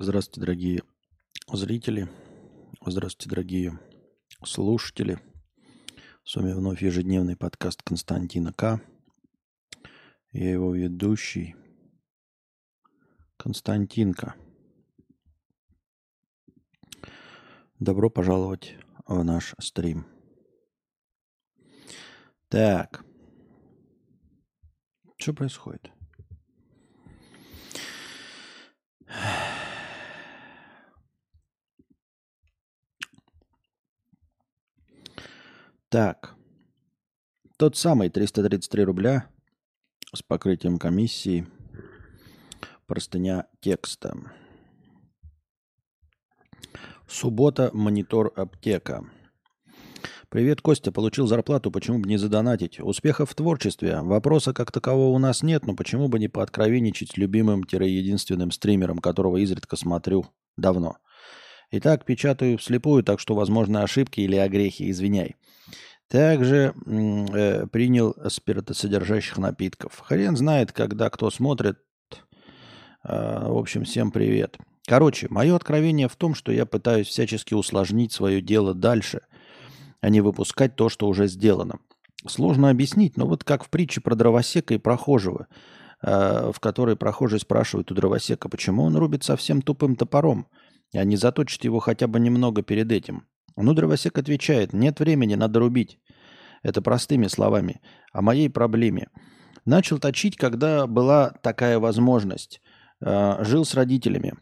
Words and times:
Здравствуйте, 0.00 0.40
дорогие 0.40 0.82
зрители. 1.48 2.08
Здравствуйте, 2.86 3.28
дорогие 3.28 3.80
слушатели. 4.44 5.18
С 6.22 6.36
вами 6.36 6.52
вновь 6.52 6.84
ежедневный 6.84 7.34
подкаст 7.34 7.82
Константина 7.82 8.52
К. 8.52 8.80
Я 10.30 10.52
его 10.52 10.72
ведущий 10.72 11.56
Константинка. 13.36 14.36
Добро 17.80 18.08
пожаловать 18.08 18.76
в 19.04 19.24
наш 19.24 19.56
стрим. 19.58 20.06
Так. 22.48 23.04
Что 25.16 25.34
происходит? 25.34 25.90
Так. 35.90 36.34
Тот 37.56 37.74
самый 37.76 38.10
333 38.10 38.84
рубля 38.84 39.30
с 40.14 40.22
покрытием 40.22 40.78
комиссии. 40.78 41.46
Простыня 42.86 43.46
текста. 43.60 44.14
Суббота, 47.06 47.70
монитор, 47.72 48.34
аптека. 48.36 49.06
Привет, 50.28 50.60
Костя. 50.60 50.92
Получил 50.92 51.26
зарплату, 51.26 51.70
почему 51.70 52.00
бы 52.00 52.06
не 52.06 52.18
задонатить? 52.18 52.80
Успехов 52.80 53.30
в 53.30 53.34
творчестве. 53.34 54.02
Вопроса 54.02 54.52
как 54.52 54.70
такового 54.70 55.14
у 55.14 55.18
нас 55.18 55.42
нет, 55.42 55.66
но 55.66 55.74
почему 55.74 56.08
бы 56.08 56.18
не 56.18 56.28
пооткровенничать 56.28 57.16
любимым-единственным 57.16 58.50
стримером, 58.50 58.98
которого 58.98 59.38
изредка 59.38 59.76
смотрю 59.76 60.26
давно. 60.58 60.98
Итак, 61.70 62.04
печатаю 62.04 62.58
вслепую, 62.58 63.02
так 63.02 63.20
что, 63.20 63.34
возможно, 63.34 63.82
ошибки 63.82 64.20
или 64.20 64.36
огрехи, 64.36 64.90
извиняй. 64.90 65.36
Также 66.08 66.74
э, 66.86 67.66
принял 67.66 68.16
спиртосодержащих 68.28 69.38
напитков. 69.38 69.98
Хрен 70.00 70.36
знает, 70.36 70.72
когда 70.72 71.10
кто 71.10 71.30
смотрит. 71.30 71.78
Э, 73.04 73.48
в 73.48 73.56
общем, 73.58 73.84
всем 73.84 74.10
привет. 74.10 74.56
Короче, 74.86 75.26
мое 75.28 75.54
откровение 75.54 76.08
в 76.08 76.16
том, 76.16 76.34
что 76.34 76.50
я 76.50 76.64
пытаюсь 76.64 77.08
всячески 77.08 77.54
усложнить 77.54 78.12
свое 78.12 78.40
дело 78.40 78.74
дальше– 78.74 79.22
а 80.00 80.08
не 80.10 80.20
выпускать 80.20 80.76
то, 80.76 80.88
что 80.88 81.08
уже 81.08 81.26
сделано. 81.26 81.78
Сложно 82.26 82.70
объяснить, 82.70 83.16
но 83.16 83.26
вот 83.26 83.44
как 83.44 83.64
в 83.64 83.70
притче 83.70 84.00
про 84.00 84.14
дровосека 84.14 84.74
и 84.74 84.78
прохожего, 84.78 85.46
э, 86.02 86.50
в 86.52 86.60
которой 86.60 86.96
прохожий 86.96 87.40
спрашивает 87.40 87.90
у 87.90 87.94
дровосека, 87.94 88.48
почему 88.48 88.84
он 88.84 88.96
рубит 88.96 89.24
совсем 89.24 89.62
тупым 89.62 89.96
топором, 89.96 90.48
а 90.92 91.04
не 91.04 91.16
заточит 91.16 91.64
его 91.64 91.78
хотя 91.78 92.06
бы 92.06 92.18
немного 92.18 92.62
перед 92.62 92.90
этим. 92.90 93.26
Ну, 93.60 93.74
дровосек 93.74 94.16
отвечает, 94.18 94.72
нет 94.72 95.00
времени, 95.00 95.34
надо 95.34 95.58
рубить. 95.58 95.98
Это 96.62 96.80
простыми 96.80 97.26
словами. 97.26 97.80
О 98.12 98.22
моей 98.22 98.48
проблеме. 98.48 99.08
Начал 99.64 99.98
точить, 99.98 100.36
когда 100.36 100.86
была 100.86 101.30
такая 101.42 101.78
возможность. 101.80 102.60
Э, 103.00 103.44
жил 103.44 103.64
с 103.64 103.74
родителями. 103.74 104.34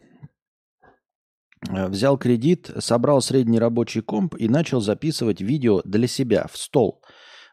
Э, 1.68 1.88
взял 1.88 2.18
кредит, 2.18 2.70
собрал 2.78 3.22
средний 3.22 3.58
рабочий 3.58 4.02
комп 4.02 4.34
и 4.38 4.48
начал 4.48 4.80
записывать 4.82 5.40
видео 5.40 5.80
для 5.84 6.06
себя 6.08 6.46
в 6.52 6.58
стол. 6.58 7.02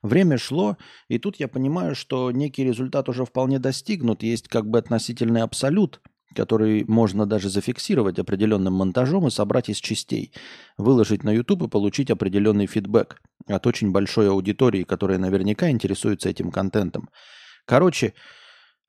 Время 0.01 0.37
шло, 0.37 0.77
и 1.07 1.17
тут 1.17 1.37
я 1.37 1.47
понимаю, 1.47 1.95
что 1.95 2.29
некий 2.31 2.65
результат 2.65 3.07
уже 3.07 3.23
вполне 3.23 3.57
достигнут. 3.57 4.21
Есть 4.21 4.49
как 4.49 4.69
бы 4.69 4.79
относительный 4.79 5.43
абсолют, 5.43 6.01
который 6.33 6.83
можно 6.85 7.25
даже 7.25 7.49
зафиксировать 7.49 8.19
определенным 8.19 8.73
монтажом 8.73 9.27
и 9.27 9.31
собрать 9.31 9.69
из 9.69 9.77
частей, 9.77 10.33
выложить 10.77 11.23
на 11.23 11.31
YouTube 11.31 11.63
и 11.63 11.67
получить 11.69 12.11
определенный 12.11 12.67
фидбэк 12.67 13.21
от 13.47 13.67
очень 13.67 13.91
большой 13.91 14.29
аудитории, 14.29 14.83
которая 14.83 15.17
наверняка 15.17 15.69
интересуется 15.69 16.29
этим 16.29 16.51
контентом. 16.51 17.09
Короче, 17.65 18.13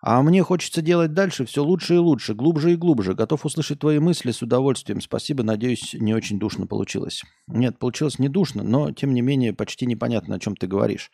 а 0.06 0.21
мне 0.21 0.43
хочется 0.43 0.83
делать 0.83 1.15
дальше 1.15 1.47
все 1.47 1.65
лучше 1.65 1.94
и 1.94 1.99
лучше, 1.99 2.34
глубже 2.34 2.72
и 2.72 2.77
глубже. 2.77 3.15
Готов 3.15 3.47
услышать 3.47 3.78
твои 3.78 3.99
мысли 3.99 4.33
с 4.33 4.43
удовольствием. 4.43 5.00
Спасибо, 5.00 5.43
надеюсь, 5.43 5.94
не 5.94 6.12
очень 6.12 6.38
душно 6.38 6.66
получилось. 6.66 7.22
Нет, 7.47 7.78
получилось 7.78 8.19
не 8.19 8.28
душно, 8.28 8.62
но, 8.62 8.93
тем 8.93 9.15
не 9.15 9.22
менее, 9.22 9.54
почти 9.54 9.87
непонятно, 9.87 10.34
о 10.34 10.38
чем 10.38 10.56
ты 10.56 10.66
говоришь. 10.66 11.10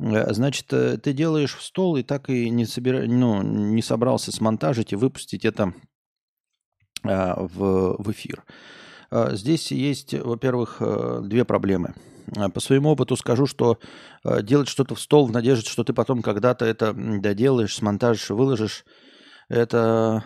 Э, 0.00 0.32
значит, 0.32 0.72
э, 0.72 0.98
ты 0.98 1.12
делаешь 1.12 1.56
в 1.56 1.62
стол 1.62 1.96
и 1.96 2.02
так 2.02 2.30
и 2.30 2.50
не, 2.50 2.64
собира... 2.64 3.06
ну, 3.06 3.42
не 3.42 3.82
собрался 3.82 4.32
смонтажить 4.32 4.92
и 4.92 4.96
выпустить 4.96 5.44
это 5.44 5.72
а, 7.04 7.36
в, 7.40 7.96
в 8.02 8.10
эфир. 8.10 8.44
А, 9.10 9.34
здесь 9.34 9.72
есть, 9.72 10.14
во-первых, 10.14 10.78
э, 10.80 11.20
две 11.24 11.44
проблемы– 11.44 11.94
Э, 12.36 12.48
по 12.48 12.60
своему 12.60 12.90
опыту 12.90 13.16
скажу, 13.16 13.46
что 13.46 13.78
делать 14.42 14.68
что-то 14.68 14.94
в 14.94 15.00
стол 15.00 15.26
в 15.26 15.32
надежде, 15.32 15.68
что 15.68 15.84
ты 15.84 15.92
потом 15.92 16.22
когда-то 16.22 16.64
это 16.64 16.92
доделаешь, 16.92 17.74
смонтажишь, 17.74 18.30
выложишь, 18.30 18.84
это 19.48 20.24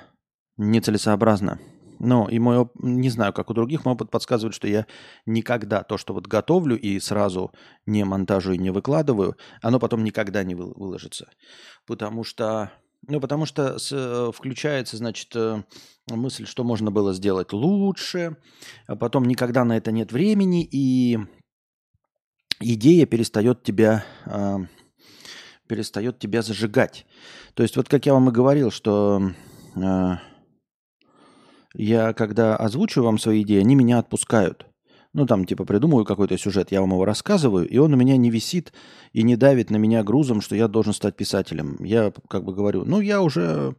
нецелесообразно. 0.56 1.58
Но 2.02 2.28
и 2.28 2.40
мой 2.40 2.58
опыт, 2.58 2.82
не 2.82 3.10
знаю, 3.10 3.32
как 3.32 3.48
у 3.48 3.54
других, 3.54 3.84
мой 3.84 3.94
опыт 3.94 4.10
подсказывает, 4.10 4.56
что 4.56 4.66
я 4.66 4.86
никогда 5.24 5.84
то, 5.84 5.96
что 5.98 6.12
вот 6.12 6.26
готовлю 6.26 6.76
и 6.76 6.98
сразу 6.98 7.52
не 7.86 8.04
монтажу 8.04 8.54
и 8.54 8.58
не 8.58 8.70
выкладываю, 8.70 9.36
оно 9.62 9.78
потом 9.78 10.02
никогда 10.02 10.42
не 10.42 10.56
выложится. 10.56 11.30
Потому 11.86 12.24
что, 12.24 12.72
ну, 13.06 13.20
потому 13.20 13.46
что 13.46 13.78
с, 13.78 13.92
э, 13.92 14.32
включается, 14.34 14.96
значит, 14.96 15.32
мысль, 16.10 16.44
что 16.44 16.64
можно 16.64 16.90
было 16.90 17.14
сделать 17.14 17.52
лучше, 17.52 18.36
а 18.88 18.96
потом 18.96 19.26
никогда 19.26 19.64
на 19.64 19.76
это 19.76 19.92
нет 19.92 20.10
времени, 20.10 20.68
и 20.68 21.20
идея 22.58 23.06
перестает 23.06 23.62
тебя, 23.62 24.04
э, 24.26 24.56
перестает 25.68 26.18
тебя 26.18 26.42
зажигать. 26.42 27.06
То 27.54 27.62
есть 27.62 27.76
вот 27.76 27.88
как 27.88 28.06
я 28.06 28.12
вам 28.12 28.28
и 28.28 28.32
говорил, 28.32 28.72
что 28.72 29.22
э, 29.76 30.16
я 31.74 32.12
когда 32.12 32.56
озвучиваю 32.56 33.06
вам 33.06 33.18
свои 33.18 33.42
идеи, 33.42 33.60
они 33.60 33.74
меня 33.74 33.98
отпускают. 33.98 34.66
Ну, 35.14 35.26
там, 35.26 35.44
типа, 35.44 35.66
придумываю 35.66 36.06
какой-то 36.06 36.38
сюжет, 36.38 36.72
я 36.72 36.80
вам 36.80 36.92
его 36.92 37.04
рассказываю, 37.04 37.68
и 37.68 37.76
он 37.76 37.92
у 37.92 37.96
меня 37.96 38.16
не 38.16 38.30
висит 38.30 38.72
и 39.12 39.22
не 39.22 39.36
давит 39.36 39.68
на 39.70 39.76
меня 39.76 40.02
грузом, 40.02 40.40
что 40.40 40.56
я 40.56 40.68
должен 40.68 40.94
стать 40.94 41.16
писателем. 41.16 41.76
Я 41.84 42.12
как 42.28 42.44
бы 42.44 42.54
говорю, 42.54 42.84
ну, 42.86 43.00
я 43.00 43.20
уже 43.20 43.76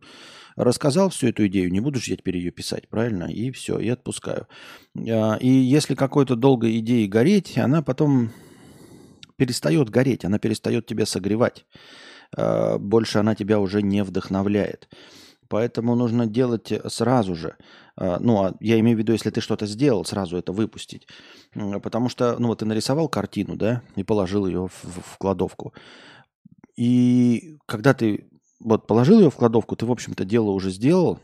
рассказал 0.56 1.10
всю 1.10 1.28
эту 1.28 1.48
идею, 1.48 1.72
не 1.72 1.80
буду 1.80 2.00
же 2.00 2.12
я 2.12 2.18
теперь 2.18 2.38
ее 2.38 2.52
писать, 2.52 2.88
правильно? 2.88 3.26
И 3.26 3.50
все, 3.52 3.80
и 3.80 3.90
отпускаю. 3.90 4.48
А, 4.96 5.38
и 5.38 5.48
если 5.48 5.96
какой-то 5.96 6.36
долгой 6.36 6.78
идеей 6.80 7.08
гореть, 7.08 7.58
она 7.58 7.82
потом 7.82 8.30
перестает 9.36 9.90
гореть, 9.90 10.26
она 10.26 10.38
перестает 10.38 10.86
тебя 10.86 11.08
согревать. 11.08 11.66
А, 12.36 12.78
больше 12.78 13.18
она 13.18 13.34
тебя 13.34 13.60
уже 13.60 13.82
не 13.82 14.04
вдохновляет. 14.04 14.88
Поэтому 15.50 15.96
нужно 15.96 16.26
делать 16.26 16.72
сразу 16.88 17.36
же. 17.36 17.56
А, 17.96 18.20
ну, 18.20 18.44
а 18.44 18.56
я 18.60 18.80
имею 18.80 18.98
в 18.98 19.00
виду, 19.00 19.14
если 19.14 19.30
ты 19.30 19.42
что-то 19.42 19.66
сделал, 19.66 20.06
сразу 20.06 20.38
это 20.38 20.52
выпустить. 20.52 21.08
Потому 21.54 22.10
что, 22.10 22.38
ну 22.40 22.48
вот 22.48 22.60
ты 22.60 22.66
нарисовал 22.66 23.08
картину, 23.08 23.56
да, 23.56 23.82
и 23.96 24.04
положил 24.04 24.48
ее 24.48 24.68
в, 24.68 24.84
в 24.84 25.18
кладовку. 25.18 25.74
И 26.76 27.58
когда 27.66 27.94
ты 27.94 28.30
вот 28.60 28.88
положил 28.88 29.20
ее 29.20 29.30
в 29.30 29.36
кладовку, 29.36 29.76
ты, 29.76 29.86
в 29.86 29.92
общем-то, 29.92 30.26
дело 30.26 30.52
уже 30.52 30.72
сделал, 30.72 31.20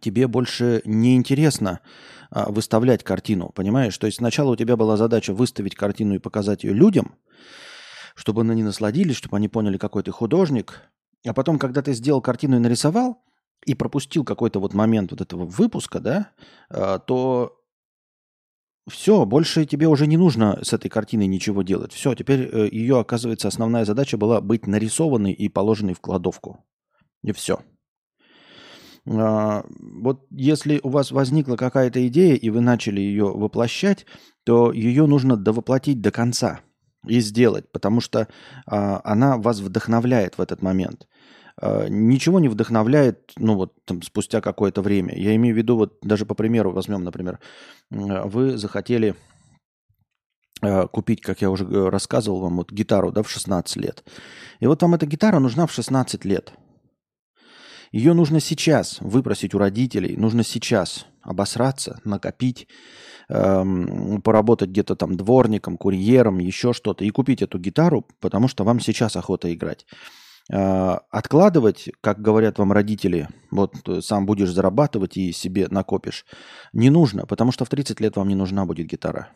тебе 0.00 0.28
больше 0.28 0.82
не 0.84 1.16
интересно 1.16 1.80
а, 2.30 2.50
выставлять 2.50 3.02
картину, 3.02 3.50
понимаешь? 3.54 3.96
То 3.96 4.06
есть 4.06 4.18
сначала 4.18 4.52
у 4.52 4.56
тебя 4.56 4.76
была 4.76 4.96
задача 4.96 5.32
выставить 5.32 5.74
картину 5.74 6.14
и 6.14 6.18
показать 6.18 6.64
ее 6.64 6.74
людям, 6.74 7.14
чтобы 8.14 8.42
они 8.42 8.62
насладились, 8.62 9.16
чтобы 9.16 9.36
они 9.36 9.48
поняли, 9.48 9.78
какой 9.78 10.02
ты 10.02 10.10
художник. 10.10 10.82
А 11.26 11.32
потом, 11.32 11.58
когда 11.58 11.82
ты 11.82 11.92
сделал 11.92 12.20
картину 12.20 12.56
и 12.56 12.60
нарисовал, 12.60 13.22
и 13.66 13.74
пропустил 13.74 14.24
какой-то 14.24 14.60
вот 14.60 14.74
момент 14.74 15.10
вот 15.10 15.20
этого 15.20 15.44
выпуска, 15.44 16.00
да, 16.00 16.30
а, 16.70 16.98
то 16.98 17.56
все, 18.88 19.24
больше 19.24 19.66
тебе 19.66 19.86
уже 19.88 20.06
не 20.06 20.16
нужно 20.16 20.58
с 20.62 20.72
этой 20.72 20.88
картиной 20.88 21.26
ничего 21.26 21.62
делать. 21.62 21.92
Все, 21.92 22.14
теперь 22.14 22.48
э, 22.50 22.68
ее, 22.70 22.98
оказывается, 22.98 23.48
основная 23.48 23.84
задача 23.84 24.16
была 24.16 24.40
быть 24.40 24.66
нарисованной 24.66 25.32
и 25.32 25.48
положенной 25.48 25.94
в 25.94 26.00
кладовку. 26.00 26.64
И 27.22 27.32
все. 27.32 27.60
А, 29.08 29.64
вот 29.68 30.26
если 30.30 30.80
у 30.82 30.88
вас 30.88 31.10
возникла 31.10 31.56
какая-то 31.56 32.06
идея, 32.08 32.34
и 32.34 32.50
вы 32.50 32.60
начали 32.60 33.00
ее 33.00 33.26
воплощать, 33.26 34.06
то 34.44 34.72
ее 34.72 35.06
нужно 35.06 35.36
довоплотить 35.36 36.00
до 36.00 36.10
конца 36.10 36.60
и 37.06 37.20
сделать, 37.20 37.70
потому 37.72 38.00
что 38.00 38.28
а, 38.66 39.00
она 39.04 39.38
вас 39.38 39.60
вдохновляет 39.60 40.38
в 40.38 40.42
этот 40.42 40.62
момент. 40.62 41.06
А, 41.60 41.88
ничего 41.88 42.40
не 42.40 42.48
вдохновляет, 42.48 43.32
ну 43.36 43.54
вот 43.54 43.74
там, 43.84 44.02
спустя 44.02 44.40
какое-то 44.40 44.82
время. 44.82 45.16
Я 45.16 45.34
имею 45.36 45.54
в 45.54 45.58
виду, 45.58 45.76
вот 45.76 45.98
даже 46.02 46.26
по 46.26 46.34
примеру 46.34 46.72
возьмем, 46.72 47.04
например, 47.04 47.38
вы 47.90 48.56
захотели 48.56 49.14
купить, 50.92 51.22
как 51.22 51.40
я 51.40 51.50
уже 51.50 51.64
э, 51.64 51.88
рассказывал 51.88 52.40
вам, 52.40 52.56
вот 52.58 52.70
гитару 52.70 53.12
да, 53.12 53.22
в 53.22 53.30
16 53.30 53.76
лет. 53.76 54.04
И 54.58 54.66
вот 54.66 54.82
вам 54.82 54.94
эта 54.94 55.06
гитара 55.06 55.38
нужна 55.38 55.66
в 55.66 55.72
16 55.72 56.24
лет– 56.26 56.52
Ее 57.92 58.12
нужно 58.12 58.38
сейчас 58.40 58.98
выпросить 59.00 59.54
у 59.54 59.58
родителей, 59.58 60.16
нужно 60.16 60.44
сейчас 60.44 61.06
обосраться, 61.22 62.00
накопить, 62.04 62.68
эм, 63.28 64.22
поработать 64.22 64.70
где-то 64.70 64.94
там 64.94 65.16
дворником, 65.16 65.76
курьером, 65.76 66.38
еще 66.38 66.72
что-то, 66.72 67.04
и 67.04 67.10
купить 67.10 67.42
эту 67.42 67.58
гитару, 67.58 68.06
потому 68.20 68.46
что 68.46 68.64
вам 68.64 68.78
сейчас 68.80 69.16
охота 69.16 69.52
играть. 69.52 69.86
Э, 70.52 70.98
откладывать, 71.10 71.90
как 72.00 72.20
говорят 72.20 72.58
вам 72.58 72.72
родители, 72.72 73.28
вот 73.50 73.74
э, 73.88 74.00
сам 74.00 74.26
будешь 74.26 74.50
зарабатывать 74.50 75.16
и 75.16 75.32
себе 75.32 75.68
накопишь, 75.70 76.24
не 76.72 76.90
нужно, 76.90 77.24
потому 77.26 77.52
что 77.52 77.64
в 77.64 77.68
30 77.68 78.00
лет 78.00 78.16
вам 78.16 78.28
не 78.28 78.34
нужна 78.34 78.66
будет 78.66 78.86
гитара. 78.86 79.28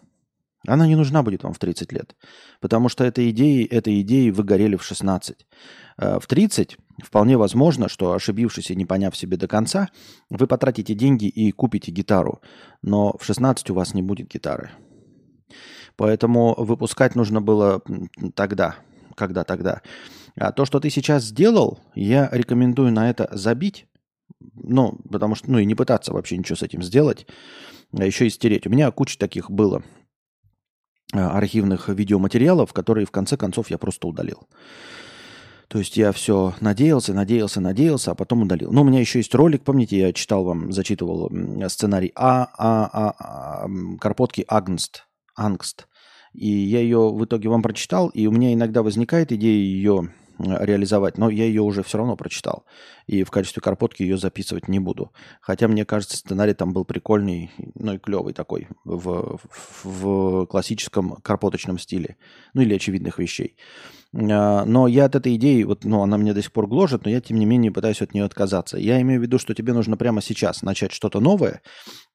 Она 0.67 0.87
не 0.87 0.97
нужна 0.97 1.23
будет 1.23 1.45
вам 1.45 1.53
в 1.53 1.59
30 1.59 1.93
лет, 1.93 2.17
потому 2.61 2.89
что 2.89 3.05
этой 3.05 3.31
идеей, 3.31 3.65
этой 3.67 4.01
идеей 4.01 4.31
вы 4.31 4.43
горели 4.43 4.77
в 4.77 4.83
16. 4.83 5.47
Э, 5.99 6.19
в 6.19 6.27
30 6.27 6.79
вполне 7.05 7.37
возможно, 7.37 7.89
что 7.89 8.13
ошибившись 8.13 8.71
и 8.71 8.77
не 8.77 8.85
поняв 8.85 9.17
себе 9.17 9.37
до 9.37 9.47
конца, 9.47 9.91
вы 10.31 10.49
потратите 10.49 10.95
деньги 10.95 11.27
и 11.27 11.53
купите 11.53 11.93
гитару, 11.93 12.41
но 12.83 13.17
в 13.19 13.25
16 13.25 13.71
у 13.71 13.75
вас 13.75 13.95
не 13.95 14.03
будет 14.03 14.29
гитары. 14.29 14.71
Поэтому 15.97 16.57
выпускать 16.59 17.15
нужно 17.15 17.41
было 17.41 17.83
тогда, 18.35 18.75
когда 19.15 19.45
тогда. 19.45 19.81
А 20.37 20.53
то, 20.53 20.65
что 20.65 20.81
ты 20.81 20.91
сейчас 20.91 21.25
сделал, 21.25 21.81
я 21.95 22.29
рекомендую 22.33 22.93
на 22.93 23.09
это 23.09 23.29
забить, 23.33 23.87
ну, 24.55 24.99
потому 25.11 25.35
что, 25.35 25.51
ну, 25.51 25.59
и 25.59 25.65
не 25.65 25.75
пытаться 25.75 26.13
вообще 26.13 26.37
ничего 26.37 26.57
с 26.57 26.63
этим 26.63 26.83
сделать, 26.83 27.27
а 27.93 28.05
еще 28.05 28.27
и 28.27 28.31
стереть. 28.31 28.67
У 28.67 28.71
меня 28.71 28.91
куча 28.91 29.19
таких 29.19 29.51
было 29.51 29.83
а, 31.13 31.37
архивных 31.37 31.89
видеоматериалов, 31.89 32.73
которые 32.73 33.07
в 33.07 33.13
конце 33.13 33.37
концов 33.37 33.71
я 33.71 33.79
просто 33.79 34.09
удалил. 34.09 34.49
То 35.69 35.79
есть 35.79 35.97
я 35.97 36.13
все 36.13 36.55
надеялся, 36.61 37.15
надеялся, 37.15 37.61
надеялся, 37.61 38.11
а 38.11 38.15
потом 38.15 38.43
удалил. 38.43 38.73
Ну, 38.73 38.83
у 38.83 38.85
меня 38.85 39.01
еще 39.01 39.19
есть 39.19 39.35
ролик, 39.35 39.63
помните, 39.63 39.99
я 39.99 40.13
читал 40.13 40.45
вам, 40.45 40.73
зачитывал 40.73 41.31
сценарий 41.69 42.13
А, 42.15 42.49
А, 42.59 42.91
А, 42.93 43.15
а 43.19 43.69
Карпотки 44.01 44.45
Агнст, 44.47 45.05
Ангст. 45.37 45.87
И 46.33 46.49
я 46.49 46.81
ее 46.81 47.13
в 47.13 47.25
итоге 47.25 47.49
вам 47.49 47.63
прочитал, 47.63 48.09
и 48.09 48.27
у 48.27 48.33
меня 48.33 48.53
иногда 48.53 48.83
возникает 48.83 49.33
идея 49.33 49.57
ее 49.57 50.11
реализовать, 50.45 51.19
но 51.19 51.31
я 51.31 51.45
ее 51.45 51.63
уже 51.63 51.83
все 51.83 51.99
равно 51.99 52.17
прочитал. 52.17 52.65
И 53.07 53.25
в 53.25 53.31
качестве 53.31 53.63
карпотки 53.63 54.03
ее 54.03 54.17
записывать 54.17 54.69
не 54.69 54.79
буду. 54.79 55.13
Хотя, 55.41 55.69
мне 55.69 55.85
кажется, 55.85 56.17
сценарий 56.17 56.55
там 56.55 56.73
был 56.73 56.85
прикольный, 56.85 57.51
ну 57.75 57.95
и 57.95 57.99
клевый 57.99 58.33
такой, 58.33 58.69
в, 58.85 59.39
в, 59.83 60.47
классическом 60.47 61.17
карпоточном 61.17 61.79
стиле. 61.79 62.17
Ну 62.55 62.63
или 62.63 62.75
очевидных 62.75 63.19
вещей. 63.19 63.57
А, 64.15 64.65
но 64.65 64.87
я 64.87 65.07
от 65.07 65.15
этой 65.15 65.35
идеи, 65.37 65.63
вот, 65.65 65.85
ну, 65.85 66.03
она 66.03 66.17
меня 66.17 66.35
до 66.35 66.43
сих 66.43 66.53
пор 66.53 66.67
гложет, 66.67 67.05
но 67.05 67.11
я, 67.11 67.21
тем 67.21 67.39
не 67.39 67.47
менее, 67.47 67.73
пытаюсь 67.73 68.03
от 68.03 68.15
нее 68.15 68.25
отказаться. 68.25 68.79
Я 68.79 69.01
имею 69.01 69.21
в 69.21 69.23
виду, 69.23 69.39
что 69.39 69.55
тебе 69.55 69.73
нужно 69.73 69.97
прямо 69.97 70.23
сейчас 70.23 70.63
начать 70.63 70.93
что-то 70.93 71.21
новое 71.21 71.63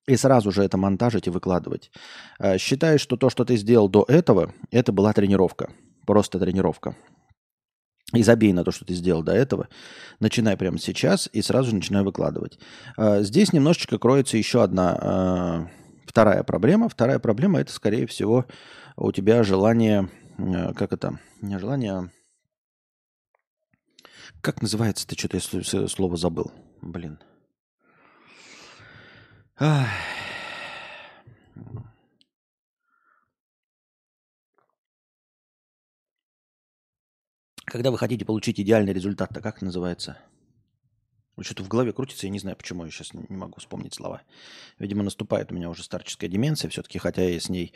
и 0.07 0.15
сразу 0.15 0.51
же 0.51 0.63
это 0.63 0.77
монтажить 0.77 1.27
и 1.27 1.29
выкладывать. 1.29 1.91
А, 2.39 2.57
считай, 2.57 2.97
что 2.97 3.15
то, 3.15 3.29
что 3.29 3.45
ты 3.45 3.57
сделал 3.57 3.89
до 3.89 4.05
этого, 4.07 4.53
это 4.71 4.91
была 4.91 5.13
тренировка. 5.13 5.71
Просто 6.05 6.39
тренировка. 6.39 6.95
И 8.13 8.23
забей 8.23 8.53
на 8.53 8.63
то, 8.63 8.71
что 8.71 8.85
ты 8.85 8.93
сделал 8.93 9.21
до 9.21 9.33
этого. 9.33 9.67
Начинай 10.19 10.57
прямо 10.57 10.79
сейчас 10.79 11.29
и 11.31 11.41
сразу 11.41 11.69
же 11.69 11.75
начинай 11.75 12.03
выкладывать. 12.03 12.59
А, 12.97 13.21
здесь 13.21 13.53
немножечко 13.53 13.99
кроется 13.99 14.37
еще 14.37 14.63
одна 14.63 14.97
а, 14.99 15.67
вторая 16.05 16.43
проблема. 16.43 16.89
Вторая 16.89 17.19
проблема 17.19 17.59
это, 17.59 17.71
скорее 17.71 18.07
всего, 18.07 18.45
у 18.97 19.11
тебя 19.11 19.43
желание, 19.43 20.09
а, 20.37 20.73
как 20.73 20.91
это, 20.93 21.19
не 21.41 21.59
желание, 21.59 22.09
как 24.41 24.61
называется, 24.61 25.07
ты 25.07 25.15
что-то 25.17 25.37
я 25.37 25.87
слово 25.87 26.17
забыл, 26.17 26.51
блин. 26.81 27.19
Когда 37.69 37.91
вы 37.91 37.97
хотите 37.97 38.25
получить 38.25 38.59
идеальный 38.59 38.93
результат, 38.93 39.29
то 39.33 39.41
как 39.41 39.57
это 39.57 39.65
называется? 39.65 40.17
Вот 41.35 41.45
что-то 41.45 41.63
в 41.63 41.67
голове 41.67 41.93
крутится, 41.93 42.25
я 42.25 42.31
не 42.31 42.39
знаю, 42.39 42.57
почему 42.57 42.83
я 42.83 42.91
сейчас 42.91 43.13
не 43.13 43.37
могу 43.37 43.59
вспомнить 43.59 43.93
слова. 43.93 44.23
Видимо, 44.77 45.03
наступает 45.03 45.51
у 45.51 45.55
меня 45.55 45.69
уже 45.69 45.83
старческая 45.83 46.29
деменция 46.29 46.69
все-таки, 46.69 46.99
хотя 46.99 47.23
я 47.23 47.39
с 47.39 47.47
ней 47.47 47.73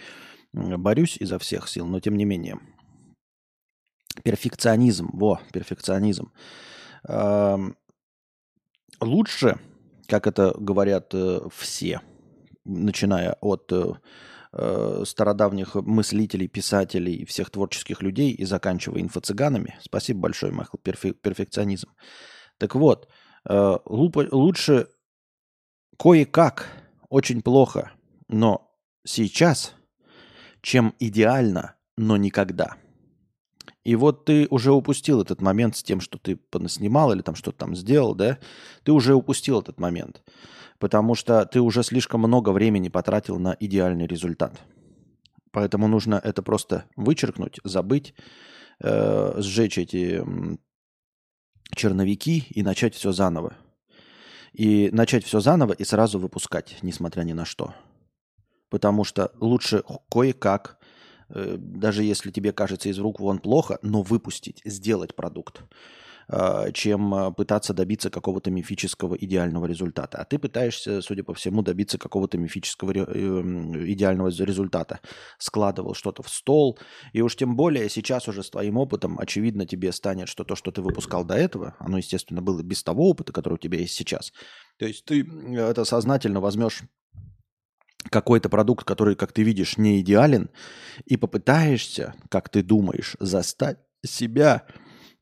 борюсь 0.52 1.18
изо 1.18 1.40
всех 1.40 1.70
сил, 1.70 1.86
но 1.86 2.00
тем 2.00 2.18
не 2.18 2.26
менее. 2.26 2.60
Перфекционизм, 4.24 5.10
во, 5.14 5.40
перфекционизм. 5.54 6.34
Лучше, 9.00 9.60
как 10.08 10.28
это 10.28 10.54
говорят 10.58 11.14
э, 11.14 11.42
все, 11.56 12.02
начиная 12.64 13.38
от 13.42 13.72
э, 14.54 15.04
стародавних 15.06 15.76
мыслителей, 15.76 16.48
писателей 16.48 17.16
и 17.16 17.26
всех 17.26 17.50
творческих 17.50 18.02
людей 18.02 18.32
и 18.32 18.46
заканчивая 18.46 19.02
инфо-цыганами. 19.02 19.76
Спасибо 19.82 20.22
большое, 20.22 20.52
Майкл, 20.52 20.78
перфе- 20.78 21.14
перфекционизм. 21.14 21.90
Так 22.58 22.76
вот, 22.76 23.10
э, 23.50 23.78
лучше 23.86 24.88
кое-как, 25.98 26.68
очень 27.10 27.42
плохо, 27.42 27.92
но 28.28 28.72
сейчас, 29.06 29.74
чем 30.62 30.96
идеально, 31.00 31.76
но 31.98 32.18
никогда. 32.18 32.78
И 33.84 33.96
вот 33.96 34.26
ты 34.26 34.48
уже 34.50 34.72
упустил 34.72 35.22
этот 35.22 35.42
момент 35.42 35.76
с 35.76 35.84
тем, 35.84 36.00
что 36.00 36.18
ты 36.18 36.38
понаснимал 36.38 37.12
или 37.12 37.22
там 37.22 37.36
что-то 37.36 37.58
там 37.58 37.76
сделал, 37.76 38.16
да? 38.16 38.40
Ты 38.84 38.94
уже 38.94 39.14
упустил 39.14 39.60
этот 39.60 39.80
момент 39.80 40.24
потому 40.84 41.16
что 41.16 41.46
ты 41.46 41.62
уже 41.62 41.82
слишком 41.82 42.20
много 42.20 42.50
времени 42.50 42.90
потратил 42.90 43.40
на 43.40 43.56
идеальный 43.58 44.06
результат. 44.06 44.60
Поэтому 45.52 45.88
нужно 45.88 46.20
это 46.22 46.44
просто 46.44 46.84
вычеркнуть, 46.98 47.62
забыть, 47.64 48.14
э, 48.82 49.34
сжечь 49.38 49.78
эти 49.78 50.22
черновики 51.74 52.46
и 52.50 52.64
начать 52.64 52.96
все 52.96 53.14
заново. 53.14 53.54
И 54.52 54.90
начать 54.92 55.24
все 55.24 55.40
заново 55.40 55.72
и 55.72 55.86
сразу 55.86 56.20
выпускать, 56.20 56.78
несмотря 56.82 57.24
ни 57.24 57.32
на 57.32 57.46
что. 57.46 57.74
Потому 58.70 59.06
что 59.06 59.32
лучше 59.40 59.86
кое-как, 60.12 60.80
э, 61.30 61.56
даже 61.58 62.04
если 62.04 62.30
тебе 62.30 62.52
кажется 62.52 62.90
из 62.90 63.00
рук 63.00 63.22
вон 63.22 63.40
плохо, 63.40 63.80
но 63.84 64.02
выпустить, 64.02 64.62
сделать 64.66 65.16
продукт. 65.16 65.64
А, 66.28 66.72
чем 66.72 67.14
а, 67.14 67.32
пытаться 67.32 67.74
добиться 67.74 68.10
какого-то 68.10 68.50
мифического 68.50 69.16
идеального 69.16 69.66
результата. 69.66 70.18
А 70.18 70.26
ты 70.26 70.40
пытаешься, 70.40 71.02
судя 71.02 71.24
по 71.24 71.34
всему, 71.34 71.62
добиться 71.62 71.98
какого-то 71.98 72.38
мифического 72.38 72.92
эм, 72.94 73.86
идеального 73.92 74.30
результата. 74.30 75.00
Складывал 75.38 75.94
что-то 75.94 76.24
в 76.24 76.30
стол. 76.30 76.80
И 77.12 77.22
уж 77.22 77.36
тем 77.36 77.56
более 77.56 77.90
сейчас 77.90 78.28
уже 78.28 78.44
с 78.44 78.50
твоим 78.50 78.78
опытом 78.78 79.20
очевидно 79.20 79.66
тебе 79.66 79.92
станет, 79.92 80.30
что 80.30 80.44
то, 80.44 80.56
что 80.56 80.72
ты 80.72 80.82
выпускал 80.82 81.26
до 81.26 81.36
этого, 81.36 81.76
оно, 81.80 81.98
естественно, 81.98 82.42
было 82.42 82.62
без 82.62 82.84
того 82.84 83.10
опыта, 83.10 83.34
который 83.34 83.56
у 83.56 83.58
тебя 83.58 83.80
есть 83.80 83.96
сейчас. 83.96 84.32
То 84.78 84.86
есть 84.86 85.06
ты 85.06 85.28
это 85.56 85.84
сознательно 85.84 86.40
возьмешь 86.40 86.84
какой-то 88.10 88.50
продукт, 88.50 88.86
который, 88.86 89.16
как 89.16 89.32
ты 89.32 89.44
видишь, 89.44 89.78
не 89.78 90.00
идеален, 90.02 90.50
и 91.06 91.18
попытаешься, 91.18 92.14
как 92.30 92.50
ты 92.50 92.64
думаешь, 92.64 93.16
застать 93.20 93.80
себя 94.06 94.66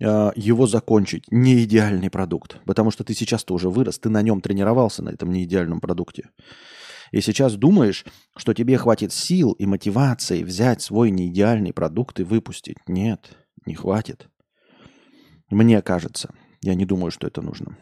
его 0.01 0.67
закончить. 0.67 1.31
Не 1.31 1.63
идеальный 1.63 2.09
продукт. 2.09 2.59
Потому 2.65 2.91
что 2.91 3.03
ты 3.03 3.13
сейчас-то 3.13 3.53
уже 3.53 3.69
вырос, 3.69 3.99
ты 3.99 4.09
на 4.09 4.21
нем 4.21 4.41
тренировался, 4.41 5.03
на 5.03 5.09
этом 5.09 5.31
неидеальном 5.31 5.79
продукте. 5.79 6.29
И 7.11 7.21
сейчас 7.21 7.55
думаешь, 7.55 8.05
что 8.37 8.53
тебе 8.53 8.77
хватит 8.77 9.13
сил 9.13 9.51
и 9.51 9.65
мотивации 9.65 10.43
взять 10.43 10.81
свой 10.81 11.11
неидеальный 11.11 11.73
продукт 11.73 12.19
и 12.19 12.23
выпустить. 12.23 12.77
Нет, 12.87 13.37
не 13.65 13.75
хватит. 13.75 14.29
Мне 15.49 15.81
кажется. 15.81 16.33
Я 16.63 16.75
не 16.75 16.85
думаю, 16.85 17.11
что 17.11 17.27
это 17.27 17.41
нужно. 17.41 17.77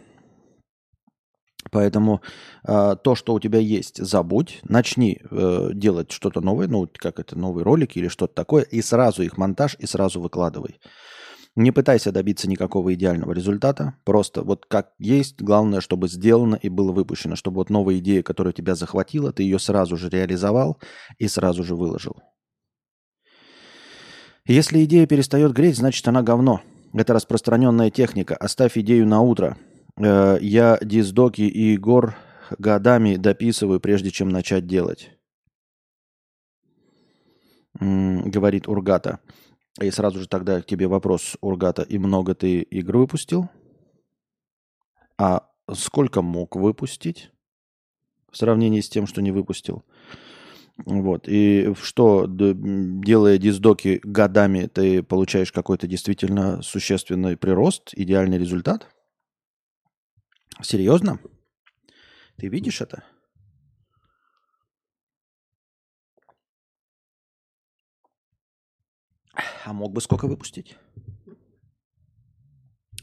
Поэтому 1.71 2.21
э, 2.67 2.95
то, 3.03 3.15
что 3.15 3.33
у 3.33 3.39
тебя 3.39 3.59
есть, 3.59 4.03
забудь, 4.03 4.59
начни 4.63 5.19
э, 5.29 5.69
делать 5.73 6.11
что-то 6.11 6.41
новое, 6.41 6.67
ну, 6.67 6.89
как 6.91 7.19
это, 7.19 7.37
новый 7.37 7.63
ролик 7.63 7.97
или 7.97 8.07
что-то 8.07 8.33
такое, 8.33 8.63
и 8.63 8.81
сразу 8.81 9.21
их 9.21 9.37
монтаж, 9.37 9.75
и 9.77 9.85
сразу 9.85 10.21
выкладывай. 10.21 10.79
Не 11.59 11.71
пытайся 11.71 12.13
добиться 12.13 12.49
никакого 12.49 12.93
идеального 12.93 13.33
результата. 13.33 13.93
Просто 14.05 14.43
вот 14.43 14.65
как 14.65 14.93
есть, 14.97 15.41
главное, 15.41 15.81
чтобы 15.81 16.07
сделано 16.07 16.55
и 16.55 16.69
было 16.69 16.93
выпущено. 16.93 17.35
Чтобы 17.35 17.57
вот 17.57 17.69
новая 17.69 17.97
идея, 17.97 18.23
которая 18.23 18.53
тебя 18.53 18.75
захватила, 18.75 19.33
ты 19.33 19.43
ее 19.43 19.59
сразу 19.59 19.97
же 19.97 20.07
реализовал 20.07 20.79
и 21.17 21.27
сразу 21.27 21.65
же 21.65 21.75
выложил. 21.75 22.15
Если 24.45 24.85
идея 24.85 25.05
перестает 25.05 25.51
греть, 25.51 25.75
значит 25.75 26.07
она 26.07 26.23
говно. 26.23 26.61
Это 26.93 27.13
распространенная 27.13 27.89
техника. 27.89 28.37
Оставь 28.37 28.77
идею 28.77 29.05
на 29.05 29.19
утро. 29.19 29.57
Э, 29.97 30.37
я 30.39 30.79
диздоки 30.81 31.41
и 31.41 31.73
Егор 31.73 32.15
годами 32.57 33.17
дописываю, 33.17 33.81
прежде 33.81 34.11
чем 34.11 34.29
начать 34.29 34.65
делать. 34.65 35.09
Говорит 37.77 38.69
Ургата. 38.69 39.19
И 39.81 39.91
сразу 39.91 40.19
же 40.19 40.27
тогда 40.27 40.61
к 40.61 40.65
тебе 40.65 40.87
вопрос, 40.87 41.37
Ургата, 41.41 41.83
и 41.83 41.97
много 41.97 42.35
ты 42.35 42.61
игр 42.61 42.97
выпустил? 42.97 43.49
А 45.17 45.49
сколько 45.73 46.21
мог 46.21 46.55
выпустить 46.55 47.31
в 48.31 48.37
сравнении 48.37 48.81
с 48.81 48.89
тем, 48.89 49.07
что 49.07 49.21
не 49.21 49.31
выпустил. 49.31 49.83
Вот. 50.85 51.27
И 51.27 51.73
что, 51.81 52.25
делая 52.27 53.37
диздоки 53.37 53.99
годами, 54.03 54.67
ты 54.67 55.03
получаешь 55.03 55.51
какой-то 55.51 55.87
действительно 55.87 56.61
существенный 56.61 57.37
прирост, 57.37 57.91
идеальный 57.93 58.37
результат? 58.37 58.87
Серьезно? 60.61 61.19
Ты 62.37 62.47
видишь 62.47 62.81
это? 62.81 63.03
А 69.65 69.73
мог 69.73 69.93
бы 69.93 70.01
сколько 70.01 70.27
выпустить? 70.27 70.75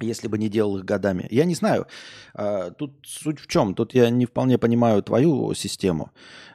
если 0.00 0.28
бы 0.28 0.38
не 0.38 0.48
делал 0.48 0.78
их 0.78 0.84
годами. 0.84 1.26
Я 1.30 1.44
не 1.44 1.54
знаю. 1.54 1.86
А, 2.34 2.70
тут 2.70 2.92
суть 3.04 3.40
в 3.40 3.46
чем? 3.46 3.74
Тут 3.74 3.94
я 3.94 4.10
не 4.10 4.26
вполне 4.26 4.58
понимаю 4.58 5.02
твою 5.02 5.54
систему. 5.54 6.10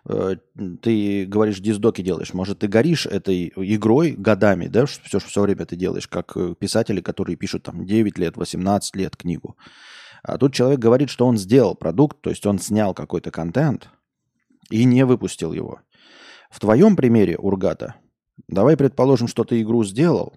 Э, 0.08 0.36
ты 0.82 1.26
говоришь, 1.26 1.60
диздоки 1.60 2.02
делаешь. 2.02 2.34
Может, 2.34 2.60
ты 2.60 2.68
горишь 2.68 3.06
этой 3.06 3.52
игрой 3.56 4.12
годами, 4.12 4.68
да? 4.68 4.86
Все, 4.86 5.20
все 5.20 5.42
время 5.42 5.66
ты 5.66 5.76
делаешь, 5.76 6.08
как 6.08 6.34
э, 6.36 6.54
писатели, 6.60 7.02
которые 7.02 7.36
пишут 7.36 7.64
там 7.64 7.86
9 7.86 8.18
лет, 8.20 8.38
18 8.38 8.96
лет 8.96 9.16
книгу. 9.16 9.58
А 10.24 10.38
тут 10.38 10.54
человек 10.54 10.80
говорит, 10.80 11.10
что 11.10 11.26
он 11.26 11.38
сделал 11.38 11.76
продукт, 11.76 12.22
то 12.22 12.30
есть 12.30 12.46
он 12.46 12.60
снял 12.60 12.94
какой-то 12.94 13.32
контент 13.32 13.90
и 14.70 14.84
не 14.84 15.04
выпустил 15.04 15.52
его. 15.52 15.80
В 16.52 16.60
твоем 16.60 16.96
примере, 16.96 17.38
Ургата, 17.38 17.96
давай 18.48 18.78
предположим, 18.78 19.28
что 19.28 19.44
ты 19.44 19.62
игру 19.62 19.84
сделал, 19.84 20.34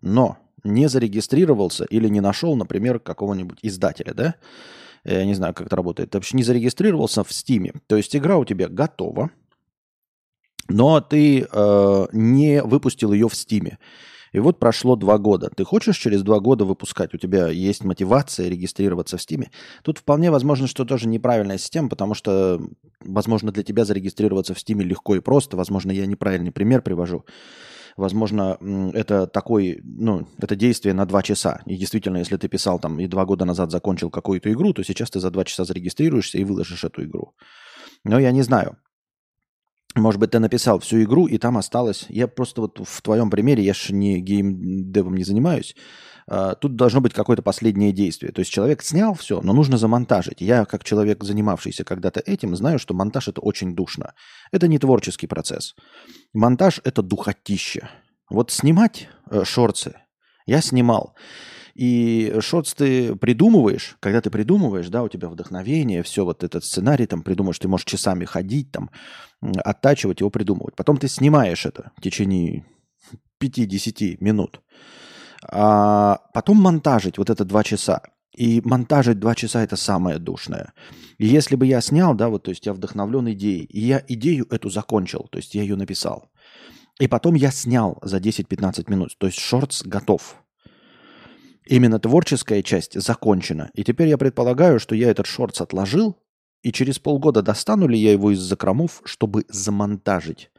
но 0.00 0.38
не 0.64 0.88
зарегистрировался 0.88 1.84
или 1.84 2.08
не 2.08 2.20
нашел, 2.20 2.56
например, 2.56 2.98
какого-нибудь 3.00 3.58
издателя, 3.62 4.14
да? 4.14 4.34
Я 5.04 5.24
не 5.24 5.34
знаю, 5.34 5.54
как 5.54 5.66
это 5.66 5.76
работает. 5.76 6.10
Ты 6.10 6.18
вообще 6.18 6.36
не 6.36 6.42
зарегистрировался 6.42 7.24
в 7.24 7.32
Стиме. 7.32 7.72
То 7.86 7.96
есть 7.96 8.14
игра 8.14 8.36
у 8.36 8.44
тебя 8.44 8.68
готова, 8.68 9.30
но 10.68 11.00
ты 11.00 11.46
э, 11.50 12.06
не 12.12 12.62
выпустил 12.62 13.12
ее 13.12 13.28
в 13.28 13.34
Стиме. 13.34 13.78
И 14.32 14.38
вот 14.38 14.58
прошло 14.58 14.96
два 14.96 15.18
года. 15.18 15.50
Ты 15.54 15.64
хочешь 15.64 15.96
через 15.96 16.22
два 16.22 16.40
года 16.40 16.64
выпускать? 16.64 17.14
У 17.14 17.18
тебя 17.18 17.48
есть 17.48 17.84
мотивация 17.84 18.48
регистрироваться 18.48 19.16
в 19.16 19.22
Стиме? 19.22 19.50
Тут 19.82 19.98
вполне 19.98 20.30
возможно, 20.30 20.66
что 20.66 20.84
тоже 20.84 21.08
неправильная 21.08 21.58
система, 21.58 21.88
потому 21.88 22.14
что, 22.14 22.60
возможно, 23.00 23.52
для 23.52 23.62
тебя 23.62 23.84
зарегистрироваться 23.84 24.54
в 24.54 24.60
Стиме 24.60 24.84
легко 24.84 25.16
и 25.16 25.20
просто. 25.20 25.56
Возможно, 25.56 25.90
я 25.90 26.06
неправильный 26.06 26.52
пример 26.52 26.82
привожу. 26.82 27.24
Возможно, 27.96 28.56
это 28.94 29.26
такой, 29.26 29.80
ну, 29.82 30.26
это 30.38 30.54
действие 30.54 30.94
на 30.94 31.06
два 31.06 31.22
часа. 31.22 31.60
И 31.66 31.76
действительно, 31.76 32.18
если 32.18 32.36
ты 32.36 32.48
писал 32.48 32.78
там 32.78 33.00
и 33.00 33.06
два 33.08 33.24
года 33.26 33.44
назад 33.44 33.70
закончил 33.70 34.10
какую-то 34.10 34.52
игру, 34.52 34.72
то 34.72 34.84
сейчас 34.84 35.10
ты 35.10 35.20
за 35.20 35.30
два 35.30 35.44
часа 35.44 35.64
зарегистрируешься 35.64 36.38
и 36.38 36.44
выложишь 36.44 36.84
эту 36.84 37.04
игру. 37.04 37.34
Но 38.04 38.18
я 38.18 38.30
не 38.30 38.42
знаю. 38.42 38.76
Может 39.96 40.20
быть, 40.20 40.30
ты 40.30 40.38
написал 40.38 40.78
всю 40.78 41.02
игру, 41.02 41.26
и 41.26 41.38
там 41.38 41.58
осталось... 41.58 42.06
Я 42.08 42.28
просто 42.28 42.60
вот 42.60 42.80
в 42.82 43.02
твоем 43.02 43.28
примере, 43.28 43.64
я 43.64 43.74
же 43.74 43.92
не 43.92 44.20
геймдевом 44.20 45.16
не 45.16 45.24
занимаюсь, 45.24 45.74
а, 46.28 46.54
тут 46.54 46.76
должно 46.76 47.00
быть 47.00 47.12
какое-то 47.12 47.42
последнее 47.42 47.92
действие. 47.92 48.32
То 48.32 48.38
есть 48.38 48.52
человек 48.52 48.82
снял 48.82 49.14
все, 49.14 49.40
но 49.40 49.52
нужно 49.52 49.78
замонтажить. 49.78 50.40
Я, 50.40 50.64
как 50.64 50.84
человек, 50.84 51.24
занимавшийся 51.24 51.82
когда-то 51.84 52.20
этим, 52.20 52.54
знаю, 52.54 52.78
что 52.78 52.94
монтаж 52.94 53.28
это 53.28 53.40
очень 53.40 53.74
душно. 53.74 54.14
Это 54.52 54.68
не 54.68 54.78
творческий 54.78 55.26
процесс. 55.26 55.74
Монтаж 56.32 56.80
это 56.84 57.02
духотище. 57.02 57.88
Вот 58.30 58.52
снимать 58.52 59.08
э, 59.28 59.42
шорцы 59.44 59.96
я 60.46 60.60
снимал. 60.60 61.14
И 61.80 62.36
шортс 62.40 62.74
ты 62.74 63.16
придумываешь, 63.16 63.96
когда 64.00 64.20
ты 64.20 64.28
придумываешь, 64.28 64.88
да, 64.88 65.02
у 65.02 65.08
тебя 65.08 65.28
вдохновение, 65.28 66.02
все 66.02 66.24
вот 66.26 66.44
этот 66.44 66.64
сценарий, 66.64 67.06
там 67.06 67.22
придумаешь, 67.22 67.58
ты 67.58 67.68
можешь 67.68 67.86
часами 67.86 68.26
ходить, 68.26 68.70
там, 68.70 68.90
оттачивать 69.40 70.20
его, 70.20 70.28
придумывать. 70.28 70.76
Потом 70.76 70.98
ты 70.98 71.08
снимаешь 71.08 71.64
это 71.64 71.92
в 71.96 72.02
течение 72.02 72.66
5-10 73.40 74.18
минут 74.20 74.60
а 75.42 76.20
потом 76.34 76.58
монтажить 76.58 77.18
вот 77.18 77.30
это 77.30 77.44
два 77.44 77.64
часа. 77.64 78.02
И 78.36 78.60
монтажить 78.64 79.18
два 79.18 79.34
часа 79.34 79.62
это 79.62 79.76
самое 79.76 80.18
душное. 80.18 80.72
И 81.18 81.26
если 81.26 81.56
бы 81.56 81.66
я 81.66 81.80
снял, 81.80 82.14
да, 82.14 82.28
вот, 82.28 82.44
то 82.44 82.50
есть 82.50 82.64
я 82.64 82.72
вдохновлен 82.72 83.32
идеей, 83.32 83.64
и 83.64 83.80
я 83.80 84.02
идею 84.08 84.46
эту 84.50 84.70
закончил, 84.70 85.26
то 85.30 85.38
есть 85.38 85.54
я 85.54 85.62
ее 85.62 85.76
написал. 85.76 86.30
И 87.00 87.08
потом 87.08 87.34
я 87.34 87.50
снял 87.50 87.98
за 88.02 88.18
10-15 88.18 88.90
минут, 88.90 89.16
то 89.18 89.26
есть 89.26 89.38
шортс 89.38 89.82
готов. 89.82 90.36
Именно 91.70 92.00
творческая 92.00 92.64
часть 92.64 93.00
закончена. 93.00 93.70
И 93.74 93.84
теперь 93.84 94.08
я 94.08 94.18
предполагаю, 94.18 94.80
что 94.80 94.96
я 94.96 95.08
этот 95.08 95.26
шортс 95.26 95.60
отложил, 95.60 96.18
и 96.62 96.72
через 96.72 96.98
полгода 96.98 97.42
достану 97.42 97.86
ли 97.86 97.96
я 97.96 98.10
его 98.10 98.32
из 98.32 98.40
закромов, 98.40 99.02
чтобы 99.04 99.44
замонтажить. 99.48 100.50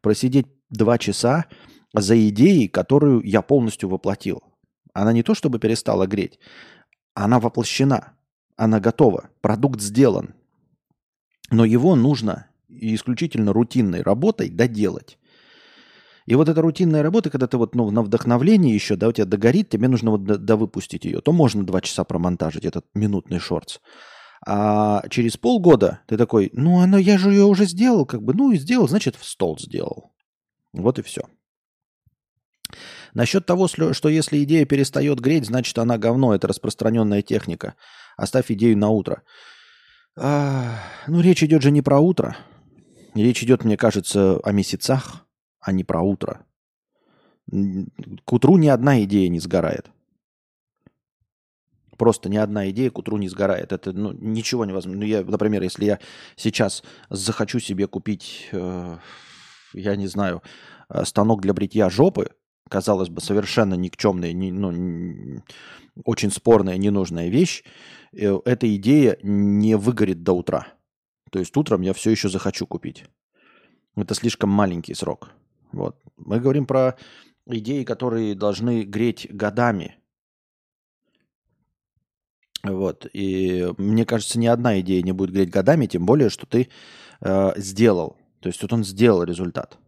Просидеть 0.00 0.46
два 0.70 0.96
часа, 0.96 1.44
за 1.92 2.16
идеей, 2.30 2.68
которую 2.68 3.20
я 3.24 3.42
полностью 3.42 3.90
воплотил. 3.90 4.42
Она 4.94 5.12
не 5.12 5.22
то 5.22 5.34
чтобы 5.34 5.58
перестала 5.58 6.06
греть, 6.06 6.38
она 7.12 7.40
воплощена, 7.40 8.14
она 8.56 8.80
готова, 8.80 9.28
продукт 9.42 9.82
сделан. 9.82 10.34
Но 11.50 11.66
его 11.66 11.94
нужно 11.94 12.46
исключительно 12.70 13.52
рутинной 13.52 14.00
работой 14.00 14.48
доделать. 14.48 15.18
И 16.26 16.34
вот 16.34 16.48
эта 16.48 16.62
рутинная 16.62 17.02
работа, 17.02 17.30
когда 17.30 17.46
ты 17.46 17.58
вот 17.58 17.74
ну, 17.74 17.90
на 17.90 18.02
вдохновлении 18.02 18.72
еще, 18.72 18.96
да, 18.96 19.08
у 19.08 19.12
тебя 19.12 19.26
догорит, 19.26 19.68
тебе 19.68 19.88
нужно 19.88 20.12
вот 20.12 20.24
довыпустить 20.24 21.04
ее, 21.04 21.20
то 21.20 21.32
можно 21.32 21.64
два 21.64 21.80
часа 21.80 22.04
промонтажить 22.04 22.64
этот 22.64 22.86
минутный 22.94 23.38
шортс. 23.38 23.80
А 24.46 25.02
через 25.10 25.36
полгода 25.36 26.00
ты 26.06 26.16
такой, 26.16 26.50
ну, 26.52 26.80
оно, 26.80 26.98
я 26.98 27.18
же 27.18 27.30
ее 27.30 27.44
уже 27.44 27.66
сделал, 27.66 28.06
как 28.06 28.22
бы, 28.22 28.34
ну, 28.34 28.52
и 28.52 28.56
сделал, 28.56 28.88
значит, 28.88 29.16
в 29.16 29.24
стол 29.24 29.58
сделал. 29.58 30.12
Вот 30.72 30.98
и 30.98 31.02
все. 31.02 31.22
Насчет 33.12 33.46
того, 33.46 33.68
что 33.68 34.08
если 34.08 34.42
идея 34.42 34.64
перестает 34.64 35.20
греть, 35.20 35.46
значит 35.46 35.78
она 35.78 35.98
говно, 35.98 36.34
это 36.34 36.48
распространенная 36.48 37.22
техника. 37.22 37.74
Оставь 38.16 38.50
идею 38.50 38.76
на 38.76 38.88
утро. 38.88 39.22
А, 40.16 40.78
ну, 41.06 41.20
речь 41.20 41.42
идет 41.42 41.62
же 41.62 41.70
не 41.70 41.82
про 41.82 41.98
утро. 41.98 42.36
Речь 43.14 43.42
идет, 43.42 43.64
мне 43.64 43.76
кажется, 43.76 44.40
о 44.42 44.52
месяцах, 44.52 45.23
а 45.64 45.72
не 45.72 45.82
про 45.82 46.02
утро. 46.02 46.44
К 47.50 48.32
утру 48.32 48.58
ни 48.58 48.68
одна 48.68 49.02
идея 49.04 49.28
не 49.28 49.40
сгорает. 49.40 49.90
Просто 51.96 52.28
ни 52.28 52.36
одна 52.36 52.70
идея 52.70 52.90
к 52.90 52.98
утру 52.98 53.16
не 53.18 53.28
сгорает. 53.28 53.72
Это 53.72 53.92
ну, 53.92 54.12
ничего 54.12 54.64
невозможно. 54.64 55.00
Ну, 55.00 55.06
я, 55.06 55.22
например, 55.22 55.62
если 55.62 55.84
я 55.86 55.98
сейчас 56.36 56.82
захочу 57.08 57.60
себе 57.60 57.86
купить, 57.86 58.48
э, 58.52 58.98
я 59.72 59.96
не 59.96 60.06
знаю, 60.06 60.42
э, 60.88 61.04
станок 61.04 61.40
для 61.40 61.54
бритья 61.54 61.88
жопы, 61.88 62.30
казалось 62.68 63.08
бы, 63.08 63.20
совершенно 63.20 63.74
никчемная, 63.74 64.32
не, 64.32 64.52
ну, 64.52 65.42
очень 66.04 66.30
спорная, 66.30 66.76
ненужная 66.76 67.28
вещь, 67.28 67.62
э, 68.12 68.38
эта 68.44 68.74
идея 68.76 69.18
не 69.22 69.76
выгорит 69.76 70.22
до 70.22 70.32
утра. 70.32 70.66
То 71.30 71.38
есть 71.38 71.56
утром 71.56 71.82
я 71.82 71.92
все 71.92 72.10
еще 72.10 72.28
захочу 72.28 72.66
купить. 72.66 73.04
Это 73.96 74.14
слишком 74.14 74.50
маленький 74.50 74.94
срок. 74.94 75.30
Вот. 75.74 75.96
Мы 76.16 76.40
говорим 76.40 76.66
про 76.66 76.96
идеи, 77.46 77.84
которые 77.84 78.34
должны 78.34 78.82
греть 78.82 79.26
годами. 79.30 79.96
Вот. 82.62 83.06
И 83.12 83.68
мне 83.76 84.06
кажется, 84.06 84.38
ни 84.38 84.46
одна 84.46 84.80
идея 84.80 85.02
не 85.02 85.12
будет 85.12 85.32
греть 85.32 85.50
годами, 85.50 85.86
тем 85.86 86.06
более, 86.06 86.30
что 86.30 86.46
ты 86.46 86.68
э, 87.20 87.52
сделал. 87.56 88.16
То 88.40 88.48
есть 88.48 88.62
вот 88.62 88.72
он 88.72 88.84
сделал 88.84 89.22
результат. 89.22 89.78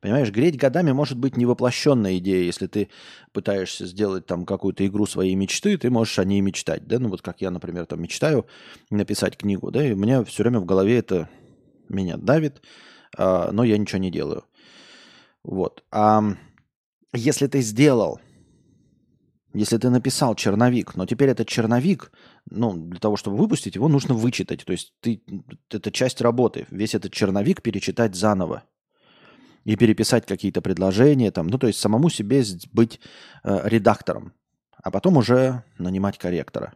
Понимаешь, 0.00 0.32
греть 0.32 0.56
годами 0.56 0.90
может 0.90 1.16
быть 1.16 1.36
невоплощенная 1.36 2.18
идея. 2.18 2.42
Если 2.42 2.66
ты 2.66 2.88
пытаешься 3.32 3.86
сделать 3.86 4.26
там 4.26 4.44
какую-то 4.44 4.84
игру 4.84 5.06
своей 5.06 5.36
мечты, 5.36 5.78
ты 5.78 5.90
можешь 5.90 6.18
о 6.18 6.24
ней 6.24 6.40
мечтать. 6.40 6.88
Да? 6.88 6.98
Ну 6.98 7.08
вот 7.08 7.22
как 7.22 7.40
я, 7.40 7.52
например, 7.52 7.86
там 7.86 8.02
мечтаю 8.02 8.46
написать 8.90 9.36
книгу, 9.36 9.70
да, 9.70 9.86
и 9.86 9.92
у 9.92 9.96
меня 9.96 10.24
все 10.24 10.42
время 10.42 10.58
в 10.58 10.64
голове 10.64 10.98
это 10.98 11.28
меня 11.88 12.16
давит, 12.16 12.62
а, 13.16 13.52
но 13.52 13.62
я 13.62 13.78
ничего 13.78 13.98
не 14.00 14.10
делаю. 14.10 14.44
Вот. 15.44 15.84
А 15.90 16.22
если 17.12 17.46
ты 17.46 17.60
сделал, 17.60 18.20
если 19.54 19.76
ты 19.76 19.90
написал 19.90 20.34
черновик, 20.34 20.94
но 20.94 21.04
теперь 21.06 21.28
этот 21.28 21.48
черновик, 21.48 22.10
ну, 22.50 22.72
для 22.72 22.98
того, 22.98 23.16
чтобы 23.16 23.36
выпустить 23.36 23.74
его, 23.74 23.88
нужно 23.88 24.14
вычитать. 24.14 24.64
То 24.64 24.72
есть 24.72 24.94
ты, 25.00 25.22
это 25.70 25.90
часть 25.90 26.20
работы. 26.20 26.66
Весь 26.70 26.94
этот 26.94 27.12
черновик 27.12 27.60
перечитать 27.60 28.14
заново 28.14 28.64
и 29.64 29.76
переписать 29.76 30.26
какие-то 30.26 30.62
предложения, 30.62 31.30
там, 31.30 31.48
ну, 31.48 31.58
то 31.58 31.66
есть 31.66 31.78
самому 31.78 32.08
себе 32.08 32.42
быть 32.72 33.00
э, 33.44 33.60
редактором, 33.64 34.32
а 34.82 34.90
потом 34.90 35.18
уже 35.18 35.64
нанимать 35.78 36.18
корректора. 36.18 36.74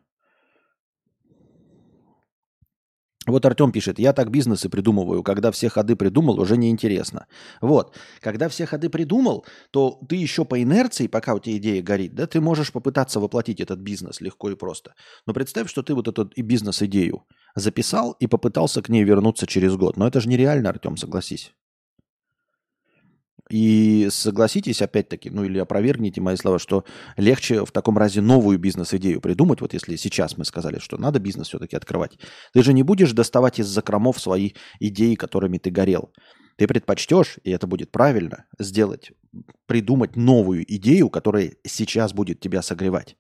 Вот 3.27 3.45
Артем 3.45 3.73
пишет, 3.73 3.99
я 3.99 4.13
так 4.13 4.31
бизнесы 4.31 4.69
придумываю, 4.69 5.23
когда 5.23 5.51
все 5.51 5.69
ходы 5.69 5.97
придумал, 5.97 6.41
уже 6.41 6.57
неинтересно. 6.57 7.27
Вот, 7.61 7.95
когда 8.21 8.49
все 8.49 8.67
ходы 8.67 8.89
придумал, 8.89 9.45
то 9.71 10.01
ты 10.09 10.17
еще 10.17 10.45
по 10.45 10.63
инерции, 10.63 11.09
пока 11.09 11.35
у 11.35 11.41
тебя 11.41 11.57
идея 11.57 11.83
горит, 11.83 12.15
да, 12.15 12.27
ты 12.27 12.41
можешь 12.41 12.73
попытаться 12.73 13.21
воплотить 13.21 13.61
этот 13.61 13.81
бизнес 13.81 14.21
легко 14.21 14.51
и 14.51 14.55
просто. 14.55 14.95
Но 15.27 15.33
представь, 15.33 15.69
что 15.69 15.83
ты 15.83 15.95
вот 15.95 16.09
эту 16.09 16.31
бизнес-идею 16.37 17.25
записал 17.57 18.13
и 18.21 18.27
попытался 18.27 18.83
к 18.83 18.89
ней 18.89 19.03
вернуться 19.05 19.47
через 19.47 19.77
год. 19.77 19.97
Но 19.97 20.07
это 20.07 20.21
же 20.21 20.29
нереально, 20.29 20.71
Артем, 20.71 20.97
согласись. 20.97 21.53
И 23.49 24.09
согласитесь, 24.11 24.83
опять-таки, 24.83 25.31
ну 25.31 25.45
или 25.45 25.59
опровергните 25.59 26.21
мои 26.21 26.37
слова, 26.37 26.59
что 26.59 26.85
легче 27.17 27.65
в 27.65 27.71
таком 27.71 27.97
разе 27.97 28.21
новую 28.21 28.59
бизнес-идею 28.59 29.21
придумать, 29.21 29.61
вот 29.61 29.73
если 29.73 29.95
сейчас 29.97 30.37
мы 30.37 30.45
сказали, 30.45 30.79
что 30.79 30.99
надо 30.99 31.21
бизнес 31.21 31.49
все-таки 31.49 31.77
открывать. 31.77 32.19
Ты 32.53 32.63
же 32.65 32.73
не 32.73 32.83
будешь 32.83 33.13
доставать 33.13 33.61
из 33.61 33.67
закромов 33.67 34.19
свои 34.19 34.53
идеи, 34.81 35.15
которыми 35.15 35.59
ты 35.59 35.71
горел. 35.71 36.13
Ты 36.57 36.67
предпочтешь, 36.67 37.39
и 37.45 37.51
это 37.51 37.67
будет 37.67 37.93
правильно, 37.93 38.47
сделать, 38.59 39.13
придумать 39.67 40.17
новую 40.17 40.65
идею, 40.75 41.09
которая 41.11 41.53
сейчас 41.65 42.13
будет 42.13 42.41
тебя 42.41 42.63
согревать, 42.63 43.17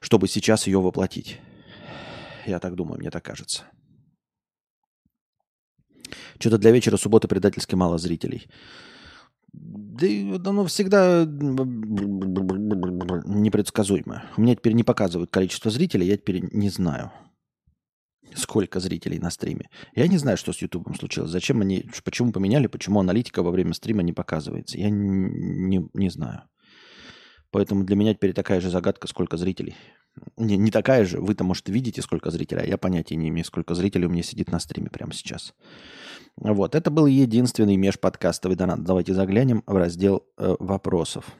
чтобы 0.00 0.28
сейчас 0.28 0.66
ее 0.66 0.80
воплотить. 0.80 1.40
Я 2.46 2.60
так 2.60 2.76
думаю, 2.76 3.00
мне 3.00 3.10
так 3.10 3.24
кажется. 3.24 3.64
Что-то 6.38 6.58
для 6.58 6.70
вечера 6.70 6.96
субботы 6.96 7.26
предательски 7.26 7.74
мало 7.74 7.98
зрителей. 7.98 8.46
Да 9.60 10.06
оно 10.50 10.64
всегда 10.66 11.24
непредсказуемо. 13.24 14.24
У 14.36 14.42
меня 14.42 14.54
теперь 14.54 14.74
не 14.74 14.84
показывают 14.84 15.30
количество 15.30 15.70
зрителей, 15.70 16.06
я 16.06 16.16
теперь 16.16 16.42
не 16.52 16.70
знаю, 16.70 17.10
сколько 18.34 18.80
зрителей 18.80 19.18
на 19.18 19.30
стриме. 19.30 19.68
Я 19.94 20.06
не 20.08 20.18
знаю, 20.18 20.36
что 20.36 20.52
с 20.52 20.62
Ютубом 20.62 20.94
случилось. 20.94 21.30
Зачем 21.30 21.60
они, 21.60 21.90
почему 22.04 22.32
поменяли, 22.32 22.68
почему 22.68 23.00
аналитика 23.00 23.42
во 23.42 23.50
время 23.50 23.74
стрима 23.74 24.02
не 24.02 24.12
показывается. 24.12 24.78
Я 24.78 24.90
не, 24.90 25.78
не, 25.78 25.88
не 25.94 26.10
знаю. 26.10 26.42
Поэтому 27.50 27.84
для 27.84 27.96
меня 27.96 28.14
теперь 28.14 28.34
такая 28.34 28.60
же 28.60 28.70
загадка, 28.70 29.08
сколько 29.08 29.36
зрителей. 29.36 29.74
Не, 30.36 30.56
не 30.56 30.70
такая 30.70 31.04
же. 31.04 31.20
Вы-то, 31.20 31.44
может, 31.44 31.68
видите, 31.68 32.02
сколько 32.02 32.30
зрителей, 32.30 32.62
а 32.62 32.66
я 32.66 32.78
понятия 32.78 33.16
не 33.16 33.28
имею, 33.28 33.44
сколько 33.44 33.74
зрителей 33.74 34.06
у 34.06 34.10
меня 34.10 34.22
сидит 34.22 34.50
на 34.50 34.58
стриме 34.60 34.90
прямо 34.90 35.12
сейчас. 35.12 35.54
Вот, 36.36 36.74
это 36.74 36.90
был 36.90 37.06
единственный 37.06 37.76
межподкастовый 37.76 38.56
донат. 38.56 38.84
Давайте 38.84 39.14
заглянем 39.14 39.62
в 39.66 39.76
раздел 39.76 40.26
э, 40.36 40.54
вопросов. 40.58 41.34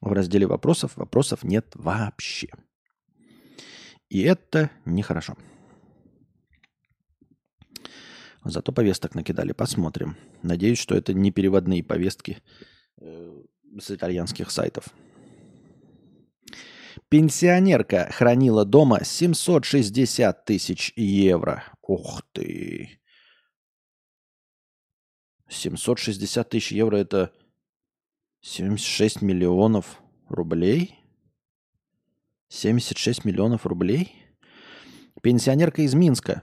В 0.00 0.12
разделе 0.12 0.46
вопросов 0.46 0.96
вопросов 0.96 1.42
нет 1.42 1.66
вообще. 1.74 2.48
И 4.08 4.22
это 4.22 4.70
нехорошо. 4.84 5.36
Зато 8.44 8.72
повесток 8.72 9.14
накидали. 9.14 9.52
Посмотрим. 9.52 10.16
Надеюсь, 10.42 10.78
что 10.78 10.94
это 10.94 11.12
не 11.12 11.32
переводные 11.32 11.82
повестки 11.82 12.38
э, 13.00 13.42
с 13.80 13.90
итальянских 13.90 14.50
сайтов. 14.50 14.86
Пенсионерка 17.08 18.10
хранила 18.12 18.66
дома 18.66 19.02
760 19.02 20.44
тысяч 20.44 20.92
евро. 20.94 21.64
Ух 21.80 22.22
ты. 22.32 23.00
760 25.48 26.48
тысяч 26.50 26.72
евро 26.72 26.96
это 26.96 27.32
76 28.42 29.22
миллионов 29.22 30.02
рублей? 30.28 30.96
76 32.48 33.24
миллионов 33.24 33.64
рублей? 33.64 34.12
Пенсионерка 35.22 35.82
из 35.82 35.94
Минска, 35.94 36.42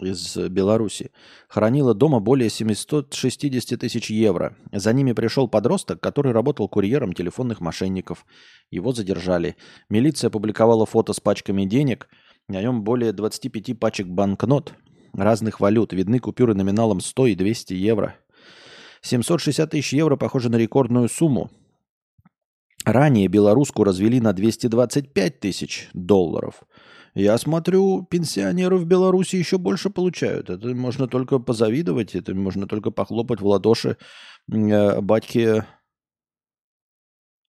из 0.00 0.36
Беларуси, 0.36 1.10
хранила 1.48 1.94
дома 1.94 2.20
более 2.20 2.50
760 2.50 3.80
тысяч 3.80 4.10
евро. 4.10 4.56
За 4.72 4.92
ними 4.92 5.12
пришел 5.12 5.48
подросток, 5.48 6.00
который 6.00 6.32
работал 6.32 6.68
курьером 6.68 7.12
телефонных 7.12 7.60
мошенников. 7.60 8.26
Его 8.70 8.92
задержали. 8.92 9.56
Милиция 9.88 10.28
опубликовала 10.28 10.86
фото 10.86 11.12
с 11.12 11.20
пачками 11.20 11.64
денег. 11.64 12.08
На 12.48 12.60
нем 12.60 12.82
более 12.84 13.12
25 13.12 13.78
пачек 13.78 14.06
банкнот– 14.06 14.74
разных 15.16 15.60
валют. 15.60 15.92
Видны 15.92 16.18
купюры 16.18 16.54
номиналом 16.54 17.00
100 17.00 17.26
и 17.28 17.34
200 17.34 17.74
евро. 17.74 18.16
760 19.02 19.70
тысяч 19.70 19.92
евро 19.92 20.16
похоже 20.16 20.50
на 20.50 20.56
рекордную 20.56 21.08
сумму. 21.08 21.50
Ранее 22.84 23.26
белоруску 23.26 23.82
развели 23.84 24.20
на 24.20 24.32
225 24.32 25.40
тысяч 25.40 25.88
долларов. 25.92 26.62
Я 27.16 27.38
смотрю, 27.38 28.02
пенсионеры 28.02 28.76
в 28.76 28.84
Беларуси 28.84 29.36
еще 29.36 29.56
больше 29.56 29.88
получают. 29.88 30.50
Это 30.50 30.74
можно 30.74 31.08
только 31.08 31.38
позавидовать, 31.38 32.14
это 32.14 32.34
можно 32.34 32.68
только 32.68 32.90
похлопать 32.90 33.40
в 33.40 33.46
ладоши 33.46 33.96
э, 34.52 35.00
батьке 35.00 35.64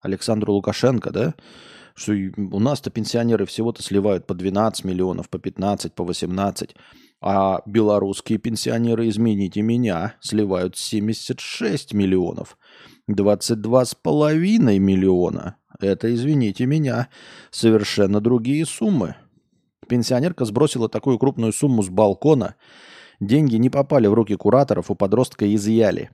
Александру 0.01 0.53
Лукашенко, 0.53 1.11
да? 1.11 1.35
Что 1.95 2.13
у 2.13 2.59
нас-то 2.59 2.91
пенсионеры 2.91 3.45
всего-то 3.45 3.83
сливают 3.83 4.25
по 4.25 4.33
12 4.35 4.85
миллионов, 4.85 5.29
по 5.29 5.37
15, 5.37 5.93
по 5.93 6.05
18. 6.05 6.73
А 7.19 7.61
белорусские 7.65 8.37
пенсионеры, 8.37 9.09
измените 9.09 9.61
меня, 9.63 10.15
сливают 10.21 10.77
76 10.77 11.93
миллионов. 11.93 12.57
22,5 13.11 14.79
миллиона. 14.79 15.57
Это, 15.81 16.13
извините 16.13 16.65
меня, 16.65 17.09
совершенно 17.51 18.21
другие 18.21 18.65
суммы. 18.65 19.17
Пенсионерка 19.87 20.45
сбросила 20.45 20.89
такую 20.89 21.17
крупную 21.17 21.53
сумму 21.53 21.83
с 21.83 21.89
балкона. 21.89 22.55
Деньги 23.19 23.55
не 23.55 23.69
попали 23.69 24.07
в 24.07 24.13
руки 24.13 24.35
кураторов, 24.35 24.91
у 24.91 24.95
подростка 24.95 25.53
изъяли. 25.53 26.11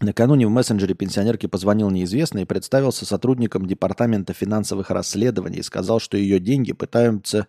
Накануне 0.00 0.46
в 0.46 0.50
мессенджере 0.50 0.94
пенсионерке 0.94 1.48
позвонил 1.48 1.88
неизвестный 1.88 2.42
и 2.42 2.44
представился 2.44 3.06
сотрудником 3.06 3.66
Департамента 3.66 4.34
финансовых 4.34 4.90
расследований 4.90 5.60
и 5.60 5.62
сказал, 5.62 6.00
что 6.00 6.18
ее 6.18 6.38
деньги 6.38 6.72
пытаются, 6.72 7.46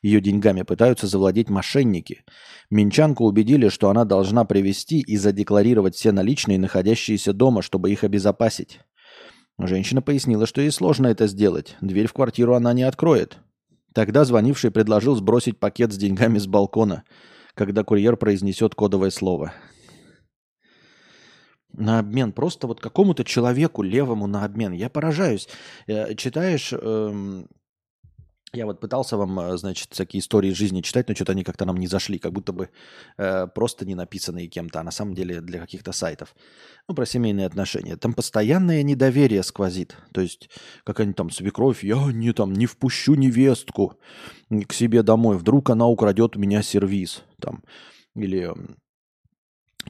ее 0.00 0.22
деньгами 0.22 0.62
пытаются 0.62 1.06
завладеть 1.06 1.50
мошенники. 1.50 2.24
Минчанку 2.70 3.24
убедили, 3.24 3.68
что 3.68 3.90
она 3.90 4.06
должна 4.06 4.46
привести 4.46 5.00
и 5.00 5.18
задекларировать 5.18 5.94
все 5.94 6.12
наличные, 6.12 6.58
находящиеся 6.58 7.34
дома, 7.34 7.60
чтобы 7.60 7.92
их 7.92 8.04
обезопасить. 8.04 8.80
Женщина 9.58 10.00
пояснила, 10.00 10.46
что 10.46 10.62
ей 10.62 10.70
сложно 10.70 11.08
это 11.08 11.26
сделать. 11.26 11.76
Дверь 11.82 12.06
в 12.06 12.14
квартиру 12.14 12.54
она 12.54 12.72
не 12.72 12.84
откроет. 12.84 13.38
Тогда 13.94 14.24
звонивший 14.24 14.70
предложил 14.70 15.14
сбросить 15.16 15.58
пакет 15.58 15.92
с 15.92 15.96
деньгами 15.96 16.38
с 16.38 16.46
балкона, 16.46 17.04
когда 17.54 17.84
курьер 17.84 18.16
произнесет 18.16 18.74
кодовое 18.74 19.10
слово 19.10 19.52
на 21.72 21.98
обмен, 21.98 22.32
просто 22.32 22.66
вот 22.66 22.80
какому-то 22.80 23.24
человеку 23.24 23.82
левому 23.82 24.26
на 24.26 24.44
обмен. 24.44 24.72
Я 24.72 24.90
поражаюсь. 24.90 25.48
Э, 25.86 26.14
читаешь, 26.14 26.72
эм, 26.72 27.48
я 28.54 28.66
вот 28.66 28.80
пытался 28.80 29.16
вам, 29.16 29.38
э, 29.40 29.56
значит, 29.56 29.88
всякие 29.92 30.20
истории 30.20 30.52
жизни 30.52 30.82
читать, 30.82 31.08
но 31.08 31.14
что-то 31.14 31.32
они 31.32 31.44
как-то 31.44 31.64
нам 31.64 31.76
не 31.76 31.86
зашли, 31.86 32.18
как 32.18 32.32
будто 32.32 32.52
бы 32.52 32.68
э, 33.16 33.46
просто 33.46 33.86
не 33.86 33.94
написанные 33.94 34.48
кем-то, 34.48 34.80
а 34.80 34.82
на 34.82 34.90
самом 34.90 35.14
деле 35.14 35.40
для 35.40 35.60
каких-то 35.60 35.92
сайтов. 35.92 36.34
Ну, 36.88 36.94
про 36.94 37.06
семейные 37.06 37.46
отношения. 37.46 37.96
Там 37.96 38.12
постоянное 38.12 38.82
недоверие 38.82 39.42
сквозит. 39.42 39.96
То 40.12 40.20
есть, 40.20 40.50
как 40.84 41.00
они 41.00 41.14
там, 41.14 41.30
свекровь, 41.30 41.82
я 41.82 42.12
не 42.12 42.32
там 42.32 42.52
не 42.52 42.66
впущу 42.66 43.14
невестку 43.14 43.98
к 44.50 44.72
себе 44.72 45.02
домой, 45.02 45.38
вдруг 45.38 45.70
она 45.70 45.86
украдет 45.86 46.36
у 46.36 46.40
меня 46.40 46.62
сервис. 46.62 47.22
Там. 47.40 47.62
Или 48.14 48.52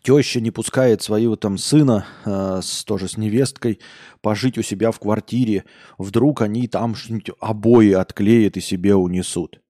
теща 0.03 0.41
не 0.41 0.51
пускает 0.51 1.03
своего 1.03 1.37
там 1.37 1.59
сына 1.59 2.07
э, 2.25 2.61
с, 2.63 2.85
тоже 2.85 3.09
с 3.09 3.17
невесткой 3.17 3.81
пожить 4.21 4.59
у 4.59 4.63
себя 4.63 4.91
в 4.91 4.99
квартире, 4.99 5.65
вдруг 5.99 6.43
они 6.43 6.69
там 6.69 6.95
обои 7.41 7.93
отклеят 7.93 8.57
и 8.57 8.61
себе 8.61 8.95
унесут. 8.95 9.61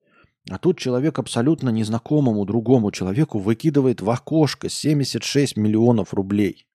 А 0.51 0.59
тут 0.59 0.79
человек 0.79 1.19
абсолютно 1.19 1.69
незнакомому 1.71 2.45
другому 2.45 2.91
человеку 2.91 3.39
выкидывает 3.39 4.01
в 4.01 4.11
окошко 4.11 4.69
76 4.69 5.57
миллионов 5.57 6.13
рублей. 6.15 6.67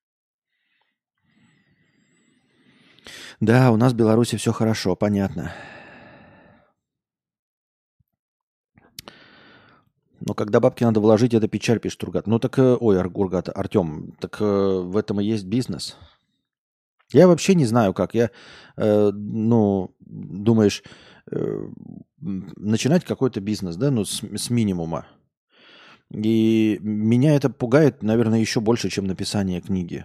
Да, 3.40 3.70
у 3.70 3.76
нас 3.76 3.92
в 3.92 3.96
Беларуси 3.96 4.36
все 4.36 4.52
хорошо, 4.52 4.96
понятно. 4.96 5.52
Но 10.28 10.34
когда 10.34 10.60
бабки 10.60 10.84
надо 10.84 11.00
вложить, 11.00 11.32
это 11.32 11.48
печаль, 11.48 11.80
пишет 11.80 12.00
Тургат. 12.00 12.26
Ну 12.26 12.38
так, 12.38 12.58
э, 12.58 12.76
ой, 12.78 13.00
Аргургат, 13.00 13.48
Артем, 13.48 14.12
так 14.20 14.36
э, 14.40 14.44
в 14.44 14.96
этом 14.96 15.20
и 15.20 15.24
есть 15.24 15.46
бизнес. 15.46 15.96
Я 17.10 17.26
вообще 17.26 17.54
не 17.54 17.64
знаю, 17.64 17.94
как. 17.94 18.14
Я, 18.14 18.30
э, 18.76 19.10
ну, 19.10 19.94
думаешь, 20.00 20.82
э, 21.30 21.68
начинать 22.20 23.06
какой-то 23.06 23.40
бизнес, 23.40 23.76
да, 23.76 23.90
ну, 23.90 24.04
с, 24.04 24.22
с 24.22 24.50
минимума. 24.50 25.06
И 26.10 26.78
меня 26.82 27.34
это 27.34 27.48
пугает, 27.48 28.02
наверное, 28.02 28.40
еще 28.40 28.60
больше, 28.60 28.90
чем 28.90 29.06
написание 29.06 29.62
книги. 29.62 30.04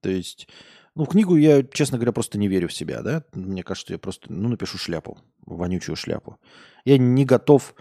То 0.00 0.10
есть, 0.10 0.48
ну, 0.96 1.04
в 1.04 1.08
книгу 1.08 1.36
я, 1.36 1.62
честно 1.62 1.98
говоря, 1.98 2.10
просто 2.10 2.36
не 2.36 2.48
верю 2.48 2.66
в 2.66 2.72
себя, 2.72 3.02
да. 3.02 3.22
Мне 3.32 3.62
кажется, 3.62 3.92
я 3.92 3.98
просто, 4.00 4.32
ну, 4.32 4.48
напишу 4.48 4.76
шляпу, 4.76 5.18
вонючую 5.46 5.94
шляпу. 5.94 6.38
Я 6.84 6.98
не 6.98 7.24
готов 7.24 7.76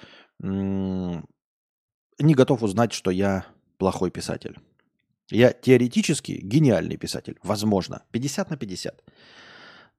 не 2.22 2.34
готов 2.34 2.64
узнать, 2.64 2.94
что 2.94 3.12
я 3.12 3.46
плохой 3.78 4.12
писатель. 4.12 4.58
Я 5.30 5.54
теоретически 5.54 6.40
гениальный 6.44 6.98
писатель. 6.98 7.38
Возможно. 7.44 8.04
50 8.12 8.50
на 8.50 8.58
50. 8.58 9.04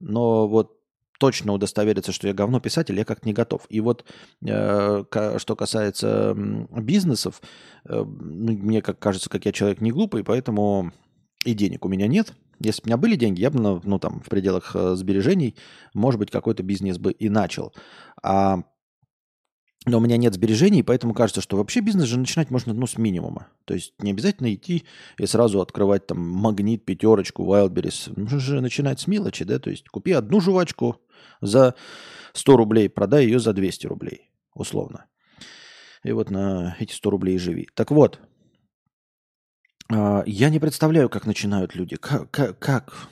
Но 0.00 0.46
вот 0.46 0.78
точно 1.18 1.52
удостовериться, 1.52 2.10
что 2.10 2.26
я 2.26 2.34
говно 2.34 2.58
писатель, 2.58 2.98
я 2.98 3.04
как-то 3.04 3.26
не 3.28 3.32
готов. 3.32 3.66
И 3.68 3.80
вот 3.80 4.04
э, 4.44 5.04
что 5.36 5.56
касается 5.56 6.34
бизнесов, 6.36 7.40
э, 7.84 8.02
ну, 8.04 8.52
мне 8.52 8.82
как 8.82 8.98
кажется, 8.98 9.30
как 9.30 9.46
я 9.46 9.52
человек 9.52 9.80
не 9.80 9.92
глупый, 9.92 10.24
поэтому 10.24 10.92
и 11.44 11.54
денег 11.54 11.84
у 11.84 11.88
меня 11.88 12.08
нет. 12.08 12.34
Если 12.58 12.82
бы 12.82 12.86
у 12.86 12.88
меня 12.88 12.96
были 12.96 13.16
деньги, 13.16 13.40
я 13.40 13.50
бы, 13.50 13.60
ну, 13.60 13.80
ну 13.84 13.98
там, 13.98 14.20
в 14.20 14.28
пределах 14.28 14.74
э, 14.74 14.96
сбережений, 14.96 15.54
может 15.94 16.18
быть, 16.18 16.30
какой-то 16.30 16.64
бизнес 16.64 16.98
бы 16.98 17.12
и 17.12 17.28
начал. 17.28 17.72
А 18.20 18.64
но 19.84 19.98
у 19.98 20.00
меня 20.00 20.16
нет 20.16 20.34
сбережений, 20.34 20.82
поэтому 20.82 21.12
кажется, 21.12 21.40
что 21.40 21.56
вообще 21.56 21.80
бизнес 21.80 22.06
же 22.06 22.18
начинать 22.18 22.50
можно 22.50 22.72
ну, 22.72 22.86
с 22.86 22.98
минимума. 22.98 23.48
То 23.64 23.74
есть 23.74 23.94
не 24.00 24.12
обязательно 24.12 24.54
идти 24.54 24.84
и 25.18 25.26
сразу 25.26 25.60
открывать 25.60 26.06
там 26.06 26.20
магнит, 26.20 26.84
пятерочку, 26.84 27.44
Wildberries. 27.44 28.12
Нужно 28.16 28.38
же 28.38 28.60
начинать 28.60 29.00
с 29.00 29.06
мелочи, 29.08 29.44
да? 29.44 29.58
То 29.58 29.70
есть 29.70 29.88
купи 29.88 30.12
одну 30.12 30.40
жвачку 30.40 31.00
за 31.40 31.74
100 32.32 32.56
рублей, 32.56 32.88
продай 32.88 33.24
ее 33.24 33.40
за 33.40 33.52
200 33.52 33.86
рублей, 33.88 34.30
условно. 34.54 35.06
И 36.04 36.12
вот 36.12 36.30
на 36.30 36.76
эти 36.78 36.92
100 36.92 37.10
рублей 37.10 37.38
живи. 37.38 37.68
Так 37.74 37.90
вот, 37.90 38.20
а, 39.90 40.22
я 40.26 40.48
не 40.48 40.60
представляю, 40.60 41.08
как 41.08 41.26
начинают 41.26 41.74
люди. 41.74 41.96
Как? 41.96 42.30
как? 42.30 43.08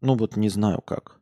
Ну 0.00 0.16
вот 0.16 0.36
не 0.36 0.48
знаю 0.48 0.80
как. 0.82 1.20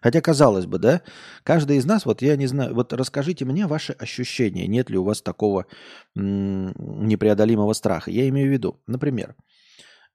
Хотя, 0.00 0.20
казалось 0.20 0.66
бы, 0.66 0.78
да, 0.78 1.02
каждый 1.42 1.76
из 1.76 1.84
нас, 1.84 2.06
вот 2.06 2.22
я 2.22 2.36
не 2.36 2.46
знаю, 2.46 2.74
вот 2.74 2.92
расскажите 2.92 3.44
мне 3.44 3.66
ваши 3.66 3.92
ощущения, 3.92 4.66
нет 4.66 4.90
ли 4.90 4.98
у 4.98 5.04
вас 5.04 5.22
такого 5.22 5.66
непреодолимого 6.14 7.72
страха. 7.72 8.10
Я 8.10 8.28
имею 8.28 8.48
в 8.48 8.52
виду, 8.52 8.80
например, 8.86 9.34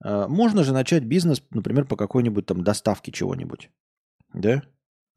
э, 0.03 0.27
можно 0.27 0.63
же 0.63 0.73
начать 0.73 1.03
бизнес, 1.03 1.43
например, 1.51 1.85
по 1.85 1.97
какой-нибудь 1.97 2.45
там 2.45 2.63
доставке 2.63 3.11
чего-нибудь, 3.11 3.69
да? 4.33 4.63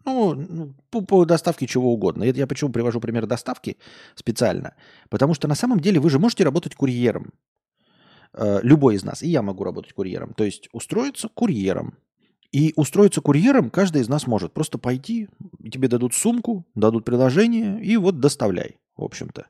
Ну, 0.04 0.34
ну, 0.34 0.74
по, 0.90 1.00
по 1.00 1.24
доставке 1.24 1.66
чего 1.66 1.92
угодно. 1.92 2.24
Это 2.24 2.38
я 2.38 2.46
почему 2.46 2.70
привожу 2.70 3.00
пример 3.00 3.26
доставки 3.26 3.76
специально? 4.14 4.74
Потому 5.10 5.34
что 5.34 5.48
на 5.48 5.56
самом 5.56 5.80
деле 5.80 5.98
вы 5.98 6.10
же 6.10 6.20
можете 6.20 6.44
работать 6.44 6.76
курьером. 6.76 7.32
Э, 8.32 8.60
любой 8.62 8.96
из 8.96 9.04
нас. 9.04 9.22
И 9.22 9.28
я 9.28 9.42
могу 9.42 9.64
работать 9.64 9.92
курьером. 9.94 10.34
То 10.34 10.44
есть 10.44 10.68
устроиться 10.72 11.28
курьером 11.28 11.98
и 12.52 12.72
устроиться 12.76 13.20
курьером 13.20 13.70
каждый 13.70 14.02
из 14.02 14.08
нас 14.08 14.26
может. 14.26 14.52
Просто 14.52 14.78
пойти, 14.78 15.28
тебе 15.70 15.88
дадут 15.88 16.14
сумку, 16.14 16.66
дадут 16.74 17.04
приложение, 17.04 17.82
и 17.82 17.96
вот 17.96 18.20
доставляй, 18.20 18.78
в 18.96 19.04
общем-то. 19.04 19.46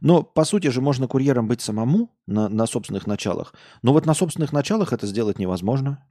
Но, 0.00 0.22
по 0.22 0.44
сути 0.44 0.68
же, 0.68 0.80
можно 0.80 1.08
курьером 1.08 1.48
быть 1.48 1.60
самому 1.60 2.10
на, 2.26 2.48
на 2.48 2.66
собственных 2.66 3.06
началах. 3.06 3.54
Но 3.82 3.92
вот 3.92 4.06
на 4.06 4.14
собственных 4.14 4.52
началах 4.52 4.92
это 4.92 5.06
сделать 5.06 5.38
невозможно. 5.38 6.04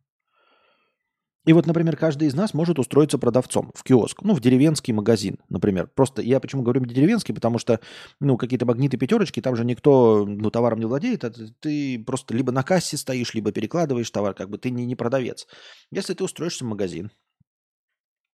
И 1.45 1.53
вот, 1.53 1.67
например, 1.67 1.95
каждый 1.95 2.27
из 2.27 2.33
нас 2.33 2.53
может 2.53 2.79
устроиться 2.79 3.17
продавцом 3.17 3.71
в 3.75 3.83
киоск, 3.83 4.23
ну, 4.23 4.33
в 4.33 4.41
деревенский 4.41 4.93
магазин, 4.93 5.37
например. 5.49 5.89
Просто 5.93 6.21
я 6.21 6.39
почему 6.39 6.63
говорю 6.63 6.83
деревенский, 6.85 7.33
потому 7.35 7.59
что, 7.59 7.79
ну, 8.19 8.35
какие-то 8.35 8.65
магниты 8.65 8.97
пятерочки, 8.97 9.41
там 9.41 9.55
же 9.55 9.63
никто, 9.63 10.25
ну, 10.25 10.49
товаром 10.49 10.79
не 10.79 10.85
владеет, 10.85 11.23
а 11.23 11.31
ты 11.59 12.03
просто 12.03 12.35
либо 12.35 12.51
на 12.51 12.63
кассе 12.63 12.97
стоишь, 12.97 13.33
либо 13.35 13.51
перекладываешь 13.51 14.09
товар, 14.09 14.33
как 14.33 14.49
бы 14.49 14.57
ты 14.57 14.71
не, 14.71 14.85
не 14.85 14.95
продавец. 14.95 15.45
Если 15.91 16.13
ты 16.15 16.23
устроишься 16.23 16.65
в 16.65 16.67
магазин, 16.67 17.11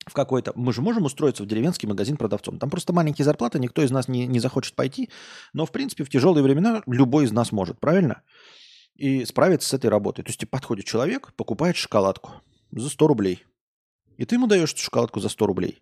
в 0.08 0.13
какой-то... 0.13 0.54
Мы 0.56 0.74
же 0.74 0.82
можем 0.82 1.06
устроиться 1.06 1.43
в 1.43 1.47
деревенский 1.47 1.88
магазин 1.88 2.17
продавцом. 2.17 2.58
Там 2.58 2.69
просто 2.69 2.91
маленькие 2.91 3.26
зарплаты, 3.26 3.60
никто 3.60 3.84
из 3.84 3.91
нас 3.91 4.08
не, 4.08 4.26
не 4.26 4.39
захочет 4.39 4.76
пойти. 4.76 5.10
Но, 5.54 5.65
в 5.65 5.71
принципе, 5.71 6.04
в 6.04 6.10
тяжелые 6.10 6.43
времена 6.43 6.82
любой 6.88 7.26
из 7.26 7.32
нас 7.32 7.52
может, 7.52 7.80
правильно? 7.80 8.24
И 8.95 9.26
справиться 9.26 9.69
с 9.69 9.74
этой 9.74 9.91
работой. 9.91 10.24
То 10.24 10.30
есть 10.30 10.50
подходит 10.50 10.86
человек, 10.86 11.34
покупает 11.36 11.76
шоколадку 11.76 12.41
за 12.71 12.89
100 12.89 13.07
рублей. 13.07 13.45
И 14.17 14.25
ты 14.25 14.36
ему 14.36 14.47
даешь 14.47 14.75
шоколадку 14.75 15.19
за 15.19 15.29
100 15.29 15.47
рублей. 15.47 15.81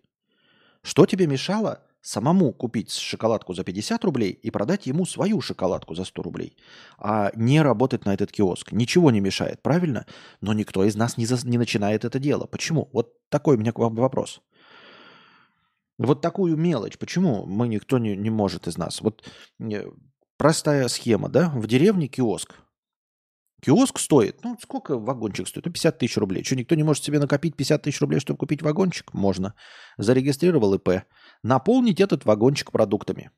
Что 0.82 1.06
тебе 1.06 1.26
мешало 1.26 1.82
самому 2.00 2.52
купить 2.52 2.90
шоколадку 2.92 3.52
за 3.52 3.64
50 3.64 4.02
рублей 4.04 4.30
и 4.30 4.50
продать 4.50 4.86
ему 4.86 5.04
свою 5.04 5.40
шоколадку 5.40 5.94
за 5.94 6.04
100 6.04 6.22
рублей, 6.22 6.56
а 6.98 7.30
не 7.34 7.60
работать 7.60 8.06
на 8.06 8.14
этот 8.14 8.32
киоск? 8.32 8.72
Ничего 8.72 9.10
не 9.10 9.20
мешает, 9.20 9.62
правильно? 9.62 10.06
Но 10.40 10.52
никто 10.54 10.84
из 10.84 10.96
нас 10.96 11.18
не, 11.18 11.26
за, 11.26 11.46
не 11.46 11.58
начинает 11.58 12.04
это 12.04 12.18
дело. 12.18 12.46
Почему? 12.46 12.88
Вот 12.92 13.12
такой 13.28 13.56
у 13.56 13.58
меня 13.58 13.72
к 13.72 13.78
вам 13.78 13.94
вопрос. 13.94 14.40
Вот 15.98 16.22
такую 16.22 16.56
мелочь. 16.56 16.96
Почему 16.96 17.44
мы 17.44 17.68
никто 17.68 17.98
не, 17.98 18.16
не 18.16 18.30
может 18.30 18.66
из 18.66 18.78
нас? 18.78 19.02
Вот 19.02 19.22
э, 19.60 19.84
простая 20.38 20.88
схема, 20.88 21.28
да? 21.28 21.50
В 21.50 21.66
деревне 21.66 22.08
киоск. 22.08 22.54
Киоск 23.62 23.98
стоит, 23.98 24.42
ну, 24.42 24.56
сколько 24.60 24.98
вагончик 24.98 25.46
стоит? 25.46 25.66
Ну, 25.66 25.72
50 25.72 25.98
тысяч 25.98 26.16
рублей. 26.16 26.42
Что, 26.44 26.56
никто 26.56 26.74
не 26.74 26.82
может 26.82 27.04
себе 27.04 27.18
накопить 27.18 27.56
50 27.56 27.82
тысяч 27.82 28.00
рублей, 28.00 28.20
чтобы 28.20 28.38
купить 28.38 28.62
вагончик? 28.62 29.12
Можно. 29.12 29.54
Зарегистрировал 29.98 30.74
ИП. 30.74 31.04
Наполнить 31.42 32.00
этот 32.00 32.24
вагончик 32.24 32.72
продуктами. 32.72 33.30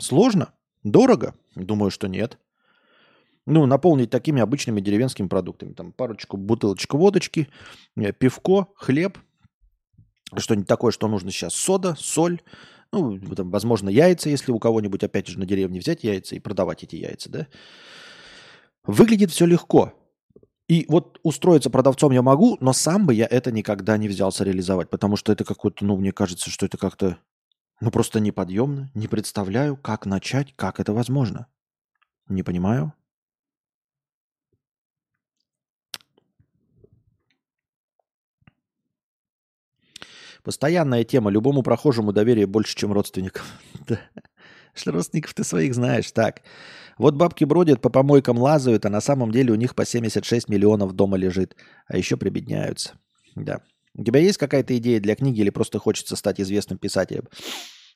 Сложно? 0.00 0.52
Дорого? 0.82 1.34
Думаю, 1.54 1.90
что 1.90 2.08
нет. 2.08 2.38
Ну, 3.46 3.66
наполнить 3.66 4.10
такими 4.10 4.42
обычными 4.42 4.80
деревенскими 4.80 5.28
продуктами. 5.28 5.72
Там 5.72 5.92
парочку 5.92 6.36
бутылочек 6.36 6.94
водочки, 6.94 7.48
э, 7.96 8.12
пивко, 8.12 8.68
хлеб, 8.76 9.18
что-нибудь 10.36 10.68
такое, 10.68 10.92
что 10.92 11.08
нужно 11.08 11.30
сейчас. 11.30 11.54
Сода, 11.54 11.96
соль, 11.98 12.40
ну, 12.92 13.18
там, 13.34 13.50
возможно, 13.50 13.88
яйца, 13.88 14.28
если 14.28 14.52
у 14.52 14.58
кого-нибудь, 14.58 15.02
опять 15.02 15.26
же, 15.26 15.38
на 15.38 15.46
деревне 15.46 15.80
взять 15.80 16.04
яйца 16.04 16.36
и 16.36 16.40
продавать 16.40 16.82
эти 16.82 16.96
яйца, 16.96 17.30
да. 17.30 17.46
Выглядит 18.84 19.30
все 19.30 19.46
легко. 19.46 19.92
И 20.68 20.86
вот 20.88 21.18
устроиться 21.22 21.68
продавцом 21.68 22.12
я 22.12 22.22
могу, 22.22 22.56
но 22.60 22.72
сам 22.72 23.06
бы 23.06 23.12
я 23.12 23.26
это 23.26 23.50
никогда 23.50 23.96
не 23.96 24.08
взялся 24.08 24.44
реализовать, 24.44 24.88
потому 24.88 25.16
что 25.16 25.32
это 25.32 25.44
какое-то, 25.44 25.84
ну, 25.84 25.96
мне 25.96 26.12
кажется, 26.12 26.48
что 26.48 26.64
это 26.64 26.78
как-то, 26.78 27.18
ну, 27.80 27.90
просто 27.90 28.20
неподъемно. 28.20 28.90
Не 28.94 29.08
представляю, 29.08 29.76
как 29.76 30.06
начать, 30.06 30.54
как 30.54 30.78
это 30.78 30.92
возможно. 30.92 31.48
Не 32.28 32.44
понимаю. 32.44 32.92
Постоянная 40.42 41.04
тема. 41.04 41.30
Любому 41.30 41.62
прохожему 41.62 42.12
доверие 42.12 42.46
больше, 42.46 42.76
чем 42.76 42.92
родственникам. 42.92 43.44
Что 44.74 44.92
родственников 44.92 45.34
ты 45.34 45.44
своих 45.44 45.74
знаешь. 45.74 46.10
Так. 46.12 46.42
Вот 46.98 47.14
бабки 47.14 47.44
бродят, 47.44 47.80
по 47.80 47.88
помойкам 47.88 48.38
лазают, 48.38 48.84
а 48.84 48.90
на 48.90 49.00
самом 49.00 49.32
деле 49.32 49.52
у 49.52 49.56
них 49.56 49.74
по 49.74 49.84
76 49.84 50.48
миллионов 50.48 50.92
дома 50.92 51.16
лежит. 51.16 51.56
А 51.86 51.96
еще 51.96 52.16
прибедняются. 52.16 52.98
Да. 53.34 53.62
У 53.94 54.04
тебя 54.04 54.20
есть 54.20 54.38
какая-то 54.38 54.76
идея 54.76 55.00
для 55.00 55.16
книги 55.16 55.40
или 55.40 55.50
просто 55.50 55.78
хочется 55.78 56.16
стать 56.16 56.40
известным 56.40 56.78
писателем? 56.78 57.28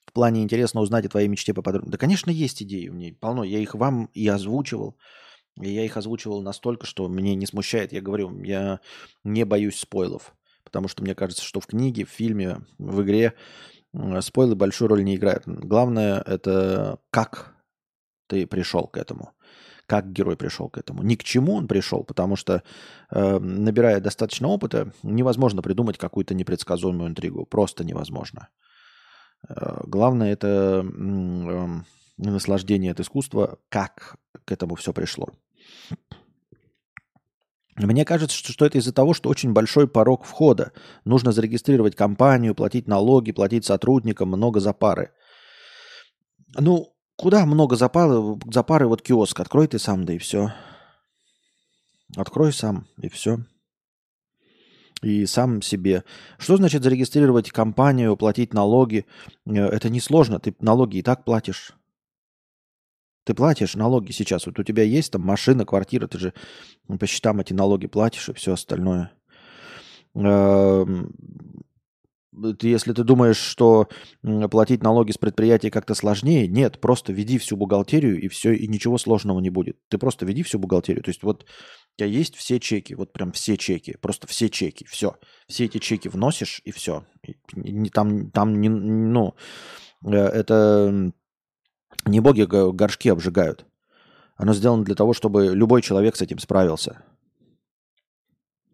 В 0.05 0.13
плане 0.13 0.43
интересно 0.43 0.81
узнать 0.81 1.07
о 1.07 1.09
твоей 1.09 1.29
мечте 1.29 1.55
поподробнее. 1.55 1.93
Да, 1.93 1.99
конечно, 1.99 2.31
есть 2.31 2.63
идеи 2.63 2.89
у 2.89 2.95
меня 2.95 3.15
полно. 3.19 3.45
Я 3.45 3.59
их 3.59 3.75
вам 3.75 4.07
и 4.13 4.27
озвучивал. 4.29 4.97
И 5.61 5.71
я 5.71 5.85
их 5.85 5.97
озвучивал 5.97 6.43
настолько, 6.43 6.85
что 6.85 7.09
мне 7.09 7.35
не 7.35 7.47
смущает. 7.47 7.93
Я 7.93 8.01
говорю, 8.01 8.43
я 8.43 8.81
не 9.23 9.45
боюсь 9.45 9.79
спойлов. 9.79 10.35
Потому 10.65 10.89
что 10.89 11.03
мне 11.03 11.15
кажется, 11.15 11.45
что 11.45 11.61
в 11.61 11.67
книге, 11.67 12.05
в 12.05 12.11
фильме, 12.11 12.67
в 12.79 13.03
игре 13.03 13.35
спойлы 14.21 14.55
большую 14.55 14.89
роль 14.89 15.05
не 15.05 15.17
играют. 15.17 15.45
Главное 15.47 16.21
это 16.21 16.99
как 17.11 17.55
ты 18.27 18.47
пришел 18.47 18.87
к 18.87 18.97
этому? 18.97 19.33
Как 19.87 20.11
герой 20.13 20.37
пришел 20.37 20.71
к 20.71 20.79
этому? 20.79 21.03
Ни 21.03 21.15
к 21.15 21.25
чему 21.25 21.55
он 21.55 21.69
пришел, 21.69 22.05
потому 22.05 22.37
что, 22.37 22.63
э, 23.11 23.39
набирая 23.39 24.01
достаточно 24.01 24.49
опыта, 24.49 24.93
невозможно 25.03 25.61
придумать 25.61 25.99
какую-то 25.99 26.35
непредсказуемую 26.35 27.11
интригу. 27.11 27.45
Просто 27.45 27.85
невозможно. 27.85 28.49
Э, 29.47 29.81
главное 29.85 30.33
это 30.33 30.85
э, 30.85 31.69
наслаждение 32.17 32.93
от 32.93 33.01
искусства, 33.01 33.59
как 33.69 34.17
к 34.47 34.53
этому 34.53 34.75
все 34.77 34.95
пришло. 34.95 35.29
Мне 37.77 38.05
кажется, 38.05 38.37
что, 38.37 38.53
что 38.53 38.67
это 38.67 38.79
из-за 38.79 38.93
того, 38.93 39.15
что 39.15 39.29
очень 39.29 39.53
большой 39.53 39.89
порог 39.89 40.25
входа. 40.25 40.73
Нужно 41.05 41.33
зарегистрировать 41.33 41.97
компанию, 41.97 42.55
платить 42.55 42.87
налоги, 42.87 43.33
платить 43.33 43.65
сотрудникам, 43.65 44.29
много 44.29 44.61
за 44.61 44.73
пары. 44.73 45.11
Ну, 46.57 46.95
Куда 47.17 47.47
много 47.47 47.77
за 47.77 47.89
пары, 47.89 48.39
за 48.51 48.63
пары 48.63 48.89
вот 48.89 49.03
киоск. 49.03 49.39
Открой 49.39 49.69
ты 49.69 49.79
сам, 49.79 50.05
да 50.05 50.15
и 50.15 50.19
все. 50.19 50.53
Открой 52.17 52.53
сам, 52.53 52.87
и 53.01 53.09
все. 53.09 53.39
И 55.01 55.27
сам 55.27 55.63
себе. 55.63 56.05
Что 56.39 56.57
значит 56.57 56.83
зарегистрировать 56.83 57.51
компанию, 57.51 58.17
платить 58.17 58.53
налоги? 58.53 59.07
Э, 59.47 59.67
это 59.67 59.91
несложно. 59.91 60.41
Ты 60.41 60.55
налоги 60.61 60.99
и 60.99 61.03
так 61.03 61.25
платишь. 61.25 61.75
Ты 63.25 63.35
платишь 63.35 63.75
налоги 63.75 64.13
сейчас. 64.13 64.47
Вот 64.47 64.59
у 64.59 64.63
тебя 64.63 64.83
есть 64.83 65.13
там 65.13 65.23
машина, 65.23 65.65
квартира, 65.65 66.07
ты 66.07 66.19
же 66.19 66.35
по 66.87 67.07
счетам 67.07 67.41
эти 67.41 67.53
налоги 67.53 67.87
платишь 67.87 68.29
и 68.29 68.35
все 68.35 68.53
остальное. 68.53 69.13
Эм, 70.15 71.13
если 72.61 72.93
ты 72.93 73.05
думаешь, 73.05 73.37
что 73.37 73.89
платить 74.51 74.83
налоги 74.83 75.13
с 75.13 75.19
предприятий 75.19 75.71
как-то 75.71 75.95
сложнее, 75.95 76.49
нет, 76.49 76.81
просто 76.81 77.13
веди 77.13 77.39
всю 77.39 77.57
бухгалтерию 77.57 78.21
и 78.21 78.29
все, 78.29 78.53
и 78.53 78.67
ничего 78.67 78.99
сложного 78.99 79.41
не 79.41 79.51
будет. 79.51 79.79
Ты 79.89 79.99
просто 79.99 80.27
веди 80.27 80.43
всю 80.43 80.59
бухгалтерию. 80.59 81.03
То 81.03 81.11
есть 81.11 81.23
вот 81.23 81.45
у 81.45 81.97
тебя 81.97 82.09
есть 82.09 82.35
все 82.37 82.59
чеки, 82.59 82.95
вот 82.95 83.13
прям 83.13 83.33
все 83.33 83.57
чеки, 83.57 83.97
просто 84.01 84.27
все 84.27 84.49
чеки, 84.49 84.85
все. 84.85 85.17
Все 85.49 85.67
эти 85.67 85.79
чеки 85.79 86.09
вносишь 86.09 86.61
и 86.65 86.73
все. 86.73 87.07
И, 87.23 87.89
там, 87.91 88.31
там 88.31 88.61
не, 88.61 88.69
ну, 88.69 89.35
э, 90.05 90.11
это 90.11 91.13
не 92.07 92.21
боги 92.21 92.43
горшки 92.43 93.09
обжигают. 93.09 93.67
Оно 94.37 94.53
сделано 94.53 94.85
для 94.85 94.95
того, 94.95 95.13
чтобы 95.13 95.55
любой 95.55 95.83
человек 95.83 96.17
с 96.17 96.23
этим 96.23 96.39
справился. 96.39 97.03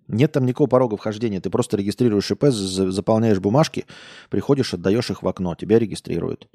Нет 0.08 0.32
там 0.32 0.44
никакого 0.44 0.68
порога 0.68 0.96
вхождения. 0.96 1.40
Ты 1.40 1.50
просто 1.50 1.76
регистрируешь 1.76 2.30
ИП, 2.30 2.46
заполняешь 2.46 3.38
бумажки, 3.38 3.86
приходишь, 4.28 4.74
отдаешь 4.74 5.10
их 5.10 5.22
в 5.22 5.28
окно, 5.28 5.54
тебя 5.54 5.78
регистрируют. 5.78 6.48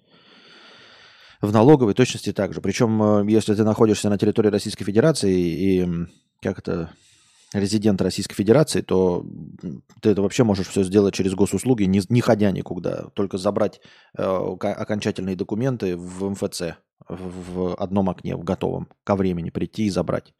В 1.41 1.51
налоговой 1.51 1.93
точности 1.93 2.33
так 2.33 2.53
же. 2.53 2.61
Причем, 2.61 3.01
э, 3.01 3.31
если 3.31 3.53
ты 3.53 3.63
находишься 3.63 4.09
на 4.09 4.17
территории 4.17 4.49
Российской 4.49 4.83
Федерации 4.83 5.33
и 5.33 5.87
как 6.41 6.59
это 6.59 6.89
резидент 7.55 8.01
Российской 8.01 8.35
Федерации, 8.35 8.81
то 8.81 9.25
ты 10.01 10.09
это 10.09 10.21
вообще 10.21 10.43
можешь 10.43 10.67
все 10.67 10.83
сделать 10.83 11.13
через 11.13 11.33
госуслуги, 11.33 11.83
не, 11.83 12.01
не 12.09 12.21
ходя 12.21 12.51
никуда, 12.51 13.09
только 13.13 13.37
забрать 13.37 13.81
э, 14.17 14.23
окончательные 14.23 15.35
документы 15.35 15.95
в 15.95 16.29
МФЦ 16.29 16.61
в, 17.07 17.53
в 17.53 17.75
одном 17.75 18.09
окне, 18.09 18.35
в 18.35 18.43
готовом, 18.43 18.89
ко 19.03 19.15
времени 19.15 19.49
прийти 19.49 19.85
и 19.85 19.89
забрать. 19.89 20.33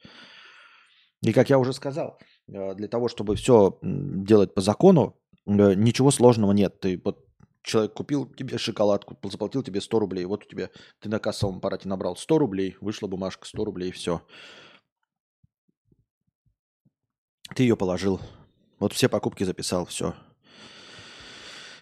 И 1.22 1.34
как 1.34 1.50
я 1.50 1.58
уже 1.58 1.74
сказал, 1.74 2.20
э, 2.48 2.76
для 2.76 2.88
того, 2.88 3.08
чтобы 3.08 3.36
все 3.36 3.78
делать 3.82 4.54
по 4.54 4.62
закону, 4.62 5.18
э, 5.46 5.74
ничего 5.74 6.12
сложного 6.12 6.52
нет. 6.52 6.80
Ты 6.80 7.02
вот 7.04 7.26
человек 7.64 7.94
купил 7.94 8.26
тебе 8.26 8.58
шоколадку, 8.58 9.18
заплатил 9.24 9.64
тебе 9.64 9.82
100 9.82 10.00
рублей, 10.00 10.26
вот 10.26 10.46
у 10.46 10.48
тебя, 10.48 10.70
ты 11.00 11.10
на 11.10 11.20
кассовом 11.20 11.58
аппарате 11.58 11.88
набрал 11.90 12.16
100 12.16 12.38
рублей, 12.38 12.76
вышла 12.82 13.08
бумажка 13.08 13.48
100 13.48 13.66
рублей, 13.66 13.92
все. 13.92 14.22
Ты 17.54 17.64
ее 17.64 17.76
положил. 17.76 18.20
Вот 18.80 18.94
все 18.94 19.10
покупки 19.10 19.44
записал, 19.44 19.86
все. 19.86 20.16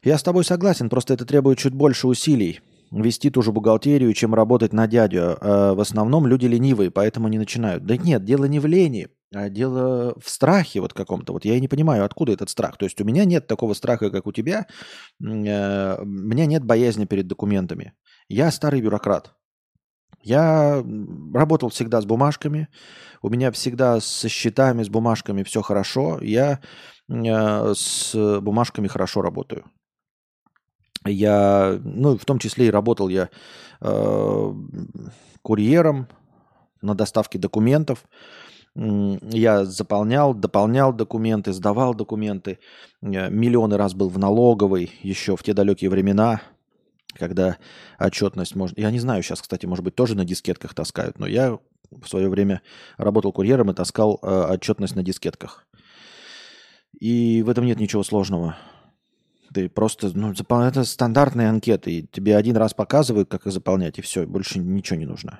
Я 0.03 0.17
с 0.17 0.23
тобой 0.23 0.43
согласен, 0.43 0.89
просто 0.89 1.13
это 1.13 1.25
требует 1.25 1.59
чуть 1.59 1.73
больше 1.73 2.07
усилий 2.07 2.59
вести 3.01 3.29
ту 3.29 3.41
же 3.41 3.51
бухгалтерию, 3.51 4.13
чем 4.13 4.35
работать 4.35 4.73
на 4.73 4.87
дядю. 4.87 5.37
А 5.41 5.73
в 5.73 5.79
основном 5.79 6.27
люди 6.27 6.45
ленивые, 6.45 6.91
поэтому 6.91 7.27
не 7.27 7.37
начинают. 7.37 7.85
Да 7.85 7.97
нет, 7.97 8.23
дело 8.23 8.45
не 8.45 8.59
в 8.59 8.65
лени, 8.65 9.07
а 9.33 9.49
дело 9.49 10.15
в 10.21 10.29
страхе 10.29 10.81
вот 10.81 10.93
каком-то. 10.93 11.33
Вот 11.33 11.45
я 11.45 11.55
и 11.55 11.61
не 11.61 11.67
понимаю, 11.67 12.05
откуда 12.05 12.33
этот 12.33 12.49
страх. 12.49 12.77
То 12.77 12.85
есть 12.85 12.99
у 13.01 13.05
меня 13.05 13.25
нет 13.25 13.47
такого 13.47 13.73
страха, 13.73 14.09
как 14.11 14.27
у 14.27 14.31
тебя. 14.31 14.67
Э, 15.21 15.97
у 16.01 16.05
меня 16.05 16.45
нет 16.45 16.63
боязни 16.63 17.05
перед 17.05 17.27
документами. 17.27 17.93
Я 18.27 18.51
старый 18.51 18.81
бюрократ. 18.81 19.33
Я 20.23 20.83
работал 21.33 21.69
всегда 21.69 22.01
с 22.01 22.05
бумажками. 22.05 22.69
У 23.21 23.29
меня 23.29 23.51
всегда 23.51 23.99
со 23.99 24.29
счетами, 24.29 24.83
с 24.83 24.89
бумажками 24.89 25.43
все 25.43 25.61
хорошо. 25.61 26.19
Я 26.21 26.59
э, 27.09 27.73
с 27.75 28.39
бумажками 28.41 28.87
хорошо 28.87 29.21
работаю. 29.21 29.65
Я, 31.05 31.77
ну, 31.83 32.17
в 32.17 32.23
том 32.23 32.39
числе 32.39 32.67
и 32.67 32.71
работал 32.71 33.09
я 33.09 33.29
э, 33.81 34.53
курьером 35.41 36.07
на 36.81 36.95
доставке 36.95 37.37
документов. 37.37 38.05
Я 38.75 39.65
заполнял, 39.65 40.33
дополнял 40.33 40.93
документы, 40.93 41.53
сдавал 41.53 41.93
документы. 41.93 42.59
Миллионы 43.01 43.77
раз 43.77 43.93
был 43.93 44.09
в 44.09 44.17
налоговой 44.17 44.91
еще 45.03 45.35
в 45.35 45.43
те 45.43 45.53
далекие 45.53 45.89
времена, 45.89 46.41
когда 47.17 47.57
отчетность 47.99 48.55
может... 48.55 48.77
Я 48.77 48.91
не 48.91 48.99
знаю, 48.99 49.23
сейчас, 49.23 49.41
кстати, 49.41 49.65
может 49.65 49.83
быть, 49.83 49.95
тоже 49.95 50.15
на 50.15 50.25
дискетках 50.25 50.73
таскают, 50.73 51.19
но 51.19 51.27
я 51.27 51.59
в 51.91 52.07
свое 52.07 52.29
время 52.29 52.61
работал 52.97 53.31
курьером 53.31 53.71
и 53.71 53.73
таскал 53.73 54.19
э, 54.21 54.53
отчетность 54.53 54.95
на 54.95 55.03
дискетках. 55.03 55.65
И 56.99 57.43
в 57.43 57.49
этом 57.49 57.65
нет 57.65 57.79
ничего 57.79 58.03
сложного. 58.03 58.55
Ты 59.53 59.69
просто, 59.69 60.09
ну, 60.17 60.31
это 60.31 60.83
стандартные 60.83 61.49
анкеты. 61.49 61.91
И 61.91 62.07
тебе 62.07 62.35
один 62.35 62.57
раз 62.57 62.73
показывают, 62.73 63.29
как 63.29 63.45
их 63.45 63.53
заполнять, 63.53 63.99
и 63.99 64.01
все, 64.01 64.25
больше 64.25 64.59
ничего 64.59 64.97
не 64.97 65.05
нужно. 65.05 65.39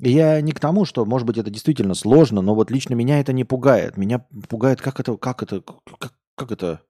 И 0.00 0.10
я 0.10 0.40
не 0.40 0.52
к 0.52 0.60
тому, 0.60 0.84
что, 0.84 1.04
может 1.04 1.26
быть, 1.26 1.38
это 1.38 1.50
действительно 1.50 1.94
сложно, 1.94 2.42
но 2.42 2.54
вот 2.54 2.70
лично 2.70 2.94
меня 2.94 3.20
это 3.20 3.32
не 3.32 3.44
пугает. 3.44 3.96
Меня 3.96 4.26
пугает, 4.48 4.80
как 4.80 5.00
это, 5.00 5.16
как 5.16 5.42
это, 5.42 5.62
как, 5.98 6.12
как 6.34 6.52
это, 6.52 6.82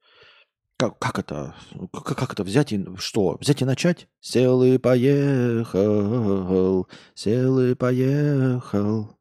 как, 0.76 0.98
как 0.98 1.18
это, 1.18 1.54
как, 1.92 2.04
как 2.04 2.32
это 2.32 2.44
взять 2.44 2.72
и 2.72 2.84
что? 2.98 3.36
Взять 3.40 3.62
и 3.62 3.64
начать? 3.64 4.08
Сел 4.20 4.62
и 4.62 4.78
поехал, 4.78 5.76
сел 7.14 7.60
и 7.60 7.74
поехал. 7.74 9.16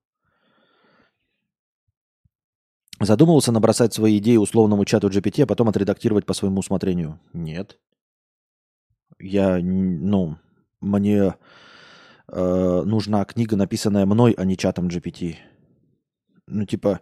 Задумывался 3.00 3.52
набросать 3.52 3.94
свои 3.94 4.18
идеи 4.20 4.38
условному 4.38 4.86
чату 4.86 5.10
GPT, 5.10 5.44
а 5.44 5.48
потом 5.48 5.68
отредактировать 5.70 6.26
по 6.26 6.34
своему 6.34 6.60
усмотрению? 6.60 7.20
Нет. 7.34 7.78
Я, 9.20 9.60
ну, 9.60 10.38
мне 10.82 11.36
э, 12.28 12.82
нужна 12.86 13.26
книга, 13.26 13.56
написанная 13.56 14.06
мной, 14.06 14.34
а 14.38 14.46
не 14.46 14.58
чатом 14.58 14.88
GPT. 14.88 15.36
Ну, 16.48 16.65
типа, 16.65 17.02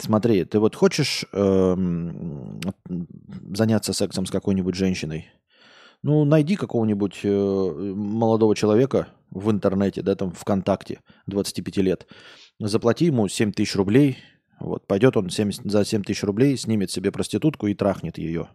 смотри, 0.00 0.44
ты 0.44 0.58
вот 0.58 0.74
хочешь 0.74 1.24
э, 1.32 1.76
заняться 3.52 3.92
сексом 3.92 4.26
с 4.26 4.30
какой-нибудь 4.30 4.74
женщиной? 4.74 5.28
Ну, 6.02 6.24
найди 6.24 6.56
какого-нибудь 6.56 7.20
э, 7.24 7.28
молодого 7.28 8.56
человека 8.56 9.08
в 9.30 9.50
интернете, 9.50 10.02
да, 10.02 10.14
там, 10.14 10.32
ВКонтакте, 10.32 11.00
25 11.26 11.76
лет. 11.78 12.06
Заплати 12.58 13.06
ему 13.06 13.28
7 13.28 13.52
тысяч 13.52 13.76
рублей, 13.76 14.18
вот, 14.58 14.86
пойдет 14.86 15.16
он 15.16 15.28
70, 15.28 15.70
за 15.70 15.84
7 15.84 16.02
тысяч 16.02 16.22
рублей, 16.22 16.56
снимет 16.56 16.90
себе 16.90 17.12
проститутку 17.12 17.66
и 17.66 17.74
трахнет 17.74 18.18
ее. 18.18 18.48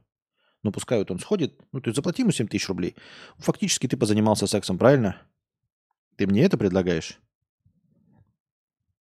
Ну, 0.64 0.72
пускай 0.72 0.98
вот 0.98 1.12
он 1.12 1.20
сходит, 1.20 1.60
ну, 1.72 1.82
ты 1.82 1.94
заплати 1.94 2.24
ему 2.24 2.32
7 2.32 2.48
тысяч 2.48 2.68
рублей. 2.68 2.96
Фактически 3.38 3.88
ты 3.88 3.98
позанимался 3.98 4.48
сексом, 4.48 4.80
правильно? 4.80 5.22
Ты 6.18 6.26
мне 6.26 6.44
это 6.44 6.58
предлагаешь? 6.58 7.20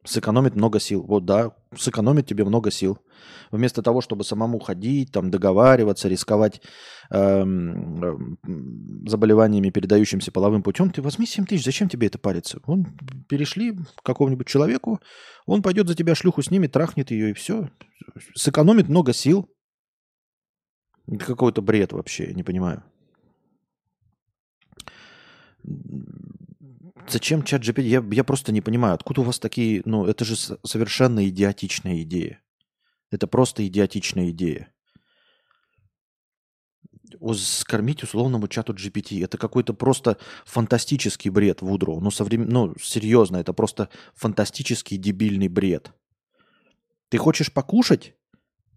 Сэкономит 0.05 0.55
много 0.55 0.79
сил. 0.79 1.03
Вот 1.03 1.25
да, 1.25 1.55
сэкономит 1.77 2.27
тебе 2.27 2.43
много 2.43 2.71
сил. 2.71 2.97
Вместо 3.51 3.81
того, 3.81 4.01
чтобы 4.01 4.23
самому 4.23 4.59
ходить, 4.59 5.11
там, 5.11 5.31
договариваться, 5.31 6.09
рисковать 6.09 6.61
эм, 7.09 8.03
эм, 8.03 9.07
заболеваниями, 9.07 9.69
передающимися 9.69 10.31
половым 10.31 10.61
путем, 10.61 10.91
ты 10.91 11.01
возьми 11.01 11.25
7 11.25 11.45
тысяч, 11.45 11.63
зачем 11.63 11.87
тебе 11.87 12.07
это 12.07 12.19
париться? 12.19 12.59
Вон, 12.65 12.87
перешли 13.29 13.77
какому-нибудь 14.03 14.47
человеку, 14.47 14.99
он 15.45 15.61
пойдет 15.61 15.87
за 15.87 15.95
тебя 15.95 16.15
шлюху 16.15 16.41
снимет, 16.41 16.73
трахнет 16.73 17.11
ее 17.11 17.29
и 17.31 17.33
все. 17.33 17.69
Сэкономит 18.35 18.89
много 18.89 19.13
сил. 19.13 19.49
Какой-то 21.19 21.61
бред 21.61 21.93
вообще, 21.93 22.33
не 22.33 22.43
понимаю. 22.43 22.83
Зачем 27.07 27.43
чат 27.43 27.61
GPT? 27.61 27.83
Я, 27.83 28.03
я 28.11 28.23
просто 28.23 28.51
не 28.51 28.61
понимаю, 28.61 28.95
откуда 28.95 29.21
у 29.21 29.23
вас 29.23 29.39
такие... 29.39 29.81
Ну, 29.85 30.05
это 30.05 30.25
же 30.25 30.35
совершенно 30.35 31.27
идиотичная 31.27 32.01
идея. 32.03 32.41
Это 33.11 33.27
просто 33.27 33.65
идиотичная 33.67 34.31
идея. 34.31 34.73
Скормить 37.35 38.03
условному 38.03 38.47
чату 38.47 38.73
GPT. 38.73 39.23
Это 39.23 39.37
какой-то 39.37 39.73
просто 39.73 40.17
фантастический 40.45 41.29
бред 41.29 41.61
Вудроу. 41.61 41.99
Ну, 41.99 42.09
соврем... 42.09 42.47
ну, 42.47 42.73
серьезно, 42.81 43.37
это 43.37 43.53
просто 43.53 43.89
фантастический 44.15 44.97
дебильный 44.97 45.47
бред. 45.47 45.93
Ты 47.09 47.17
хочешь 47.19 47.53
покушать? 47.53 48.15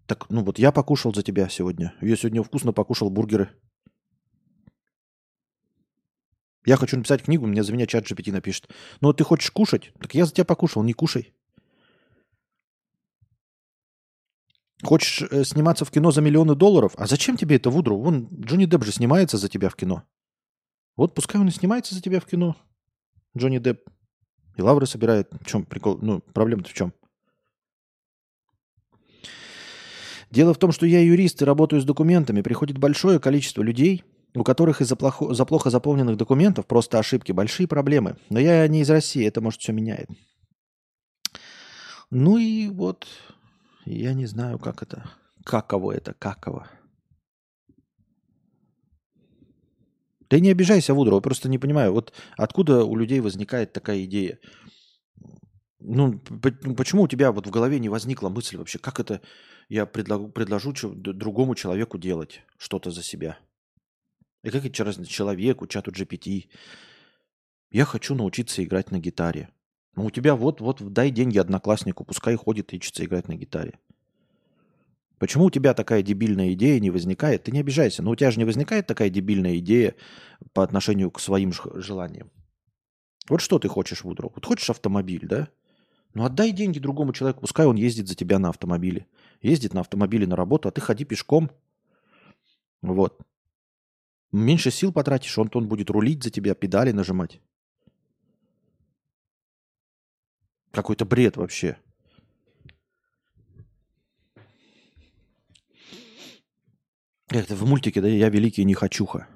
Так, 0.05 0.29
ну 0.29 0.43
вот 0.43 0.59
я 0.59 0.71
покушал 0.71 1.13
за 1.13 1.23
тебя 1.23 1.49
сегодня. 1.49 1.93
Я 2.01 2.15
сегодня 2.15 2.43
вкусно 2.43 2.71
покушал 2.71 3.09
бургеры. 3.09 3.49
Я 6.67 6.75
хочу 6.75 6.97
написать 6.97 7.23
книгу, 7.23 7.47
мне 7.47 7.63
за 7.63 7.71
меня 7.71 7.87
чат 7.87 8.11
GPT 8.11 8.33
напишет. 8.33 8.67
Ну, 8.99 9.13
ты 9.13 9.23
хочешь 9.23 9.51
кушать? 9.51 9.93
Так 10.01 10.13
я 10.13 10.25
за 10.25 10.33
тебя 10.33 10.43
покушал, 10.43 10.83
не 10.83 10.91
кушай. 10.91 11.33
Хочешь 14.83 15.21
э, 15.31 15.45
сниматься 15.45 15.85
в 15.85 15.91
кино 15.91 16.11
за 16.11 16.21
миллионы 16.21 16.55
долларов? 16.55 16.91
А 16.97 17.07
зачем 17.07 17.37
тебе 17.37 17.55
это, 17.55 17.69
Вудру? 17.69 17.97
Вон 17.97 18.27
Джонни 18.41 18.65
Депп 18.65 18.83
же 18.83 18.91
снимается 18.91 19.37
за 19.37 19.47
тебя 19.47 19.69
в 19.69 19.77
кино. 19.77 20.03
Вот 20.97 21.15
пускай 21.15 21.39
он 21.39 21.47
и 21.47 21.51
снимается 21.51 21.95
за 21.95 22.01
тебя 22.01 22.19
в 22.19 22.25
кино. 22.25 22.57
Джонни 23.37 23.59
Депп. 23.59 23.87
И 24.57 24.61
лавры 24.61 24.87
собирает. 24.87 25.31
В 25.39 25.45
чем 25.45 25.63
прикол? 25.63 25.99
Ну, 26.01 26.19
проблема-то 26.19 26.69
в 26.69 26.73
чем? 26.73 26.93
Дело 30.31 30.53
в 30.53 30.57
том, 30.57 30.73
что 30.73 30.85
я 30.85 30.99
юрист 31.01 31.41
и 31.41 31.45
работаю 31.45 31.81
с 31.81 31.85
документами. 31.85 32.41
Приходит 32.41 32.77
большое 32.77 33.21
количество 33.21 33.61
людей– 33.61 34.03
у 34.33 34.43
которых 34.43 34.81
из-за 34.81 34.95
плохо, 34.95 35.33
за 35.33 35.45
плохо 35.45 35.69
заполненных 35.69 36.17
документов 36.17 36.65
просто 36.65 36.99
ошибки, 36.99 37.31
большие 37.31 37.67
проблемы. 37.67 38.17
Но 38.29 38.39
я 38.39 38.67
не 38.67 38.81
из 38.81 38.89
России, 38.89 39.25
это 39.25 39.41
может 39.41 39.61
все 39.61 39.73
меняет. 39.73 40.09
Ну 42.09 42.37
и 42.37 42.69
вот, 42.69 43.05
я 43.85 44.13
не 44.13 44.25
знаю, 44.25 44.59
как 44.59 44.81
это, 44.81 45.09
каково 45.43 45.93
это, 45.93 46.13
каково. 46.13 46.69
Ты 50.29 50.41
не 50.41 50.51
обижайся, 50.51 50.93
Вудро, 50.93 51.19
просто 51.19 51.49
не 51.49 51.57
понимаю, 51.57 51.93
вот 51.93 52.13
откуда 52.37 52.83
у 52.83 52.95
людей 52.95 53.21
возникает 53.21 53.73
такая 53.73 54.03
идея? 54.03 54.39
Ну, 55.79 56.19
почему 56.19 57.03
у 57.03 57.07
тебя 57.07 57.31
вот 57.31 57.47
в 57.47 57.49
голове 57.49 57.79
не 57.79 57.87
возникла 57.87 58.29
мысль 58.29 58.57
вообще, 58.57 58.77
как 58.77 58.99
это 58.99 59.21
я 59.69 59.85
предложу, 59.85 60.27
предложу 60.27 60.73
другому 60.95 61.55
человеку 61.55 61.97
делать 61.97 62.41
что-то 62.57 62.91
за 62.91 63.03
себя? 63.03 63.37
И 64.47 64.49
как 64.49 64.65
это 64.65 64.85
разница 64.85 65.11
человеку, 65.11 65.67
чату 65.67 65.91
GPT? 65.91 66.45
Я 67.69 67.83
хочу 67.83 68.15
научиться 68.15 68.63
играть 68.63 68.91
на 68.91 68.99
гитаре. 68.99 69.49
Ну, 69.97 70.05
у 70.05 70.09
тебя 70.09 70.37
вот-вот 70.37 70.81
дай 70.93 71.11
деньги 71.11 71.37
однокласснику, 71.37 72.05
пускай 72.05 72.37
ходит 72.37 72.71
и 72.71 72.77
учится 72.77 73.03
играть 73.03 73.27
на 73.27 73.35
гитаре. 73.35 73.77
Почему 75.19 75.43
у 75.45 75.51
тебя 75.51 75.73
такая 75.73 76.01
дебильная 76.01 76.53
идея 76.53 76.79
не 76.79 76.91
возникает? 76.91 77.43
Ты 77.43 77.51
не 77.51 77.59
обижайся, 77.59 78.01
но 78.03 78.11
у 78.11 78.15
тебя 78.15 78.31
же 78.31 78.39
не 78.39 78.45
возникает 78.45 78.87
такая 78.87 79.09
дебильная 79.09 79.57
идея 79.57 79.95
по 80.53 80.63
отношению 80.63 81.11
к 81.11 81.19
своим 81.19 81.51
желаниям. 81.51 82.31
Вот 83.27 83.41
что 83.41 83.59
ты 83.59 83.67
хочешь, 83.67 84.05
Вудро? 84.05 84.31
Вот 84.33 84.45
хочешь 84.45 84.69
автомобиль, 84.69 85.27
да? 85.27 85.49
Ну 86.13 86.23
отдай 86.23 86.53
деньги 86.53 86.79
другому 86.79 87.11
человеку, 87.11 87.41
пускай 87.41 87.65
он 87.65 87.75
ездит 87.75 88.07
за 88.07 88.15
тебя 88.15 88.39
на 88.39 88.47
автомобиле. 88.47 89.07
Ездит 89.41 89.73
на 89.73 89.81
автомобиле 89.81 90.25
на 90.25 90.37
работу, 90.37 90.69
а 90.69 90.71
ты 90.71 90.79
ходи 90.79 91.03
пешком. 91.03 91.51
Вот. 92.81 93.19
Меньше 94.31 94.71
сил 94.71 94.91
потратишь, 94.91 95.37
он-то 95.37 95.59
он 95.59 95.67
будет 95.67 95.89
рулить 95.89 96.23
за 96.23 96.29
тебя, 96.29 96.53
педали 96.53 96.91
нажимать. 96.91 97.39
Какой-то 100.71 101.05
бред 101.05 101.37
вообще. 101.37 101.77
Это 107.29 107.55
в 107.55 107.65
мультике, 107.65 108.01
да, 108.01 108.07
я 108.07 108.29
великий 108.29 108.63
не 108.63 108.73
хочуха. 108.73 109.27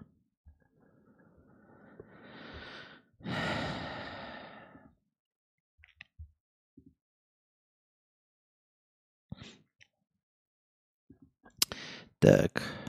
Так. 12.19 12.80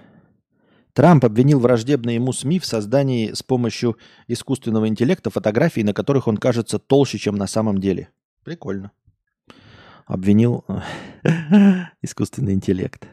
Трамп 0.95 1.25
обвинил 1.25 1.59
враждебные 1.59 2.17
ему 2.17 2.33
СМИ 2.33 2.59
в 2.59 2.67
создании 2.67 3.33
с 3.33 3.43
помощью 3.43 3.97
искусственного 4.29 4.89
интеллекта 4.89 5.31
фотографий, 5.31 5.85
на 5.85 5.95
которых 5.95 6.29
он 6.29 6.37
кажется 6.37 6.79
толще, 6.79 7.17
чем 7.19 7.37
на 7.37 7.47
самом 7.47 7.79
деле. 7.79 8.11
Прикольно. 8.45 8.93
Обвинил 10.05 10.65
искусственный 12.03 12.53
интеллект. 12.53 13.09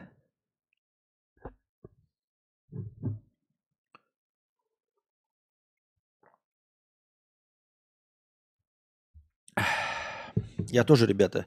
Я 10.68 10.84
тоже, 10.84 11.06
ребята, 11.06 11.46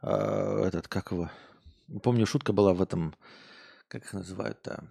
э, 0.00 0.62
этот, 0.66 0.86
как 0.88 1.10
его, 1.10 1.30
помню, 2.02 2.26
шутка 2.26 2.52
была 2.52 2.72
в 2.72 2.80
этом, 2.80 3.14
как 3.88 4.04
их 4.04 4.12
называют-то, 4.12 4.84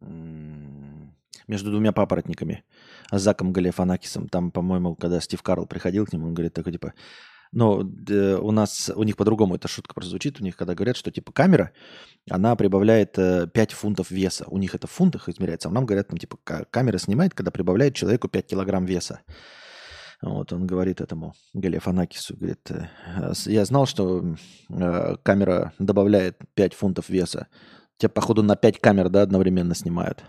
между 0.00 1.70
двумя 1.70 1.92
папоротниками, 1.92 2.64
Заком 3.10 3.52
Галифанакисом. 3.52 4.28
Там, 4.28 4.50
по-моему, 4.50 4.94
когда 4.94 5.20
Стив 5.20 5.42
Карл 5.42 5.66
приходил 5.66 6.06
к 6.06 6.12
нему, 6.12 6.28
он 6.28 6.34
говорит 6.34 6.54
такой, 6.54 6.72
типа, 6.72 6.94
но 7.52 7.78
у 7.78 8.52
нас, 8.52 8.90
у 8.94 9.02
них 9.02 9.16
по-другому 9.16 9.56
эта 9.56 9.66
шутка 9.66 9.92
прозвучит, 9.92 10.40
у 10.40 10.44
них 10.44 10.56
когда 10.56 10.74
говорят, 10.74 10.96
что 10.96 11.10
типа 11.10 11.32
камера, 11.32 11.72
она 12.30 12.54
прибавляет 12.54 13.14
5 13.14 13.52
э, 13.54 13.74
фунтов 13.74 14.10
веса. 14.10 14.44
У 14.46 14.58
них 14.58 14.74
это 14.74 14.86
в 14.86 14.92
фунтах 14.92 15.28
измеряется, 15.28 15.68
а 15.68 15.72
нам 15.72 15.84
говорят, 15.84 16.08
там, 16.08 16.18
типа, 16.18 16.36
камера 16.70 16.98
снимает, 16.98 17.34
когда 17.34 17.50
прибавляет 17.50 17.96
человеку 17.96 18.28
5 18.28 18.46
килограмм 18.46 18.84
веса. 18.84 19.20
Вот 20.22 20.52
он 20.52 20.66
говорит 20.66 21.00
этому 21.00 21.34
Галифанакису, 21.54 22.36
говорит, 22.36 22.70
«Э, 22.70 23.32
я 23.46 23.64
знал, 23.64 23.86
что 23.86 24.36
э, 24.68 25.16
камера 25.22 25.72
добавляет 25.80 26.38
5 26.54 26.74
фунтов 26.74 27.08
веса. 27.08 27.48
Тебя, 28.00 28.08
походу, 28.08 28.42
на 28.42 28.56
5 28.56 28.80
камер, 28.80 29.10
да, 29.10 29.20
одновременно 29.20 29.74
снимают. 29.74 30.24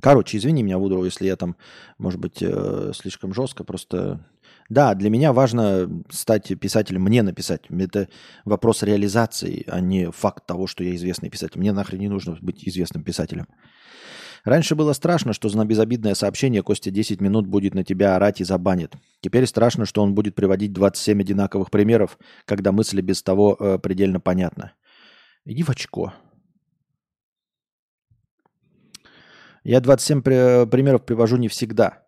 Короче, 0.00 0.38
извини 0.38 0.62
меня, 0.62 0.78
Вудро, 0.78 1.04
если 1.04 1.26
я 1.26 1.36
там, 1.36 1.54
может 1.98 2.18
быть, 2.18 2.38
э, 2.40 2.92
слишком 2.94 3.34
жестко, 3.34 3.62
просто... 3.62 4.26
Да, 4.70 4.94
для 4.94 5.10
меня 5.10 5.34
важно 5.34 5.90
стать 6.08 6.58
писателем, 6.58 7.02
мне 7.02 7.22
написать. 7.22 7.66
Это 7.68 8.08
вопрос 8.46 8.82
реализации, 8.82 9.64
а 9.68 9.80
не 9.80 10.10
факт 10.10 10.46
того, 10.46 10.66
что 10.66 10.82
я 10.82 10.94
известный 10.94 11.28
писатель. 11.28 11.58
Мне 11.58 11.72
нахрен 11.72 11.98
не 11.98 12.08
нужно 12.08 12.38
быть 12.40 12.66
известным 12.66 13.04
писателем. 13.04 13.48
Раньше 14.44 14.74
было 14.74 14.92
страшно, 14.92 15.32
что 15.32 15.48
за 15.48 15.64
безобидное 15.64 16.14
сообщение 16.14 16.62
Костя 16.62 16.90
10 16.90 17.20
минут 17.20 17.46
будет 17.46 17.74
на 17.74 17.84
тебя 17.84 18.16
орать 18.16 18.40
и 18.40 18.44
забанит. 18.44 18.94
Теперь 19.20 19.46
страшно, 19.46 19.84
что 19.84 20.02
он 20.02 20.14
будет 20.14 20.34
приводить 20.34 20.72
27 20.72 21.20
одинаковых 21.20 21.70
примеров, 21.70 22.18
когда 22.46 22.72
мысли 22.72 23.00
без 23.00 23.22
того 23.22 23.56
э, 23.58 23.78
предельно 23.78 24.20
понятна. 24.20 24.72
Иди 25.44 25.62
в 25.62 25.70
очко. 25.70 26.14
Я 29.62 29.80
27 29.80 30.22
примеров 30.22 31.04
привожу 31.04 31.36
не 31.36 31.48
всегда. 31.48 32.02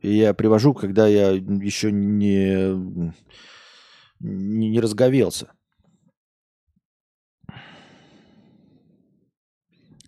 Я 0.00 0.34
привожу, 0.34 0.74
когда 0.74 1.06
я 1.06 1.30
еще 1.30 1.92
не, 1.92 2.74
не 4.20 4.80
разговелся. 4.80 5.53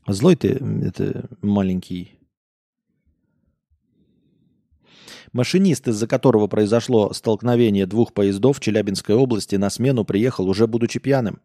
Злой 0.07 0.37
ты, 0.37 0.61
это 0.83 1.29
маленький. 1.43 2.13
Машинист, 5.33 5.89
из-за 5.89 6.07
которого 6.07 6.47
произошло 6.47 7.13
столкновение 7.13 7.87
двух 7.87 8.13
поездов 8.13 8.59
в 8.59 8.61
Челябинской 8.61 9.15
области, 9.15 9.57
на 9.57 9.69
смену 9.69 10.05
приехал 10.05 10.49
уже 10.49 10.67
будучи 10.67 11.01
пьяным. 11.01 11.41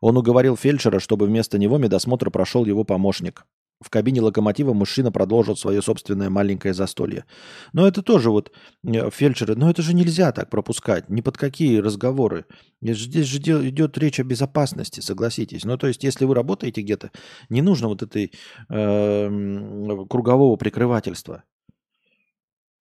Он 0.00 0.16
уговорил 0.16 0.56
фельдшера, 0.56 1.00
чтобы 1.00 1.26
вместо 1.26 1.58
него 1.58 1.78
медосмотр 1.78 2.30
прошел 2.30 2.64
его 2.64 2.84
помощник. 2.84 3.44
В 3.78 3.90
кабине 3.90 4.22
локомотива 4.22 4.72
мужчина 4.72 5.12
продолжил 5.12 5.54
свое 5.54 5.82
собственное 5.82 6.30
маленькое 6.30 6.72
застолье. 6.72 7.26
Но 7.74 7.86
это 7.86 8.02
тоже 8.02 8.30
вот 8.30 8.50
э, 8.82 9.10
фельдшеры, 9.10 9.54
но 9.54 9.68
это 9.68 9.82
же 9.82 9.92
нельзя 9.92 10.32
так 10.32 10.48
пропускать, 10.48 11.10
ни 11.10 11.20
под 11.20 11.36
какие 11.36 11.78
разговоры. 11.78 12.46
Здесь 12.80 13.26
же 13.26 13.38
идет 13.38 13.98
речь 13.98 14.18
о 14.18 14.24
безопасности, 14.24 15.00
согласитесь. 15.00 15.64
Ну, 15.64 15.76
то 15.76 15.88
есть, 15.88 16.04
если 16.04 16.24
вы 16.24 16.34
работаете 16.34 16.80
где-то, 16.80 17.10
не 17.50 17.60
нужно 17.60 17.88
вот 17.88 18.02
этой 18.02 18.32
э, 18.70 20.06
кругового 20.08 20.56
прикрывательства. 20.56 21.44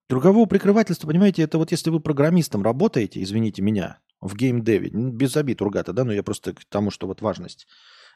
Кругового 0.08 0.46
прикрывательства, 0.46 1.08
понимаете, 1.08 1.42
это 1.42 1.58
вот 1.58 1.72
если 1.72 1.90
вы 1.90 2.00
программистом 2.00 2.62
работаете, 2.62 3.22
извините 3.22 3.62
меня, 3.62 4.00
в 4.22 4.34
геймдеве, 4.38 4.92
без 4.92 5.36
обид 5.36 5.62
ругата, 5.62 5.92
да, 5.92 6.06
но 6.06 6.14
я 6.14 6.24
просто 6.24 6.54
к 6.54 6.64
тому, 6.70 6.90
что 6.90 7.06
вот 7.06 7.22
важность. 7.22 7.68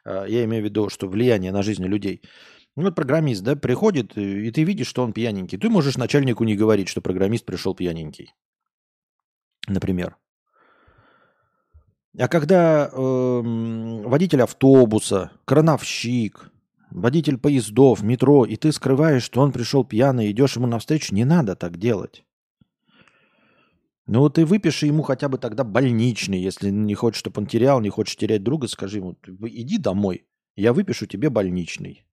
Э, 0.05 0.23
я 0.29 0.45
имею 0.45 0.63
в 0.63 0.65
виду, 0.65 0.87
что 0.87 1.09
влияние 1.09 1.51
на 1.51 1.61
жизнь 1.61 1.83
людей– 1.83 2.21
ну, 2.79 2.85
вот 2.85 2.95
программист, 2.95 3.43
да, 3.43 3.57
приходит, 3.57 4.17
э, 4.17 4.21
и 4.21 4.51
ты 4.51 4.63
видишь, 4.63 4.87
что 4.87 5.03
он 5.03 5.11
пьяненький. 5.11 5.57
Ты 5.57 5.69
можешь 5.69 5.97
начальнику 5.97 6.45
не 6.45 6.55
говорить, 6.55 6.87
что 6.87 7.01
программист 7.01 7.45
пришел 7.45 7.75
пьяненький. 7.75 8.33
Например. 9.67 10.15
А 12.17 12.27
когда 12.29 12.87
э, 12.87 13.41
водитель 14.05 14.43
автобуса, 14.43 15.31
крановщик, 15.43 16.51
водитель 16.89 17.37
поездов, 17.37 18.01
метро, 18.01 18.45
и 18.45 18.55
ты 18.55 18.71
скрываешь, 18.71 19.23
что 19.23 19.41
он 19.41 19.51
пришел 19.51 19.83
пьяный, 19.83 20.31
идешь 20.31 20.55
ему 20.55 20.65
навстречу, 20.65 21.13
не 21.13 21.25
надо 21.25 21.57
так 21.57 21.77
делать. 21.77 22.23
Ну 24.07 24.21
вот 24.21 24.35
ты 24.35 24.45
выпиши 24.45 24.87
ему 24.87 25.03
хотя 25.03 25.27
бы 25.27 25.37
тогда 25.37 25.65
больничный, 25.65 26.39
если 26.39 26.69
не 26.69 26.95
хочешь, 26.95 27.19
чтобы 27.19 27.41
он 27.41 27.45
терял, 27.47 27.81
не 27.81 27.89
хочешь 27.89 28.15
терять 28.15 28.41
друга, 28.41 28.67
скажи 28.67 28.99
ему, 28.99 29.17
иди 29.43 29.77
домой, 29.77 30.25
я 30.55 30.71
выпишу 30.71 31.05
тебе 31.05 31.29
больничный 31.29 32.05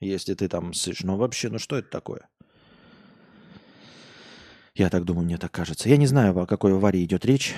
если 0.00 0.34
ты 0.34 0.48
там 0.48 0.72
сышь. 0.74 1.02
Ну 1.02 1.16
вообще, 1.16 1.48
ну 1.48 1.58
что 1.58 1.76
это 1.76 1.88
такое? 1.90 2.28
Я 4.74 4.90
так 4.90 5.04
думаю, 5.04 5.24
мне 5.24 5.38
так 5.38 5.50
кажется. 5.50 5.88
Я 5.88 5.96
не 5.96 6.06
знаю, 6.06 6.38
о 6.38 6.46
какой 6.46 6.72
аварии 6.72 7.04
идет 7.04 7.24
речь. 7.24 7.54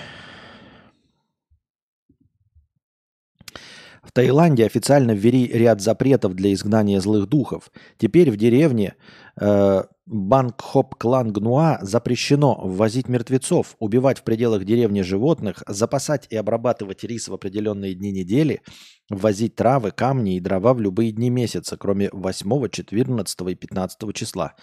В 4.02 4.12
Таиланде 4.12 4.64
официально 4.64 5.12
ввели 5.12 5.46
ряд 5.46 5.80
запретов 5.80 6.34
для 6.34 6.52
изгнания 6.52 6.98
злых 7.00 7.28
духов. 7.28 7.70
Теперь 7.98 8.30
в 8.30 8.36
деревне 8.36 8.94
э, 9.38 9.82
Бангхоп 10.12 10.96
Клан 10.96 11.32
Гнуа 11.32 11.78
запрещено 11.82 12.60
ввозить 12.64 13.08
мертвецов, 13.08 13.76
убивать 13.78 14.18
в 14.18 14.24
пределах 14.24 14.64
деревни 14.64 15.02
животных, 15.02 15.62
запасать 15.68 16.26
и 16.30 16.36
обрабатывать 16.36 17.04
рис 17.04 17.28
в 17.28 17.34
определенные 17.34 17.94
дни 17.94 18.10
недели, 18.10 18.60
ввозить 19.08 19.54
травы, 19.54 19.92
камни 19.92 20.34
и 20.34 20.40
дрова 20.40 20.74
в 20.74 20.80
любые 20.80 21.12
дни 21.12 21.30
месяца, 21.30 21.76
кроме 21.76 22.10
8, 22.12 22.68
14 22.70 23.40
и 23.42 23.54
15 23.54 24.12
числа. 24.12 24.54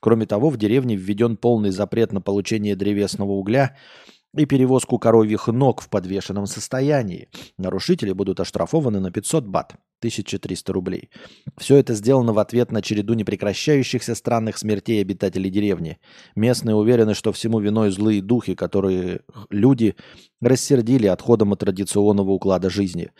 Кроме 0.00 0.26
того, 0.26 0.50
в 0.50 0.56
деревне 0.56 0.94
введен 0.94 1.36
полный 1.36 1.70
запрет 1.70 2.12
на 2.12 2.20
получение 2.20 2.76
древесного 2.76 3.32
угля 3.32 3.76
и 4.36 4.46
перевозку 4.46 4.98
коровьих 4.98 5.48
ног 5.48 5.82
в 5.82 5.88
подвешенном 5.88 6.46
состоянии. 6.46 7.28
Нарушители 7.58 8.12
будут 8.12 8.40
оштрафованы 8.40 9.00
на 9.00 9.10
500 9.10 9.46
бат, 9.46 9.76
1300 10.02 10.72
рублей. 10.72 11.10
Все 11.58 11.76
это 11.76 11.94
сделано 11.94 12.32
в 12.32 12.38
ответ 12.38 12.72
на 12.72 12.82
череду 12.82 13.14
непрекращающихся 13.14 14.14
странных 14.14 14.58
смертей 14.58 15.00
обитателей 15.00 15.50
деревни. 15.50 15.98
Местные 16.34 16.74
уверены, 16.74 17.14
что 17.14 17.32
всему 17.32 17.60
виной 17.60 17.90
злые 17.90 18.20
духи, 18.22 18.54
которые 18.54 19.20
люди 19.50 19.94
рассердили 20.40 21.06
отходом 21.06 21.52
от 21.52 21.60
традиционного 21.60 22.30
уклада 22.30 22.68
жизни. 22.68 23.12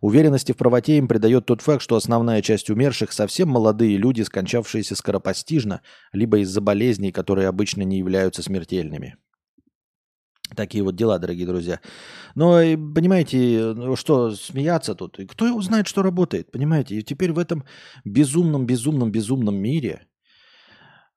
Уверенности 0.00 0.52
в 0.52 0.56
правоте 0.56 0.98
им 0.98 1.08
придает 1.08 1.46
тот 1.46 1.60
факт, 1.60 1.82
что 1.82 1.96
основная 1.96 2.40
часть 2.40 2.70
умерших 2.70 3.10
совсем 3.10 3.48
молодые 3.48 3.96
люди, 3.96 4.22
скончавшиеся 4.22 4.94
скоропостижно, 4.94 5.80
либо 6.12 6.38
из-за 6.38 6.60
болезней, 6.60 7.10
которые 7.10 7.48
обычно 7.48 7.82
не 7.82 7.98
являются 7.98 8.42
смертельными. 8.42 9.16
Такие 10.56 10.82
вот 10.82 10.96
дела, 10.96 11.18
дорогие 11.18 11.46
друзья. 11.46 11.80
Но, 12.34 12.54
понимаете, 12.94 13.74
ну 13.76 13.96
что, 13.96 14.30
смеяться 14.30 14.94
тут? 14.94 15.18
Кто 15.28 15.46
его 15.46 15.60
знает, 15.60 15.86
что 15.86 16.02
работает, 16.02 16.50
понимаете? 16.50 16.96
И 16.96 17.02
теперь 17.02 17.32
в 17.32 17.38
этом 17.38 17.64
безумном, 18.04 18.66
безумном, 18.66 19.12
безумном 19.12 19.56
мире, 19.56 20.06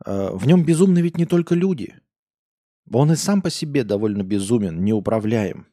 э, 0.05 0.29
в 0.33 0.45
нем 0.47 0.65
безумны 0.65 0.99
ведь 0.99 1.17
не 1.17 1.25
только 1.25 1.55
люди. 1.55 1.95
Он 2.91 3.11
и 3.11 3.15
сам 3.15 3.41
по 3.41 3.49
себе 3.49 3.83
довольно 3.83 4.23
безумен, 4.23 4.83
неуправляем. 4.83 5.67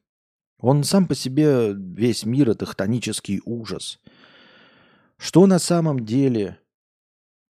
Он 0.61 0.85
сам 0.85 1.07
по 1.07 1.15
себе, 1.15 1.73
весь 1.75 2.25
мир, 2.25 2.51
это 2.51 2.67
хтонический 2.67 3.41
ужас. 3.45 4.01
Что 5.17 5.47
на 5.47 5.59
самом 5.59 6.05
деле 6.05 6.59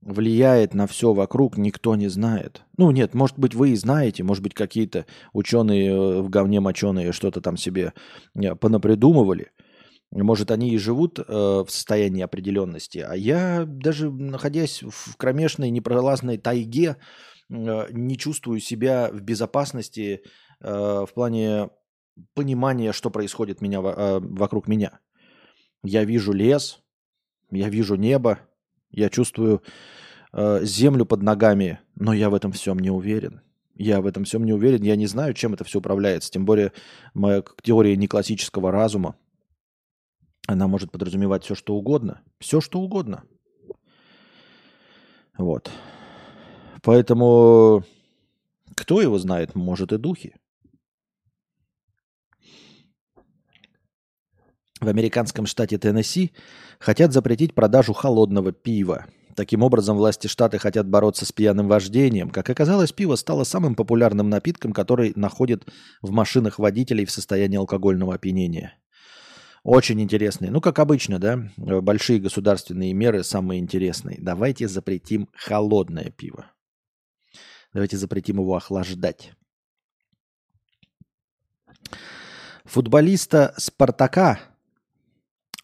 влияет 0.01 0.75
на 0.75 0.87
все 0.87 1.13
вокруг, 1.13 1.57
никто 1.57 1.97
не 1.97 2.09
знает. 2.09 2.63
Ну 2.77 2.91
нет, 2.91 3.15
может 3.15 3.39
быть, 3.39 3.55
вы 3.55 3.71
и 3.71 3.77
знаете, 3.77 4.23
может 4.23 4.43
быть, 4.43 4.55
какие-то 4.55 5.07
ученые 5.33 5.91
э, 5.91 6.21
в 6.23 6.29
говне 6.31 6.61
моченые 6.61 7.13
что-то 7.13 7.41
там 7.41 7.57
себе 7.57 7.93
э, 8.35 8.55
понапридумывали. 8.55 9.51
Может, 10.11 10.51
они 10.51 10.71
и 10.71 10.79
живут 10.79 11.19
э, 11.19 11.23
в 11.23 11.67
состоянии 11.69 12.23
определенности. 12.23 12.99
А 12.99 13.15
я, 13.15 13.65
даже 13.67 14.11
находясь 14.11 14.83
в 14.83 15.17
кромешной 15.17 15.71
непролазной 15.71 16.39
тайге, 16.39 16.97
э, 17.51 17.87
не 17.91 18.17
чувствую 18.17 18.61
себя 18.61 19.11
в 19.13 19.21
безопасности 19.21 20.23
э, 20.61 20.71
в 20.71 21.13
плане 21.13 21.71
понимания, 22.35 22.93
что 22.93 23.11
происходит 23.11 23.61
меня, 23.61 23.81
э, 23.81 24.21
вокруг 24.21 24.69
меня. 24.69 25.01
Я 25.83 26.05
вижу 26.05 26.33
лес, 26.33 26.81
я 27.51 27.69
вижу 27.69 27.97
небо, 27.97 28.41
я 28.91 29.09
чувствую 29.11 29.63
э, 30.33 30.61
землю 30.65 31.05
под 31.05 31.23
ногами, 31.23 31.81
но 31.95 32.13
я 32.13 32.31
в 32.31 32.35
этом 32.35 32.53
всем 32.53 32.79
не 32.79 32.91
уверен. 32.91 33.41
Я 33.75 34.01
в 34.01 34.07
этом 34.07 34.25
всем 34.25 34.45
не 34.45 34.53
уверен. 34.53 34.83
Я 34.83 34.97
не 34.97 35.07
знаю, 35.07 35.35
чем 35.35 35.55
это 35.55 35.65
все 35.65 35.79
управляется. 35.79 36.31
Тем 36.31 36.45
более 36.45 36.73
моя 37.15 37.45
теория 37.63 37.97
неклассического 37.97 38.73
разума. 38.73 39.17
Она 40.49 40.67
может 40.67 40.91
подразумевать 40.91 41.45
все, 41.45 41.55
что 41.55 41.77
угодно. 41.77 42.21
Все, 42.41 42.61
что 42.61 42.81
угодно. 42.81 43.23
Вот. 45.37 45.71
Поэтому 46.83 47.85
кто 48.75 49.01
его 49.01 49.19
знает, 49.19 49.55
может 49.55 49.93
и 49.93 49.99
духи. 49.99 50.35
В 54.81 54.89
американском 54.89 55.47
штате 55.47 55.77
Теннесси 55.79 56.33
хотят 56.79 57.13
запретить 57.13 57.55
продажу 57.55 57.93
холодного 57.93 58.53
пива. 58.53 59.07
Таким 59.35 59.63
образом, 59.63 59.97
власти 59.97 60.27
штата 60.27 60.59
хотят 60.59 60.89
бороться 60.89 61.25
с 61.25 61.33
пьяным 61.33 61.69
вождением. 61.69 62.31
Как 62.31 62.49
оказалось, 62.51 62.93
пиво 62.93 63.15
стало 63.17 63.45
самым 63.45 63.75
популярным 63.75 64.29
напитком, 64.29 64.73
который 64.73 65.13
находит 65.15 65.65
в 66.03 66.11
машинах 66.11 66.59
водителей 66.59 67.05
в 67.05 67.11
состоянии 67.11 67.57
алкогольного 67.57 68.15
опьянения. 68.15 68.79
Очень 69.65 70.01
интересный. 70.01 70.51
Ну, 70.51 70.61
как 70.61 70.79
обычно, 70.79 71.19
да, 71.19 71.51
большие 71.57 72.21
государственные 72.21 72.93
меры 72.95 73.23
самые 73.23 73.61
интересные. 73.61 74.19
Давайте 74.21 74.67
запретим 74.69 75.29
холодное 75.35 76.11
пиво. 76.11 76.51
Давайте 77.73 77.97
запретим 77.97 78.41
его 78.41 78.57
охлаждать. 78.57 79.33
Футболиста 82.65 83.55
«Спартака» 83.57 84.41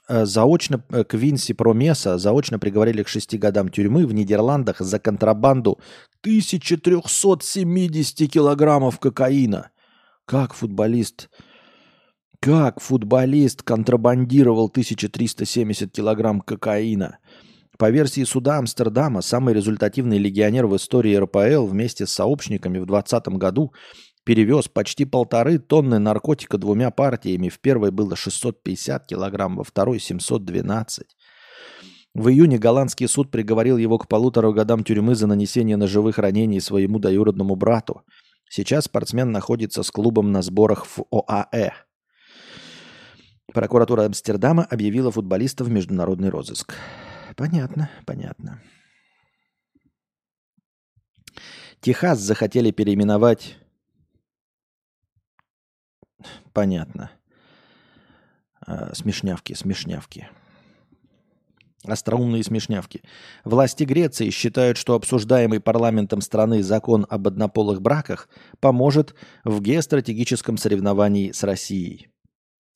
заочно 0.08 0.84
э, 0.90 1.04
Квинси 1.04 1.54
Промеса 1.54 2.18
заочно 2.18 2.58
приговорили 2.58 3.02
к 3.02 3.08
шести 3.08 3.38
годам 3.38 3.68
тюрьмы 3.68 4.06
в 4.06 4.12
Нидерландах 4.12 4.80
за 4.80 4.98
контрабанду 4.98 5.78
1370 6.22 8.30
килограммов 8.30 8.98
кокаина. 8.98 9.70
Как 10.26 10.54
футболист, 10.54 11.28
как 12.40 12.80
футболист 12.80 13.62
контрабандировал 13.62 14.66
1370 14.66 15.90
килограмм 15.90 16.40
кокаина? 16.40 17.18
По 17.78 17.90
версии 17.90 18.24
суда 18.24 18.58
Амстердама, 18.58 19.20
самый 19.20 19.52
результативный 19.52 20.18
легионер 20.18 20.66
в 20.66 20.76
истории 20.76 21.16
РПЛ 21.16 21.66
вместе 21.66 22.06
с 22.06 22.12
сообщниками 22.12 22.78
в 22.78 22.86
2020 22.86 23.28
году 23.38 23.72
перевез 24.24 24.68
почти 24.68 25.04
полторы 25.04 25.58
тонны 25.58 25.98
наркотика 25.98 26.58
двумя 26.58 26.90
партиями. 26.90 27.48
В 27.48 27.60
первой 27.60 27.90
было 27.90 28.16
650 28.16 29.06
килограмм, 29.06 29.56
во 29.56 29.64
второй 29.64 30.00
712. 30.00 31.06
В 32.14 32.28
июне 32.28 32.58
голландский 32.58 33.08
суд 33.08 33.30
приговорил 33.30 33.76
его 33.76 33.98
к 33.98 34.08
полутора 34.08 34.52
годам 34.52 34.84
тюрьмы 34.84 35.14
за 35.14 35.26
нанесение 35.26 35.76
ножевых 35.76 36.18
ранений 36.18 36.60
своему 36.60 36.98
двоюродному 36.98 37.56
брату. 37.56 38.02
Сейчас 38.48 38.84
спортсмен 38.84 39.32
находится 39.32 39.82
с 39.82 39.90
клубом 39.90 40.30
на 40.30 40.40
сборах 40.42 40.86
в 40.86 41.04
ОАЭ. 41.10 41.72
Прокуратура 43.52 44.04
Амстердама 44.04 44.64
объявила 44.64 45.10
футболиста 45.10 45.64
в 45.64 45.70
международный 45.70 46.28
розыск. 46.28 46.74
Понятно, 47.36 47.90
понятно. 48.06 48.62
Техас 51.80 52.18
захотели 52.20 52.70
переименовать 52.70 53.58
Понятно. 56.54 57.10
А, 58.64 58.94
смешнявки, 58.94 59.52
смешнявки. 59.52 60.30
Остроумные 61.84 62.42
смешнявки. 62.44 63.02
Власти 63.44 63.84
Греции 63.84 64.30
считают, 64.30 64.78
что 64.78 64.94
обсуждаемый 64.94 65.60
парламентом 65.60 66.22
страны 66.22 66.62
закон 66.62 67.06
об 67.10 67.26
однополых 67.26 67.82
браках 67.82 68.30
поможет 68.60 69.14
в 69.42 69.60
геостратегическом 69.60 70.56
соревновании 70.56 71.32
с 71.32 71.42
Россией. 71.42 72.08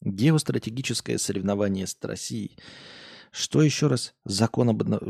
Геостратегическое 0.02 1.16
соревнование 1.16 1.86
с 1.86 1.96
Россией. 2.02 2.58
Что 3.30 3.62
еще 3.62 3.86
раз? 3.86 4.12
Закон 4.24 4.70
об 4.70 4.82
одно... 4.82 5.00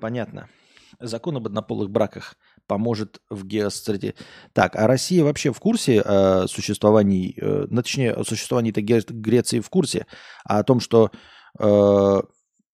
Понятно. 0.00 0.48
Закон 0.98 1.36
об 1.36 1.46
однополых 1.46 1.90
браках– 1.90 2.36
поможет 2.70 3.20
в 3.28 3.44
геостратегии. 3.44 4.14
Так, 4.52 4.76
а 4.76 4.86
Россия 4.86 5.24
вообще 5.24 5.52
в 5.52 5.58
курсе 5.58 6.00
о 6.02 6.46
существовании, 6.46 7.34
э, 7.36 7.66
ну, 7.68 7.82
точнее, 7.82 8.12
о 8.12 8.22
существовании 8.22 8.70
Греции 8.70 9.58
в 9.58 9.68
курсе, 9.68 10.06
а 10.44 10.60
о 10.60 10.62
том, 10.62 10.78
что 10.78 11.10
э, 11.58 12.22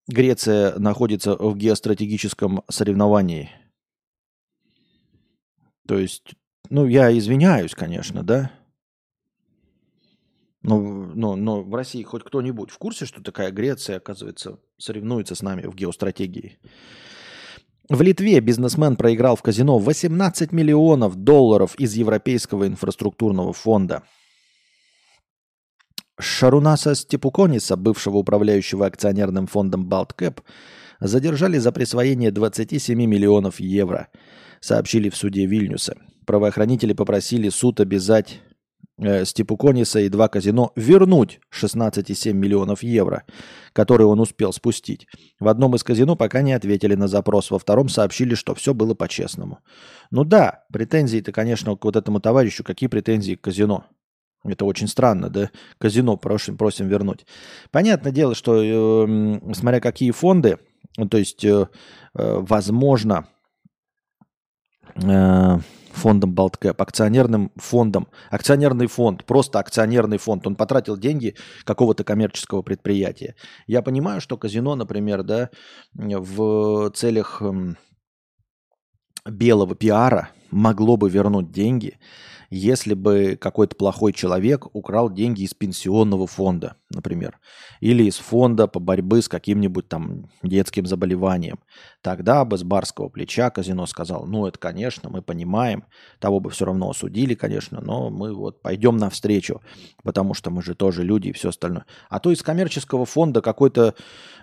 Греция 0.06 0.78
находится 0.78 1.34
в 1.34 1.56
геостратегическом 1.56 2.62
соревновании? 2.68 3.48
То 5.88 5.98
есть, 5.98 6.34
ну, 6.68 6.84
я 6.86 7.16
извиняюсь, 7.16 7.74
конечно, 7.74 8.22
да? 8.22 8.50
Но, 10.60 10.78
но, 10.78 11.36
но 11.36 11.62
в 11.62 11.74
России 11.74 12.02
хоть 12.02 12.22
кто-нибудь 12.22 12.70
в 12.70 12.76
курсе, 12.76 13.06
что 13.06 13.22
такая 13.22 13.50
Греция, 13.50 13.96
оказывается, 13.96 14.58
соревнуется 14.76 15.34
с 15.34 15.40
нами 15.40 15.62
в 15.62 15.74
геостратегии? 15.74 16.58
В 17.88 18.02
Литве 18.02 18.40
бизнесмен 18.40 18.96
проиграл 18.96 19.36
в 19.36 19.42
казино 19.42 19.78
18 19.78 20.50
миллионов 20.50 21.14
долларов 21.14 21.76
из 21.76 21.94
Европейского 21.94 22.66
инфраструктурного 22.66 23.52
фонда. 23.52 24.02
Шарунаса 26.18 26.96
Степукониса, 26.96 27.76
бывшего 27.76 28.16
управляющего 28.16 28.86
акционерным 28.86 29.46
фондом 29.46 29.88
Baltcap, 29.88 30.40
задержали 30.98 31.58
за 31.58 31.70
присвоение 31.70 32.32
27 32.32 32.98
миллионов 33.04 33.60
евро, 33.60 34.08
сообщили 34.60 35.08
в 35.08 35.16
суде 35.16 35.46
Вильнюса. 35.46 35.96
Правоохранители 36.26 36.92
попросили 36.92 37.50
суд 37.50 37.78
обязать 37.78 38.40
э, 38.98 39.24
Степукониса 39.24 40.00
и 40.00 40.08
два 40.08 40.28
казино 40.28 40.72
вернуть 40.76 41.40
16,7 41.52 42.32
миллионов 42.32 42.82
евро, 42.82 43.24
которые 43.72 44.06
он 44.06 44.20
успел 44.20 44.52
спустить. 44.52 45.06
В 45.40 45.48
одном 45.48 45.74
из 45.74 45.84
казино 45.84 46.16
пока 46.16 46.42
не 46.42 46.52
ответили 46.52 46.94
на 46.94 47.08
запрос, 47.08 47.50
во 47.50 47.58
втором 47.58 47.88
сообщили, 47.88 48.34
что 48.34 48.54
все 48.54 48.74
было 48.74 48.94
по-честному. 48.94 49.58
Ну 50.10 50.24
да, 50.24 50.64
претензии-то, 50.72 51.32
конечно, 51.32 51.76
к 51.76 51.84
вот 51.84 51.96
этому 51.96 52.20
товарищу. 52.20 52.64
Какие 52.64 52.88
претензии 52.88 53.34
к 53.34 53.42
казино? 53.42 53.84
Это 54.44 54.64
очень 54.64 54.88
странно, 54.88 55.28
да? 55.28 55.50
Казино 55.78 56.16
просим, 56.16 56.56
просим 56.56 56.88
вернуть. 56.88 57.26
Понятное 57.70 58.12
дело, 58.12 58.34
что 58.34 58.62
э, 58.62 59.52
смотря 59.54 59.80
какие 59.80 60.10
фонды, 60.12 60.58
то 61.10 61.18
есть, 61.18 61.44
э, 61.44 61.66
э, 62.14 62.36
возможно, 62.40 63.26
фондом 64.94 66.34
Балткэп, 66.34 66.80
акционерным 66.80 67.50
фондом. 67.56 68.08
Акционерный 68.30 68.86
фонд, 68.86 69.24
просто 69.24 69.58
акционерный 69.58 70.18
фонд. 70.18 70.46
Он 70.46 70.54
потратил 70.54 70.96
деньги 70.96 71.36
какого-то 71.64 72.04
коммерческого 72.04 72.62
предприятия. 72.62 73.34
Я 73.66 73.82
понимаю, 73.82 74.20
что 74.20 74.36
казино, 74.36 74.74
например, 74.74 75.22
да, 75.22 75.50
в 75.94 76.90
целях 76.90 77.42
белого 79.24 79.74
пиара 79.74 80.30
могло 80.50 80.96
бы 80.96 81.10
вернуть 81.10 81.50
деньги, 81.50 81.98
если 82.50 82.94
бы 82.94 83.36
какой-то 83.40 83.76
плохой 83.76 84.12
человек 84.12 84.66
украл 84.74 85.10
деньги 85.10 85.42
из 85.42 85.54
пенсионного 85.54 86.26
фонда, 86.26 86.76
например, 86.90 87.38
или 87.80 88.04
из 88.04 88.16
фонда 88.16 88.66
по 88.66 88.80
борьбе 88.80 89.22
с 89.22 89.28
каким-нибудь 89.28 89.88
там 89.88 90.30
детским 90.42 90.86
заболеванием. 90.86 91.58
Тогда 92.02 92.44
бы 92.44 92.58
с 92.58 92.62
барского 92.62 93.08
плеча 93.08 93.50
казино 93.50 93.86
сказал, 93.86 94.26
ну 94.26 94.46
это, 94.46 94.58
конечно, 94.58 95.10
мы 95.10 95.22
понимаем, 95.22 95.84
того 96.18 96.40
бы 96.40 96.50
все 96.50 96.64
равно 96.66 96.90
осудили, 96.90 97.34
конечно, 97.34 97.80
но 97.80 98.10
мы 98.10 98.34
вот 98.34 98.62
пойдем 98.62 98.96
навстречу, 98.96 99.60
потому 100.02 100.34
что 100.34 100.50
мы 100.50 100.62
же 100.62 100.74
тоже 100.74 101.02
люди 101.02 101.28
и 101.28 101.32
все 101.32 101.48
остальное. 101.48 101.86
А 102.08 102.20
то 102.20 102.30
из 102.30 102.42
коммерческого 102.42 103.06
фонда 103.06 103.40
какой-то, 103.40 103.94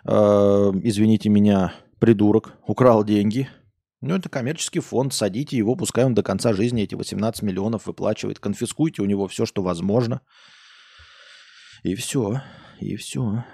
э, 0.05 0.11
извините 0.83 1.29
меня, 1.29 1.73
придурок 1.99 2.53
украл 2.67 3.03
деньги– 3.03 3.49
ну, 4.05 4.15
это 4.15 4.27
коммерческий 4.27 4.81
фонд, 4.81 5.13
садите 5.13 5.55
его, 5.55 5.77
пускай 5.77 6.03
он 6.03 6.13
до 6.13 6.23
конца 6.23 6.51
жизни 6.51 6.83
эти 6.83 6.93
18 6.93 7.41
миллионов 7.41 7.85
выплачивает. 7.85 8.37
Конфискуйте 8.37 9.01
у 9.01 9.05
него 9.05 9.29
все, 9.29 9.45
что 9.45 9.63
возможно. 9.63 10.19
И 11.83 11.95
все, 11.95 12.41
и 12.81 12.97
все. 12.97 13.45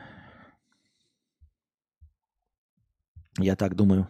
Я 3.38 3.56
так 3.56 3.76
думаю. 3.76 4.10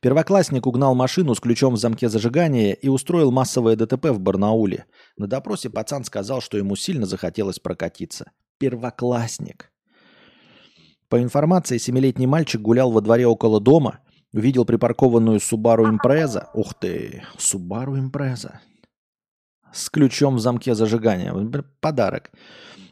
Первоклассник 0.00 0.66
угнал 0.66 0.94
машину 0.94 1.34
с 1.34 1.40
ключом 1.40 1.74
в 1.74 1.78
замке 1.78 2.08
зажигания 2.08 2.72
и 2.72 2.88
устроил 2.88 3.30
массовое 3.30 3.76
ДТП 3.76 4.06
в 4.06 4.20
Барнауле. 4.20 4.86
На 5.18 5.26
допросе 5.26 5.68
пацан 5.68 6.04
сказал, 6.04 6.40
что 6.40 6.56
ему 6.56 6.76
сильно 6.76 7.04
захотелось 7.04 7.58
прокатиться. 7.58 8.32
Первоклассник. 8.56 9.70
По 11.10 11.22
информации, 11.22 11.76
семилетний 11.76 12.24
мальчик 12.24 12.62
гулял 12.62 12.90
во 12.90 13.02
дворе 13.02 13.26
около 13.26 13.60
дома– 13.60 14.00
Видел 14.34 14.64
припаркованную 14.64 15.38
Subaru 15.38 15.88
Impreza. 15.88 16.48
Ух 16.54 16.74
ты, 16.74 17.22
Subaru 17.38 17.96
Impreza. 17.96 18.54
С 19.72 19.88
ключом 19.88 20.34
в 20.34 20.40
замке 20.40 20.74
зажигания. 20.74 21.32
Подарок. 21.80 22.32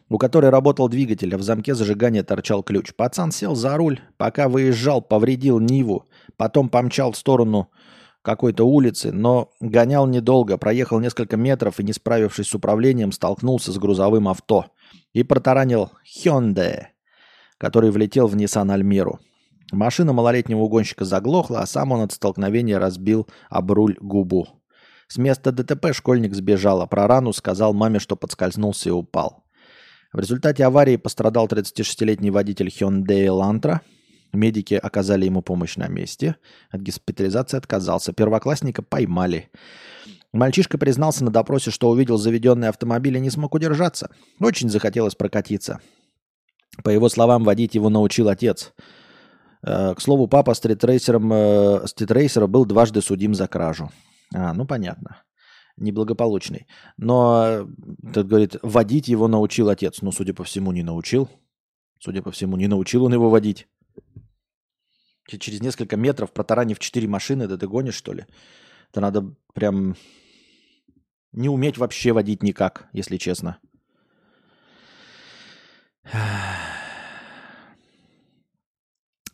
У 0.09 0.19
которой 0.19 0.51
работал 0.51 0.89
двигатель, 0.89 1.35
а 1.35 1.39
в 1.39 1.43
замке 1.43 1.75
зажигания 1.75 2.23
торчал 2.23 2.63
ключ. 2.63 2.95
Пацан 2.95 3.33
сел 3.33 3.57
за 3.57 3.77
руль, 3.77 3.99
пока 4.19 4.49
выезжал, 4.49 5.03
повредил 5.03 5.59
Ниву. 5.59 6.09
Потом 6.37 6.69
помчал 6.69 7.11
в 7.11 7.17
сторону 7.17 7.73
какой-то 8.23 8.63
улицы, 8.63 9.11
но 9.11 9.51
гонял 9.59 10.07
недолго, 10.07 10.59
проехал 10.59 11.01
несколько 11.01 11.37
метров 11.37 11.81
и, 11.81 11.83
не 11.83 11.93
справившись 11.93 12.47
с 12.47 12.55
управлением, 12.55 13.11
столкнулся 13.11 13.73
с 13.73 13.79
грузовым 13.79 14.29
авто 14.29 14.67
и 15.13 15.25
протаранил 15.25 15.91
Hyundai, 16.07 16.85
который 17.59 17.91
влетел 17.91 18.29
в 18.29 18.37
Nissan 18.37 18.73
Альмеру. 18.73 19.19
Машина 19.73 20.13
малолетнего 20.13 20.61
угонщика 20.61 21.07
заглохла, 21.07 21.61
а 21.61 21.67
сам 21.67 21.93
он 21.93 22.03
от 22.03 22.13
столкновения 22.13 22.79
разбил 22.79 23.27
об 23.49 23.73
руль 23.73 23.97
губу. 24.01 24.47
С 25.09 25.17
места 25.17 25.51
ДТП 25.51 25.95
школьник 25.95 26.35
сбежал, 26.35 26.83
а 26.83 26.87
про 26.87 27.07
рану 27.07 27.33
сказал 27.33 27.73
маме, 27.73 27.99
что 27.99 28.15
подскользнулся 28.15 28.91
и 28.91 28.93
упал. 28.93 29.45
В 30.13 30.19
результате 30.19 30.67
аварии 30.67 30.97
пострадал 30.97 31.47
36-летний 31.47 32.31
водитель 32.31 32.69
Hyundai 32.69 33.27
Elantra. 33.27 33.81
Медики 34.35 34.75
оказали 34.75 35.25
ему 35.25 35.41
помощь 35.41 35.77
на 35.77 35.89
месте. 35.89 36.37
От 36.71 36.83
госпитализации 36.83 37.57
отказался. 37.57 38.13
Первоклассника 38.13 38.83
поймали. 38.83 39.51
Мальчишка 40.35 40.77
признался 40.77 41.25
на 41.25 41.31
допросе, 41.31 41.71
что 41.71 41.89
увидел 41.89 42.19
заведенный 42.19 42.69
автомобиль 42.69 43.17
и 43.17 43.21
не 43.21 43.31
смог 43.31 43.55
удержаться. 43.55 44.11
Очень 44.39 44.69
захотелось 44.69 45.15
прокатиться. 45.15 45.81
По 46.85 46.91
его 46.91 47.09
словам, 47.09 47.45
водить 47.45 47.75
его 47.75 47.89
научил 47.89 48.29
отец– 48.29 48.75
к 49.63 50.01
слову, 50.01 50.29
папа 50.29 50.55
стритрейсером, 50.55 51.33
э, 51.33 51.87
стритрейсера 51.87 52.47
был 52.47 52.65
дважды 52.65 53.01
судим 53.01 53.35
за 53.35 53.47
кражу. 53.47 53.91
А, 54.35 54.53
ну 54.55 54.67
понятно. 54.67 55.23
Неблагополучный. 55.77 56.67
Но, 56.97 57.67
так 58.13 58.27
говорит, 58.27 58.57
водить 58.63 59.09
его 59.09 59.29
научил 59.29 59.69
отец. 59.69 60.03
Ну, 60.03 60.13
судя 60.13 60.35
по 60.35 60.45
всему, 60.45 60.73
не 60.73 60.83
научил. 60.83 61.29
Судя 61.99 62.23
по 62.23 62.31
всему, 62.31 62.57
не 62.57 62.69
научил 62.69 63.05
он 63.05 63.15
его 63.15 63.31
водить. 63.31 63.69
Через 65.29 65.61
несколько 65.61 65.97
метров, 65.97 66.33
протаранив 66.33 66.79
четыре 66.79 67.09
машины, 67.09 67.47
да 67.47 67.57
ты 67.57 67.69
гонишь, 67.69 67.95
что 67.95 68.13
ли? 68.13 68.27
Это 68.91 69.01
надо 69.01 69.35
прям 69.55 69.95
не 71.33 71.49
уметь 71.49 71.79
вообще 71.79 72.13
водить 72.13 72.43
никак, 72.43 72.89
если 72.93 73.17
честно. 73.17 73.59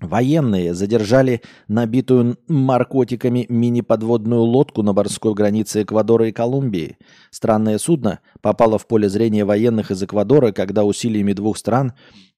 Военные 0.08 0.72
задержали 0.72 1.42
набитую 1.68 2.38
наркотиками 2.48 3.44
мини-подводную 3.50 4.40
лодку 4.40 4.82
на 4.82 4.94
морской 4.94 5.34
границе 5.34 5.82
Эквадора 5.82 6.28
и 6.28 6.32
Колумбии. 6.32 6.96
Странное 7.30 7.76
судно 7.76 8.20
попало 8.40 8.78
в 8.78 8.86
поле 8.86 9.10
зрения 9.10 9.44
военных 9.44 9.90
из 9.90 10.02
Эквадора, 10.02 10.52
когда 10.52 10.84
усилиями 10.84 11.34
двух 11.34 11.58
стран 11.58 11.92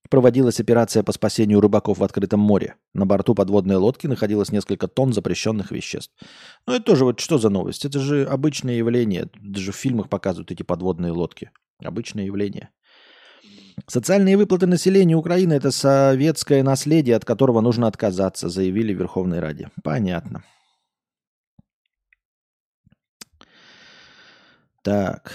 проводилась 0.08 0.58
операция 0.58 1.04
по 1.04 1.12
спасению 1.12 1.60
рыбаков 1.60 1.98
в 1.98 2.02
открытом 2.02 2.40
море. 2.40 2.74
На 2.92 3.06
борту 3.06 3.36
подводной 3.36 3.76
лодки 3.76 4.08
находилось 4.08 4.50
несколько 4.50 4.88
тонн 4.88 5.12
запрещенных 5.12 5.70
веществ. 5.70 6.12
Ну 6.66 6.74
это 6.74 6.84
тоже 6.84 7.04
вот 7.04 7.20
что 7.20 7.38
за 7.38 7.50
новость? 7.50 7.84
Это 7.84 8.00
же 8.00 8.24
обычное 8.24 8.74
явление. 8.74 9.28
Даже 9.40 9.70
в 9.70 9.76
фильмах 9.76 10.08
показывают 10.08 10.50
эти 10.50 10.64
подводные 10.64 11.12
лодки. 11.12 11.52
Обычное 11.78 12.24
явление. 12.24 12.70
Социальные 13.86 14.36
выплаты 14.36 14.66
населению 14.66 15.18
Украины– 15.18 15.52
это 15.54 15.70
советское 15.70 16.62
наследие, 16.62 17.16
от 17.16 17.24
которого 17.24 17.60
нужно 17.60 17.86
отказаться, 17.86 18.48
заявили 18.48 18.94
в 18.94 18.98
Верховной 18.98 19.40
Раде. 19.40 19.70
Понятно. 19.82 20.44
Так. 24.82 25.32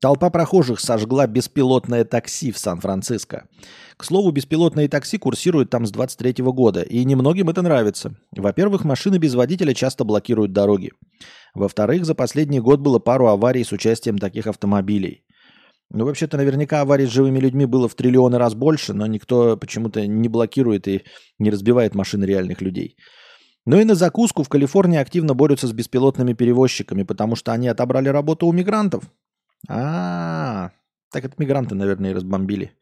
Толпа 0.00 0.30
прохожих 0.30 0.80
сожгла 0.80 1.28
беспилотное 1.28 2.04
такси 2.04 2.50
в 2.50 2.58
Сан-Франциско. 2.58 3.46
К 3.96 4.04
слову, 4.04 4.32
беспилотные 4.32 4.88
такси 4.88 5.16
курсируют 5.16 5.70
там 5.70 5.86
с 5.86 5.92
23 5.92 6.42
года, 6.42 6.82
и 6.82 7.04
немногим 7.04 7.48
это 7.50 7.62
нравится. 7.62 8.16
Во-первых, 8.36 8.84
машины 8.84 9.18
без 9.18 9.34
водителя 9.36 9.74
часто 9.74 10.02
блокируют 10.02 10.52
дороги. 10.52 10.90
Во-вторых, 11.54 12.04
за 12.04 12.16
последний 12.16 12.58
год 12.58 12.80
было 12.80 12.98
пару 12.98 13.28
аварий 13.28 13.62
с 13.62 13.70
участием 13.70 14.18
таких 14.18 14.48
автомобилей. 14.48 15.22
Ну, 15.94 16.06
вообще-то, 16.06 16.38
наверняка 16.38 16.80
аварий 16.80 17.06
с 17.06 17.10
живыми 17.10 17.38
людьми 17.38 17.66
было 17.66 17.86
в 17.86 17.94
триллионы 17.94 18.38
раз 18.38 18.54
больше, 18.54 18.94
но 18.94 19.06
никто 19.06 19.58
почему-то 19.58 20.06
не 20.06 20.28
блокирует 20.28 20.88
и 20.88 21.02
не 21.38 21.50
разбивает 21.50 21.94
машины 21.94 22.24
реальных 22.24 22.62
людей. 22.62 22.96
Ну 23.66 23.78
и 23.78 23.84
на 23.84 23.94
закуску 23.94 24.42
в 24.42 24.48
Калифорнии 24.48 24.98
активно 24.98 25.34
борются 25.34 25.66
с 25.66 25.72
беспилотными 25.72 26.32
перевозчиками, 26.32 27.02
потому 27.02 27.36
что 27.36 27.52
они 27.52 27.68
отобрали 27.68 28.08
работу 28.08 28.46
у 28.46 28.52
мигрантов. 28.52 29.04
А, 29.68 29.74
-а, 29.74 30.66
-а. 30.66 30.70
так 31.12 31.24
это 31.24 31.34
мигранты, 31.38 31.74
наверное, 31.74 32.10
и 32.10 32.14
разбомбили. 32.14 32.72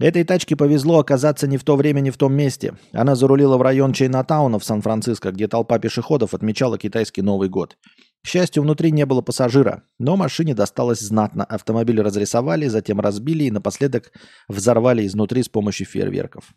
Этой 0.00 0.24
тачке 0.24 0.56
повезло 0.56 0.98
оказаться 0.98 1.46
не 1.46 1.58
в 1.58 1.62
то 1.62 1.76
время, 1.76 2.00
не 2.00 2.10
в 2.10 2.16
том 2.16 2.34
месте. 2.34 2.74
Она 2.92 3.14
зарулила 3.14 3.56
в 3.56 3.62
район 3.62 3.92
Чайнатауна 3.92 4.58
в 4.58 4.64
Сан-Франциско, 4.64 5.30
где 5.30 5.46
толпа 5.46 5.78
пешеходов 5.78 6.34
отмечала 6.34 6.76
китайский 6.76 7.22
Новый 7.22 7.48
год. 7.48 7.76
К 8.24 8.26
счастью, 8.26 8.62
внутри 8.62 8.90
не 8.90 9.04
было 9.04 9.20
пассажира, 9.20 9.82
но 9.98 10.16
машине 10.16 10.54
досталось 10.54 11.00
знатно. 11.00 11.44
Автомобиль 11.44 12.00
разрисовали, 12.00 12.68
затем 12.68 12.98
разбили 12.98 13.44
и 13.44 13.50
напоследок 13.50 14.12
взорвали 14.48 15.06
изнутри 15.06 15.42
с 15.42 15.50
помощью 15.50 15.86
фейерверков. 15.86 16.54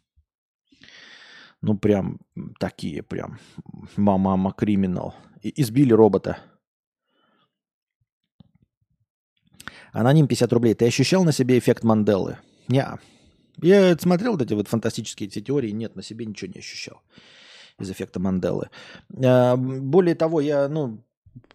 Ну, 1.62 1.78
прям 1.78 2.20
такие 2.58 3.04
прям. 3.04 3.40
Мама 3.98 4.54
криминал. 4.54 5.14
Избили 5.44 5.92
робота. 5.92 6.38
Аноним 9.92 10.28
50 10.28 10.54
рублей. 10.54 10.74
Ты 10.74 10.88
ощущал 10.88 11.26
на 11.26 11.34
себе 11.34 11.60
эффект 11.60 11.84
Манделы? 11.84 12.38
Не. 12.70 12.88
Я 13.62 13.98
смотрел 13.98 14.32
вот 14.32 14.42
эти 14.42 14.54
вот 14.54 14.70
фантастические 14.70 15.28
эти 15.28 15.42
теории. 15.42 15.72
Нет, 15.72 15.98
на 15.98 16.02
себе 16.02 16.26
ничего 16.26 16.50
не 16.50 16.60
ощущал 16.60 17.02
из 17.78 17.92
эффекта 17.92 18.22
Манделы. 18.22 18.70
А, 19.22 19.58
более 19.58 20.16
того, 20.16 20.40
я, 20.40 20.70
ну, 20.70 21.04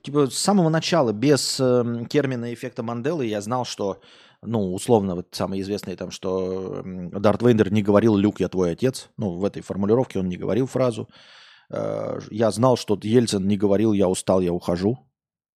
типа 0.02 0.26
с 0.26 0.38
самого 0.38 0.68
начала, 0.68 1.12
без 1.12 1.58
э, 1.60 2.06
термина 2.08 2.52
эффекта 2.52 2.82
Манделы, 2.82 3.26
я 3.26 3.40
знал, 3.40 3.64
что, 3.64 4.00
ну, 4.42 4.74
условно, 4.74 5.14
вот 5.14 5.28
самое 5.32 5.62
известное 5.62 5.96
там, 5.96 6.10
что 6.10 6.82
Дарт 6.84 7.42
Вейдер 7.42 7.72
не 7.72 7.82
говорил 7.82 8.16
«Люк, 8.16 8.40
я 8.40 8.48
твой 8.48 8.72
отец». 8.72 9.08
Ну, 9.16 9.36
в 9.36 9.44
этой 9.44 9.62
формулировке 9.62 10.18
он 10.18 10.28
не 10.28 10.36
говорил 10.36 10.66
фразу. 10.66 11.08
Э, 11.70 12.18
я 12.30 12.50
знал, 12.50 12.76
что 12.76 12.98
Ельцин 13.02 13.46
не 13.46 13.56
говорил 13.56 13.92
«я 13.92 14.08
устал, 14.08 14.40
я 14.40 14.52
ухожу». 14.52 14.98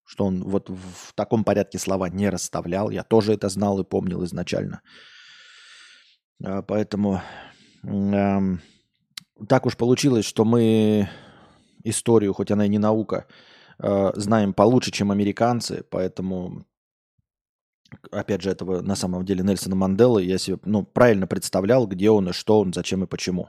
Что 0.08 0.26
он 0.26 0.44
вот 0.44 0.68
в 0.70 1.12
таком 1.14 1.42
порядке 1.42 1.78
слова 1.78 2.08
не 2.08 2.30
расставлял. 2.30 2.90
Я 2.90 3.02
тоже 3.02 3.34
это 3.34 3.48
знал 3.48 3.80
и 3.80 3.84
помнил 3.84 4.24
изначально. 4.24 4.82
Э, 6.44 6.62
поэтому 6.66 7.22
э, 7.82 8.38
так 9.48 9.66
уж 9.66 9.76
получилось, 9.76 10.24
что 10.24 10.44
мы 10.44 11.08
историю, 11.84 12.34
хоть 12.34 12.50
она 12.50 12.66
и 12.66 12.68
не 12.68 12.78
наука, 12.78 13.26
э, 13.78 14.12
знаем 14.14 14.52
получше, 14.52 14.90
чем 14.90 15.10
американцы, 15.10 15.84
поэтому, 15.90 16.66
опять 18.10 18.42
же, 18.42 18.50
этого 18.50 18.80
на 18.82 18.96
самом 18.96 19.24
деле 19.24 19.42
Нельсона 19.42 19.76
Манделы 19.76 20.22
я 20.22 20.38
себе 20.38 20.58
ну, 20.64 20.84
правильно 20.84 21.26
представлял, 21.26 21.86
где 21.86 22.10
он 22.10 22.28
и 22.28 22.32
что 22.32 22.60
он, 22.60 22.72
зачем 22.72 23.04
и 23.04 23.06
почему. 23.06 23.44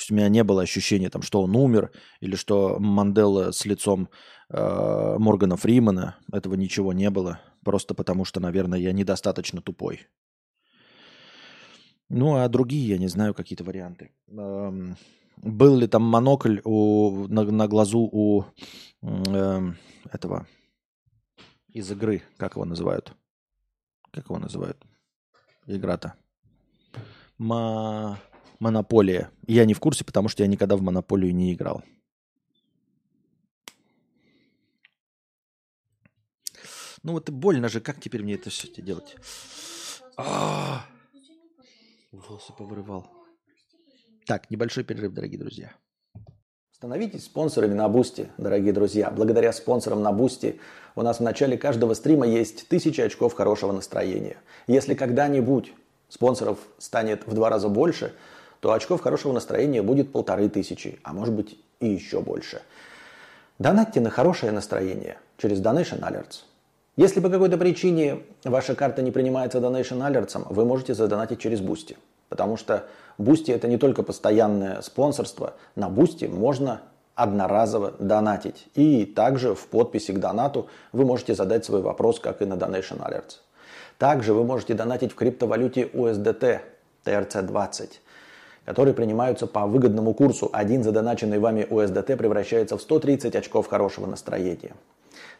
То 0.00 0.02
есть 0.02 0.10
у 0.12 0.14
меня 0.14 0.28
не 0.30 0.44
было 0.44 0.62
ощущения, 0.62 1.10
там, 1.10 1.20
что 1.20 1.42
он 1.42 1.54
умер, 1.54 1.90
или 2.20 2.34
что 2.34 2.78
Мандела 2.78 3.52
с 3.52 3.66
лицом 3.66 4.08
э, 4.48 5.16
Моргана 5.18 5.56
Фримана. 5.56 6.16
Этого 6.32 6.54
ничего 6.54 6.94
не 6.94 7.10
было. 7.10 7.40
Просто 7.64 7.94
потому 7.94 8.24
что, 8.24 8.40
наверное, 8.40 8.78
я 8.78 8.92
недостаточно 8.92 9.60
тупой. 9.60 10.06
Ну, 12.08 12.36
а 12.36 12.48
другие, 12.48 12.88
я 12.88 12.98
не 12.98 13.08
знаю, 13.08 13.34
какие-то 13.34 13.62
варианты. 13.62 14.10
Эм, 14.28 14.96
был 15.36 15.76
ли 15.76 15.86
там 15.86 16.02
монокль 16.02 16.60
у, 16.64 17.26
на, 17.28 17.44
на 17.44 17.68
глазу 17.68 18.08
у 18.10 18.44
э, 19.02 19.60
этого 20.10 20.46
из 21.68 21.90
игры, 21.90 22.22
как 22.36 22.54
его 22.54 22.64
называют? 22.64 23.12
Как 24.12 24.24
его 24.26 24.38
называют? 24.38 24.82
Игра-то. 25.66 26.14
Ма... 27.38 28.20
Монополия. 28.58 29.30
Я 29.46 29.64
не 29.64 29.72
в 29.72 29.80
курсе, 29.80 30.04
потому 30.04 30.28
что 30.28 30.42
я 30.42 30.48
никогда 30.48 30.76
в 30.76 30.82
монополию 30.82 31.34
не 31.34 31.54
играл. 31.54 31.82
Ну 37.02 37.12
вот 37.12 37.30
больно 37.30 37.70
же, 37.70 37.80
как 37.80 38.00
теперь 38.00 38.22
мне 38.22 38.34
это 38.34 38.50
все 38.50 38.68
делать? 38.82 39.16
А-а-а! 40.16 40.84
Волосы 42.12 42.52
повырывал. 42.52 43.10
Так, 44.26 44.50
небольшой 44.50 44.84
перерыв, 44.84 45.14
дорогие 45.14 45.38
друзья. 45.38 45.74
Становитесь 46.80 47.26
спонсорами 47.26 47.74
на 47.74 47.90
Boosty, 47.90 48.30
дорогие 48.38 48.72
друзья. 48.72 49.10
Благодаря 49.10 49.52
спонсорам 49.52 50.02
на 50.02 50.12
Boosty 50.12 50.58
у 50.94 51.02
нас 51.02 51.18
в 51.18 51.22
начале 51.22 51.58
каждого 51.58 51.92
стрима 51.92 52.26
есть 52.26 52.68
тысяча 52.68 53.04
очков 53.04 53.34
хорошего 53.34 53.70
настроения. 53.70 54.38
Если 54.66 54.94
когда-нибудь 54.94 55.74
спонсоров 56.08 56.58
станет 56.78 57.26
в 57.26 57.34
два 57.34 57.50
раза 57.50 57.68
больше, 57.68 58.14
то 58.60 58.72
очков 58.72 59.02
хорошего 59.02 59.34
настроения 59.34 59.82
будет 59.82 60.10
полторы 60.10 60.48
тысячи, 60.48 60.98
а 61.02 61.12
может 61.12 61.34
быть 61.34 61.58
и 61.80 61.86
еще 61.86 62.22
больше. 62.22 62.62
Донатьте 63.58 64.00
на 64.00 64.08
хорошее 64.08 64.50
настроение 64.50 65.18
через 65.36 65.60
Donation 65.60 66.00
Alerts. 66.00 66.44
Если 66.96 67.20
по 67.20 67.28
какой-то 67.28 67.58
причине 67.58 68.20
ваша 68.42 68.74
карта 68.74 69.02
не 69.02 69.10
принимается 69.10 69.58
Donation 69.58 69.98
Alerts, 69.98 70.46
вы 70.48 70.64
можете 70.64 70.94
задонатить 70.94 71.40
через 71.40 71.60
Boosty. 71.60 71.98
Потому 72.30 72.56
что 72.56 72.86
Boosty 73.20 73.54
это 73.54 73.68
не 73.68 73.76
только 73.76 74.02
постоянное 74.02 74.80
спонсорство. 74.80 75.54
На 75.76 75.88
Boosty 75.88 76.28
можно 76.28 76.80
одноразово 77.14 77.92
донатить. 77.98 78.68
И 78.74 79.04
также 79.04 79.54
в 79.54 79.66
подписи 79.66 80.12
к 80.12 80.18
донату 80.18 80.68
вы 80.92 81.04
можете 81.04 81.34
задать 81.34 81.64
свой 81.64 81.82
вопрос, 81.82 82.18
как 82.18 82.40
и 82.40 82.46
на 82.46 82.54
Donation 82.54 82.98
Alerts. 82.98 83.40
Также 83.98 84.32
вы 84.32 84.44
можете 84.44 84.74
донатить 84.74 85.12
в 85.12 85.14
криптовалюте 85.16 85.82
USDT 85.82 86.60
TRC20, 87.04 87.90
которые 88.64 88.94
принимаются 88.94 89.46
по 89.46 89.66
выгодному 89.66 90.14
курсу. 90.14 90.48
Один 90.52 90.82
задоначенный 90.82 91.38
вами 91.38 91.66
USDT 91.68 92.16
превращается 92.16 92.78
в 92.78 92.82
130 92.82 93.36
очков 93.36 93.66
хорошего 93.66 94.06
настроения. 94.06 94.72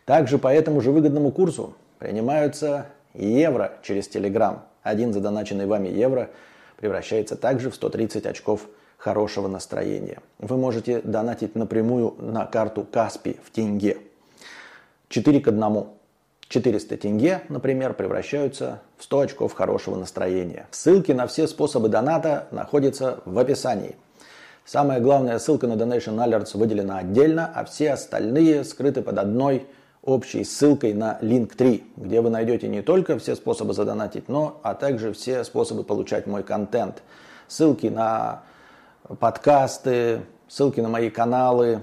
Также 0.04 0.36
по 0.38 0.48
этому 0.48 0.82
же 0.82 0.90
выгодному 0.90 1.32
курсу 1.32 1.74
принимаются 1.98 2.86
евро 3.14 3.72
через 3.82 4.08
Telegram. 4.14 4.58
Один 4.82 5.14
задоначенный 5.14 5.66
вами 5.66 5.88
евро 5.88 6.28
превращается 6.80 7.36
также 7.36 7.70
в 7.70 7.74
130 7.74 8.26
очков 8.26 8.66
хорошего 8.96 9.48
настроения. 9.48 10.18
Вы 10.38 10.56
можете 10.56 11.00
донатить 11.02 11.54
напрямую 11.54 12.14
на 12.18 12.46
карту 12.46 12.86
Каспи 12.90 13.36
в 13.44 13.50
тенге. 13.50 13.98
4 15.08 15.40
к 15.40 15.48
1. 15.48 15.86
400 16.48 16.96
тенге, 16.96 17.42
например, 17.48 17.94
превращаются 17.94 18.82
в 18.98 19.04
100 19.04 19.20
очков 19.20 19.52
хорошего 19.52 19.94
настроения. 19.94 20.66
Ссылки 20.72 21.12
на 21.12 21.28
все 21.28 21.46
способы 21.46 21.88
доната 21.88 22.48
находятся 22.50 23.20
в 23.24 23.38
описании. 23.38 23.94
Самая 24.64 25.00
главная 25.00 25.38
ссылка 25.38 25.66
на 25.66 25.74
Donation 25.74 26.16
Alerts 26.16 26.56
выделена 26.56 26.98
отдельно, 26.98 27.50
а 27.54 27.64
все 27.64 27.92
остальные 27.92 28.64
скрыты 28.64 29.02
под 29.02 29.18
одной 29.18 29.66
общей 30.02 30.44
ссылкой 30.44 30.94
на 30.94 31.18
Link3, 31.20 31.82
где 31.96 32.20
вы 32.20 32.30
найдете 32.30 32.68
не 32.68 32.82
только 32.82 33.18
все 33.18 33.36
способы 33.36 33.74
задонатить, 33.74 34.28
но 34.28 34.60
а 34.62 34.74
также 34.74 35.12
все 35.12 35.44
способы 35.44 35.84
получать 35.84 36.26
мой 36.26 36.42
контент. 36.42 37.02
Ссылки 37.48 37.86
на 37.88 38.42
подкасты, 39.18 40.22
ссылки 40.48 40.80
на 40.80 40.88
мои 40.88 41.10
каналы, 41.10 41.82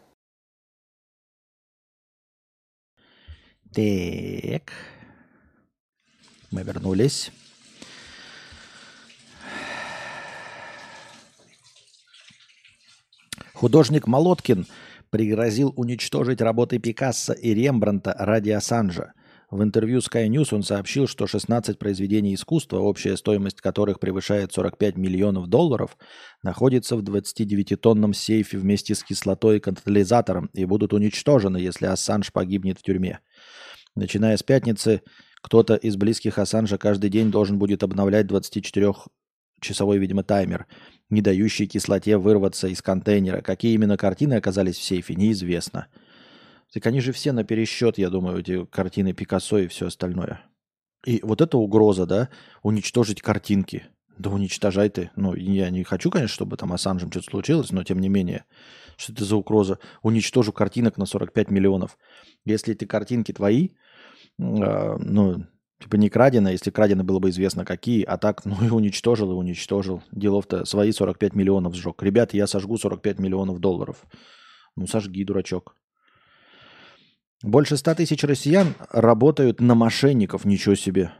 Так. 3.73 4.73
Мы 6.51 6.63
вернулись. 6.63 7.31
Художник 13.53 14.07
Молоткин 14.07 14.65
пригрозил 15.09 15.73
уничтожить 15.77 16.41
работы 16.41 16.79
Пикассо 16.79 17.31
и 17.31 17.53
Рембранта 17.53 18.13
ради 18.17 18.49
Ассанжа. 18.49 19.13
В 19.51 19.61
интервью 19.63 19.99
Sky 19.99 20.27
News 20.27 20.53
он 20.53 20.63
сообщил, 20.63 21.07
что 21.07 21.27
16 21.27 21.77
произведений 21.77 22.35
искусства, 22.35 22.79
общая 22.79 23.17
стоимость 23.17 23.61
которых 23.61 23.99
превышает 23.99 24.53
45 24.53 24.95
миллионов 24.97 25.47
долларов, 25.47 25.97
находится 26.41 26.95
в 26.95 27.03
29-тонном 27.03 28.13
сейфе 28.13 28.57
вместе 28.57 28.95
с 28.95 29.03
кислотой 29.03 29.57
и 29.57 29.59
катализатором 29.59 30.49
и 30.53 30.63
будут 30.63 30.93
уничтожены, 30.93 31.57
если 31.57 31.85
Ассанж 31.85 32.31
погибнет 32.31 32.79
в 32.79 32.83
тюрьме. 32.83 33.19
Начиная 33.95 34.37
с 34.37 34.43
пятницы, 34.43 35.01
кто-то 35.41 35.75
из 35.75 35.97
близких 35.97 36.37
Ассанжа 36.37 36.77
каждый 36.77 37.09
день 37.09 37.31
должен 37.31 37.59
будет 37.59 37.83
обновлять 37.83 38.27
24-часовой, 38.27 39.97
видимо, 39.97 40.23
таймер, 40.23 40.67
не 41.09 41.21
дающий 41.21 41.67
кислоте 41.67 42.17
вырваться 42.17 42.67
из 42.67 42.81
контейнера. 42.81 43.41
Какие 43.41 43.73
именно 43.73 43.97
картины 43.97 44.35
оказались 44.35 44.77
в 44.77 44.83
сейфе, 44.83 45.15
неизвестно. 45.15 45.87
Так 46.73 46.85
они 46.85 47.01
же 47.01 47.11
все 47.11 47.33
на 47.33 47.43
пересчет, 47.43 47.97
я 47.97 48.09
думаю, 48.09 48.39
эти 48.39 48.65
картины 48.65 49.13
Пикассо 49.13 49.59
и 49.59 49.67
все 49.67 49.87
остальное. 49.87 50.41
И 51.05 51.19
вот 51.23 51.41
эта 51.41 51.57
угроза, 51.57 52.05
да, 52.05 52.29
уничтожить 52.63 53.21
картинки. 53.21 53.83
Да 54.17 54.29
уничтожай 54.29 54.89
ты. 54.89 55.09
Ну, 55.15 55.35
я 55.35 55.69
не 55.69 55.83
хочу, 55.83 56.11
конечно, 56.11 56.33
чтобы 56.33 56.55
там 56.55 56.71
Ассанжем 56.71 57.11
что-то 57.11 57.31
случилось, 57.31 57.71
но 57.71 57.83
тем 57.83 57.99
не 57.99 58.07
менее. 58.07 58.45
Что 59.01 59.13
это 59.13 59.25
за 59.25 59.35
угроза? 59.35 59.79
Уничтожу 60.03 60.53
картинок 60.53 60.97
на 60.97 61.05
45 61.05 61.49
миллионов. 61.49 61.97
Если 62.45 62.73
эти 62.73 62.85
картинки 62.85 63.31
твои, 63.31 63.69
э, 63.69 63.71
ну, 64.37 65.45
Типа 65.81 65.95
не 65.95 66.09
крадено, 66.09 66.49
если 66.49 66.69
крадено 66.69 67.03
было 67.03 67.17
бы 67.17 67.31
известно 67.31 67.65
какие, 67.65 68.03
а 68.03 68.17
так, 68.17 68.45
ну 68.45 68.55
и 68.63 68.69
уничтожил, 68.69 69.31
и 69.31 69.33
уничтожил. 69.33 70.03
Делов-то 70.11 70.63
свои 70.65 70.91
45 70.91 71.33
миллионов 71.33 71.73
сжег. 71.73 72.03
Ребят, 72.03 72.35
я 72.35 72.45
сожгу 72.45 72.77
45 72.77 73.17
миллионов 73.17 73.57
долларов. 73.59 74.05
Ну 74.75 74.85
сожги, 74.85 75.23
дурачок. 75.23 75.75
Больше 77.41 77.77
100 77.77 77.95
тысяч 77.95 78.23
россиян 78.23 78.75
работают 78.91 79.59
на 79.59 79.73
мошенников, 79.73 80.45
ничего 80.45 80.75
себе. 80.75 81.11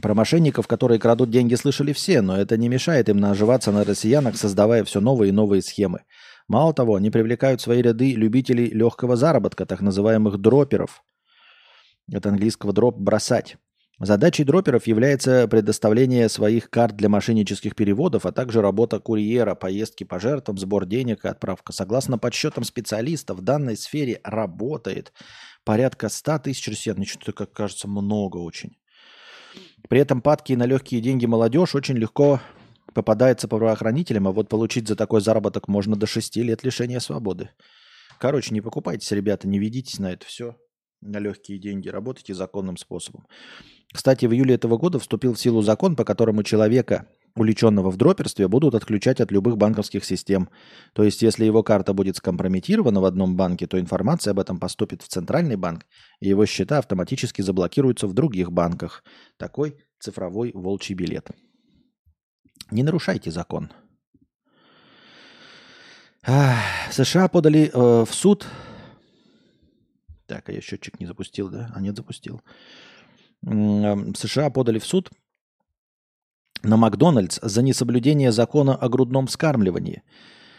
Про 0.00 0.14
мошенников, 0.14 0.66
которые 0.66 0.98
крадут 0.98 1.30
деньги, 1.30 1.54
слышали 1.54 1.92
все, 1.92 2.22
но 2.22 2.38
это 2.38 2.56
не 2.56 2.70
мешает 2.70 3.10
им 3.10 3.18
наживаться 3.18 3.70
на 3.70 3.84
россиянах, 3.84 4.36
создавая 4.36 4.84
все 4.84 5.00
новые 5.00 5.28
и 5.28 5.32
новые 5.32 5.60
схемы. 5.60 6.04
Мало 6.48 6.72
того, 6.72 6.94
они 6.94 7.10
привлекают 7.10 7.60
в 7.60 7.64
свои 7.64 7.82
ряды 7.82 8.14
любителей 8.14 8.66
легкого 8.66 9.16
заработка, 9.16 9.66
так 9.66 9.80
называемых 9.80 10.38
дроперов– 10.38 11.02
от 12.14 12.26
английского 12.26 12.72
дроп– 12.72 12.96
бросать. 12.98 13.56
Задачей 13.98 14.44
дроперов 14.44 14.86
является 14.86 15.48
предоставление 15.48 16.28
своих 16.28 16.68
карт 16.68 16.96
для 16.96 17.08
мошеннических 17.08 17.74
переводов, 17.74 18.26
а 18.26 18.32
также 18.32 18.60
работа 18.60 19.00
курьера, 19.00 19.54
поездки 19.54 20.04
по 20.04 20.20
жертвам, 20.20 20.58
сбор 20.58 20.84
денег 20.84 21.24
и 21.24 21.28
отправка. 21.28 21.72
Согласно 21.72 22.18
подсчетам 22.18 22.62
специалистов, 22.64 23.38
в 23.38 23.42
данной 23.42 23.76
сфере 23.76 24.20
работает 24.22 25.14
порядка 25.64 26.10
100 26.10 26.40
тысяч 26.40 26.68
россиян. 26.68 26.98
Мне 26.98 27.06
что-то, 27.06 27.32
как 27.32 27.52
кажется, 27.52 27.88
много 27.88 28.36
очень. 28.36 28.76
При 29.88 29.98
этом 30.00 30.20
падки 30.20 30.52
на 30.52 30.66
легкие 30.66 31.00
деньги 31.00 31.24
молодежь 31.24 31.74
очень 31.74 31.96
легко 31.96 32.40
попадается 32.96 33.46
правоохранителям, 33.46 34.26
а 34.26 34.32
вот 34.32 34.48
получить 34.48 34.88
за 34.88 34.96
такой 34.96 35.20
заработок 35.20 35.68
можно 35.68 35.96
до 35.96 36.06
6 36.06 36.36
лет 36.36 36.64
лишения 36.64 36.98
свободы. 36.98 37.50
Короче, 38.18 38.54
не 38.54 38.62
покупайтесь, 38.62 39.12
ребята, 39.12 39.46
не 39.46 39.58
ведитесь 39.58 39.98
на 39.98 40.12
это 40.12 40.24
все 40.24 40.56
на 41.02 41.18
легкие 41.18 41.58
деньги, 41.58 41.90
работайте 41.90 42.32
законным 42.32 42.78
способом. 42.78 43.26
Кстати, 43.92 44.24
в 44.24 44.32
июле 44.32 44.54
этого 44.54 44.78
года 44.78 44.98
вступил 44.98 45.34
в 45.34 45.38
силу 45.38 45.60
закон, 45.60 45.94
по 45.94 46.04
которому 46.04 46.42
человека, 46.42 47.06
увлеченного 47.36 47.90
в 47.90 47.98
дроперстве, 47.98 48.48
будут 48.48 48.74
отключать 48.74 49.20
от 49.20 49.30
любых 49.30 49.58
банковских 49.58 50.04
систем. 50.04 50.48
То 50.94 51.04
есть, 51.04 51.20
если 51.20 51.44
его 51.44 51.62
карта 51.62 51.92
будет 51.92 52.16
скомпрометирована 52.16 53.00
в 53.00 53.04
одном 53.04 53.36
банке, 53.36 53.66
то 53.66 53.78
информация 53.78 54.32
об 54.32 54.40
этом 54.40 54.58
поступит 54.58 55.02
в 55.02 55.08
центральный 55.08 55.56
банк, 55.56 55.84
и 56.20 56.28
его 56.28 56.46
счета 56.46 56.78
автоматически 56.78 57.42
заблокируются 57.42 58.06
в 58.06 58.14
других 58.14 58.50
банках. 58.52 59.04
Такой 59.36 59.76
цифровой 60.00 60.52
волчий 60.54 60.94
билет. 60.94 61.30
Не 62.70 62.82
нарушайте 62.82 63.30
закон. 63.30 63.70
США 66.90 67.28
подали 67.28 67.70
э, 67.72 68.04
в 68.04 68.12
суд 68.12 68.46
так, 70.26 70.48
а 70.48 70.52
я 70.52 70.60
счетчик 70.60 70.98
не 70.98 71.06
запустил, 71.06 71.48
да? 71.48 71.70
А 71.74 71.80
нет, 71.80 71.96
запустил. 71.96 72.42
США 73.42 74.50
подали 74.50 74.78
в 74.78 74.86
суд 74.86 75.10
на 76.62 76.76
Макдональдс 76.76 77.38
за 77.42 77.62
несоблюдение 77.62 78.32
закона 78.32 78.74
о 78.74 78.88
грудном 78.88 79.28
вскармливании. 79.28 80.02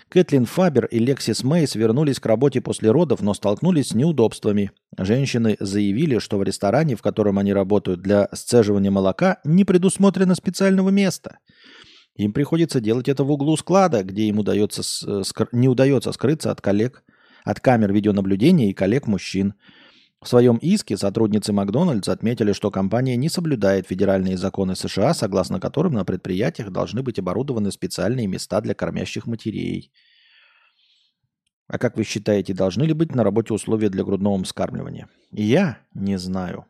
Кэтлин 0.09 0.45
Фабер 0.45 0.85
и 0.85 0.99
Лексис 0.99 1.43
Мейс 1.43 1.75
вернулись 1.75 2.21
к 2.21 2.25
работе 2.25 2.61
после 2.61 2.91
родов, 2.91 3.19
но 3.21 3.33
столкнулись 3.33 3.89
с 3.89 3.93
неудобствами. 3.93 4.71
Женщины 4.97 5.57
заявили, 5.59 6.19
что 6.19 6.37
в 6.37 6.43
ресторане, 6.43 6.95
в 6.95 7.01
котором 7.01 7.37
они 7.37 7.51
работают 7.51 8.01
для 8.01 8.29
сцеживания 8.31 8.89
молока, 8.89 9.39
не 9.43 9.65
предусмотрено 9.65 10.33
специального 10.35 10.89
места. 10.91 11.39
Им 12.17 12.33
приходится 12.33 12.81
делать 12.81 13.09
это 13.09 13.23
в 13.23 13.31
углу 13.31 13.55
склада, 13.57 14.03
где 14.03 14.23
им 14.23 14.39
удается, 14.39 14.83
не 15.51 15.69
удается 15.69 16.11
скрыться 16.11 16.51
от 16.51 16.61
коллег– 16.61 17.03
от 17.47 17.61
камер 17.61 17.93
видеонаблюдения 17.93 18.69
и 18.69 18.73
коллег-мужчин. 18.73 19.53
В 20.21 20.27
своем 20.27 20.57
иске 20.57 20.97
сотрудницы 20.97 21.53
Макдональдс 21.53 22.09
отметили, 22.09 22.51
что 22.51 22.71
компания 22.71 23.15
не 23.15 23.29
соблюдает 23.29 23.87
федеральные 23.87 24.37
законы 24.37 24.75
США, 24.75 25.13
согласно 25.13 25.59
которым 25.59 25.93
на 25.93 26.03
предприятиях 26.03 26.71
должны 26.71 27.03
быть 27.03 27.19
оборудованы 27.19 27.71
специальные 27.71 28.27
места 28.27 28.59
для 28.59 28.73
кормящих 28.73 29.27
матерей. 29.27 29.91
А 31.67 31.77
как 31.77 31.95
вы 31.95 32.03
считаете, 32.03 32.53
должны 32.53 32.83
ли 32.83 32.93
быть 32.93 33.15
на 33.15 33.23
работе 33.23 33.53
условия 33.53 33.89
для 33.89 34.03
грудного 34.03 34.43
вскармливания? 34.43 35.07
Я 35.31 35.77
не 35.93 36.17
знаю. 36.17 36.65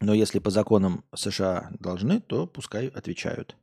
Но 0.00 0.12
если 0.12 0.40
по 0.40 0.50
законам 0.50 1.04
США 1.14 1.70
должны, 1.78 2.20
то 2.20 2.46
пускай 2.46 2.88
отвечают. 2.88 3.56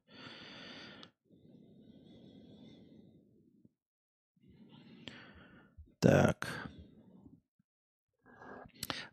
Так. 6.03 6.49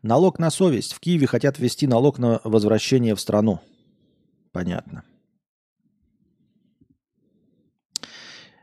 Налог 0.03 0.39
на 0.39 0.51
совесть. 0.51 0.91
В 0.91 0.99
Киеве 0.99 1.25
хотят 1.25 1.57
ввести 1.57 1.87
налог 1.87 2.19
на 2.19 2.41
возвращение 2.43 3.15
в 3.15 3.21
страну. 3.21 3.61
Понятно. 4.51 5.05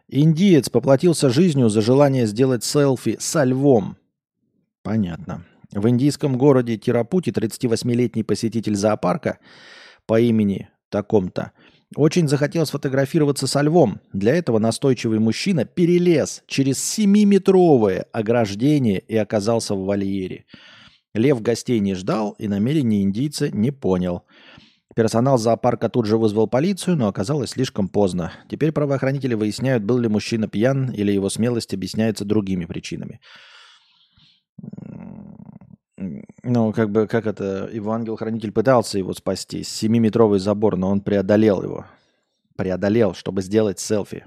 Индиец 0.08 0.68
поплатился 0.68 1.30
жизнью 1.30 1.70
за 1.70 1.80
желание 1.80 2.26
сделать 2.26 2.64
селфи 2.64 3.16
со 3.18 3.44
львом. 3.44 3.96
Понятно. 4.82 5.46
В 5.72 5.88
индийском 5.88 6.36
городе 6.36 6.76
Тирапути 6.76 7.30
38-летний 7.30 8.24
посетитель 8.24 8.76
зоопарка 8.76 9.38
по 10.04 10.20
имени 10.20 10.68
таком-то– 10.90 11.52
очень 11.96 12.28
захотел 12.28 12.66
сфотографироваться 12.66 13.46
со 13.46 13.62
львом. 13.62 14.00
Для 14.12 14.34
этого 14.34 14.58
настойчивый 14.58 15.18
мужчина 15.18 15.64
перелез 15.64 16.42
через 16.46 16.76
7-метровое 16.98 18.06
ограждение 18.12 18.98
и 18.98 19.16
оказался 19.16 19.74
в 19.74 19.84
вольере. 19.84 20.44
Лев 21.14 21.40
гостей 21.40 21.80
не 21.80 21.94
ждал 21.94 22.32
и 22.38 22.46
намерения 22.46 23.02
индийца 23.02 23.50
не 23.50 23.70
понял. 23.70 24.24
Персонал 24.94 25.38
зоопарка 25.38 25.88
тут 25.88 26.06
же 26.06 26.18
вызвал 26.18 26.48
полицию, 26.48 26.96
но 26.96 27.08
оказалось 27.08 27.50
слишком 27.50 27.88
поздно. 27.88 28.32
Теперь 28.50 28.72
правоохранители 28.72 29.34
выясняют, 29.34 29.84
был 29.84 29.98
ли 29.98 30.08
мужчина 30.08 30.48
пьян 30.48 30.90
или 30.90 31.12
его 31.12 31.30
смелость 31.30 31.72
объясняется 31.72 32.24
другими 32.24 32.64
причинами. 32.64 33.20
Ну, 36.44 36.72
как 36.72 36.90
бы, 36.90 37.08
как 37.08 37.26
это, 37.26 37.68
его 37.72 37.92
ангел-хранитель 37.92 38.52
пытался 38.52 38.98
его 38.98 39.12
спасти. 39.14 39.64
Семиметровый 39.64 40.38
забор, 40.38 40.76
но 40.76 40.90
он 40.90 41.00
преодолел 41.00 41.62
его. 41.62 41.86
Преодолел, 42.56 43.14
чтобы 43.14 43.42
сделать 43.42 43.80
селфи. 43.80 44.24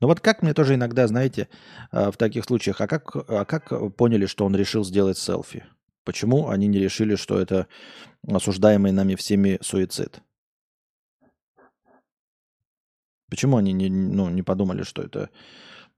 Но 0.00 0.08
вот 0.08 0.20
как 0.20 0.42
мне 0.42 0.54
тоже 0.54 0.74
иногда, 0.74 1.06
знаете, 1.06 1.48
э, 1.92 2.10
в 2.10 2.16
таких 2.16 2.44
случаях, 2.44 2.80
а 2.80 2.86
как, 2.86 3.14
а 3.16 3.44
как 3.44 3.94
поняли, 3.96 4.26
что 4.26 4.46
он 4.46 4.56
решил 4.56 4.82
сделать 4.82 5.18
селфи? 5.18 5.64
Почему 6.04 6.48
они 6.48 6.66
не 6.66 6.78
решили, 6.78 7.16
что 7.16 7.38
это 7.38 7.66
осуждаемый 8.26 8.92
нами 8.92 9.14
всеми 9.14 9.58
суицид? 9.60 10.22
Почему 13.28 13.58
они 13.58 13.72
не, 13.72 13.90
ну, 13.90 14.28
не 14.30 14.42
подумали, 14.42 14.82
что 14.82 15.02
это 15.02 15.28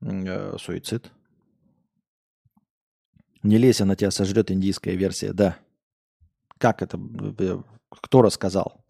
э, 0.01 0.57
суицид? 0.59 1.11
Не 3.43 3.57
лезь, 3.57 3.81
она 3.81 3.95
тебя 3.95 4.09
сожрет, 4.09 4.51
индийская 4.51 4.95
версия, 4.95 5.33
да. 5.33 5.57
Как 6.57 6.81
это? 6.81 6.97
Э, 7.39 7.57
кто 7.89 8.21
рассказал? 8.21 8.83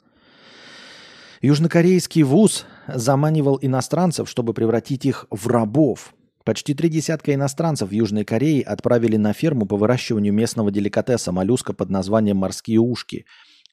Южнокорейский 1.41 2.21
вуз 2.21 2.65
заманивал 2.87 3.57
иностранцев, 3.61 4.29
чтобы 4.29 4.53
превратить 4.53 5.05
их 5.05 5.25
в 5.29 5.47
рабов. 5.47 6.13
Почти 6.45 6.73
три 6.75 6.87
десятка 6.89 7.33
иностранцев 7.33 7.89
в 7.89 7.91
Южной 7.91 8.25
Корее 8.25 8.63
отправили 8.63 9.17
на 9.17 9.33
ферму 9.33 9.65
по 9.65 9.75
выращиванию 9.75 10.33
местного 10.33 10.71
деликатеса 10.71 11.31
моллюска 11.31 11.73
под 11.73 11.89
названием 11.89 12.37
«морские 12.37 12.79
ушки». 12.79 13.25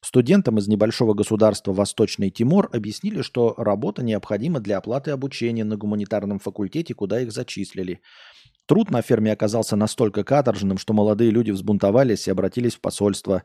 Студентам 0.02 0.58
из 0.58 0.66
небольшого 0.66 1.12
государства 1.12 1.74
Восточный 1.74 2.30
Тимор 2.30 2.70
объяснили, 2.72 3.20
что 3.20 3.54
работа 3.58 4.02
необходима 4.02 4.58
для 4.60 4.78
оплаты 4.78 5.10
обучения 5.10 5.62
на 5.62 5.76
гуманитарном 5.76 6.38
факультете, 6.38 6.94
куда 6.94 7.20
их 7.20 7.32
зачислили– 7.32 8.00
Труд 8.70 8.92
на 8.92 9.02
ферме 9.02 9.32
оказался 9.32 9.74
настолько 9.74 10.22
каторжным, 10.22 10.78
что 10.78 10.92
молодые 10.92 11.32
люди 11.32 11.50
взбунтовались 11.50 12.28
и 12.28 12.30
обратились 12.30 12.76
в 12.76 12.80
посольство. 12.80 13.42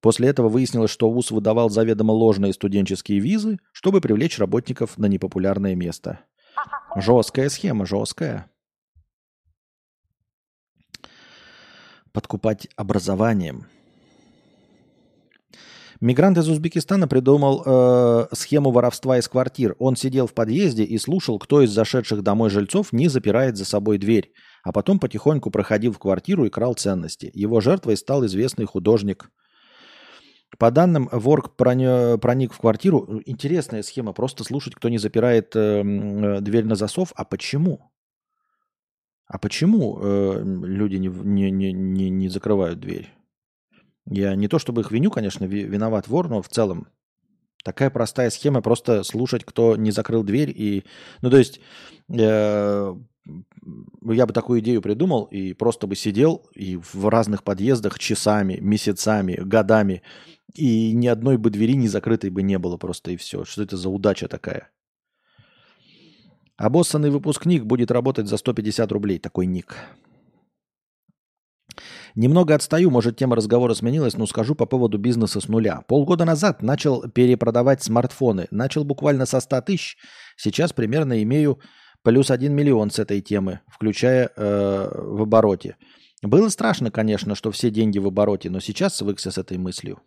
После 0.00 0.26
этого 0.26 0.48
выяснилось, 0.48 0.90
что 0.90 1.08
ВУЗ 1.08 1.30
выдавал 1.30 1.70
заведомо 1.70 2.10
ложные 2.10 2.52
студенческие 2.52 3.20
визы, 3.20 3.60
чтобы 3.70 4.00
привлечь 4.00 4.40
работников 4.40 4.98
на 4.98 5.06
непопулярное 5.06 5.76
место. 5.76 6.18
Жесткая 6.96 7.48
схема, 7.48 7.86
жесткая. 7.86 8.50
Подкупать 12.10 12.66
образованием. 12.74 13.68
Мигрант 16.00 16.38
из 16.38 16.48
Узбекистана 16.48 17.06
придумал 17.06 17.62
э, 17.64 18.26
схему 18.32 18.72
воровства 18.72 19.16
из 19.18 19.28
квартир. 19.28 19.76
Он 19.78 19.94
сидел 19.94 20.26
в 20.26 20.34
подъезде 20.34 20.82
и 20.82 20.98
слушал, 20.98 21.38
кто 21.38 21.62
из 21.62 21.70
зашедших 21.70 22.22
домой 22.22 22.50
жильцов 22.50 22.92
не 22.92 23.06
запирает 23.06 23.56
за 23.56 23.64
собой 23.64 23.98
дверь 23.98 24.32
а 24.66 24.72
потом 24.72 24.98
потихоньку 24.98 25.52
проходил 25.52 25.92
в 25.92 26.00
квартиру 26.00 26.44
и 26.44 26.50
крал 26.50 26.74
ценности. 26.74 27.30
Его 27.32 27.60
жертвой 27.60 27.96
стал 27.96 28.26
известный 28.26 28.64
художник. 28.64 29.30
По 30.58 30.72
данным, 30.72 31.08
вор 31.12 31.54
проник 31.54 32.52
в 32.52 32.58
квартиру. 32.58 33.22
Интересная 33.26 33.84
схема. 33.84 34.12
Просто 34.12 34.42
слушать, 34.42 34.74
кто 34.74 34.88
не 34.88 34.98
запирает 34.98 35.54
э, 35.54 35.84
э, 35.84 36.40
дверь 36.40 36.64
на 36.64 36.74
засов. 36.74 37.12
А 37.14 37.24
почему? 37.24 37.92
А 39.28 39.38
почему 39.38 40.00
э, 40.02 40.42
люди 40.42 40.96
не, 40.96 41.10
не, 41.52 41.72
не, 41.72 42.10
не 42.10 42.28
закрывают 42.28 42.80
дверь? 42.80 43.08
Я 44.04 44.34
не 44.34 44.48
то 44.48 44.58
чтобы 44.58 44.80
их 44.80 44.90
виню, 44.90 45.12
конечно, 45.12 45.44
виноват 45.44 46.08
вор, 46.08 46.28
но 46.28 46.42
в 46.42 46.48
целом 46.48 46.88
такая 47.66 47.90
простая 47.90 48.30
схема 48.30 48.62
просто 48.62 49.02
слушать, 49.02 49.44
кто 49.44 49.76
не 49.76 49.90
закрыл 49.90 50.22
дверь. 50.22 50.52
И, 50.54 50.84
ну, 51.20 51.30
то 51.30 51.36
есть 51.36 51.60
э, 52.08 52.94
я 54.04 54.26
бы 54.26 54.32
такую 54.32 54.60
идею 54.60 54.80
придумал 54.80 55.24
и 55.24 55.52
просто 55.52 55.88
бы 55.88 55.96
сидел 55.96 56.48
и 56.54 56.76
в 56.76 57.08
разных 57.08 57.42
подъездах 57.42 57.98
часами, 57.98 58.58
месяцами, 58.60 59.34
годами, 59.34 60.02
и 60.54 60.92
ни 60.92 61.08
одной 61.08 61.38
бы 61.38 61.50
двери 61.50 61.74
не 61.74 61.88
закрытой 61.88 62.30
бы 62.30 62.42
не 62.42 62.56
было 62.56 62.76
просто 62.76 63.10
и 63.10 63.16
все. 63.16 63.44
Что 63.44 63.64
это 63.64 63.76
за 63.76 63.88
удача 63.88 64.28
такая? 64.28 64.70
Обоссанный 66.56 67.10
выпускник 67.10 67.64
будет 67.64 67.90
работать 67.90 68.28
за 68.28 68.36
150 68.36 68.92
рублей. 68.92 69.18
Такой 69.18 69.46
ник. 69.46 69.76
Немного 72.16 72.54
отстаю, 72.54 72.90
может, 72.90 73.18
тема 73.18 73.36
разговора 73.36 73.74
сменилась, 73.74 74.16
но 74.16 74.26
скажу 74.26 74.54
по 74.54 74.64
поводу 74.64 74.96
бизнеса 74.96 75.38
с 75.38 75.48
нуля. 75.48 75.82
Полгода 75.86 76.24
назад 76.24 76.62
начал 76.62 77.02
перепродавать 77.10 77.82
смартфоны. 77.82 78.48
Начал 78.50 78.84
буквально 78.84 79.26
со 79.26 79.38
100 79.38 79.60
тысяч. 79.60 79.98
Сейчас 80.34 80.72
примерно 80.72 81.22
имею 81.22 81.60
плюс 82.02 82.30
1 82.30 82.54
миллион 82.54 82.90
с 82.90 82.98
этой 82.98 83.20
темы, 83.20 83.60
включая 83.68 84.30
э, 84.34 84.88
в 84.94 85.22
обороте. 85.22 85.76
Было 86.22 86.48
страшно, 86.48 86.90
конечно, 86.90 87.34
что 87.34 87.50
все 87.50 87.70
деньги 87.70 87.98
в 87.98 88.06
обороте, 88.06 88.48
но 88.48 88.60
сейчас 88.60 88.96
свыкся 88.96 89.30
с 89.30 89.36
этой 89.36 89.58
мыслью. 89.58 90.00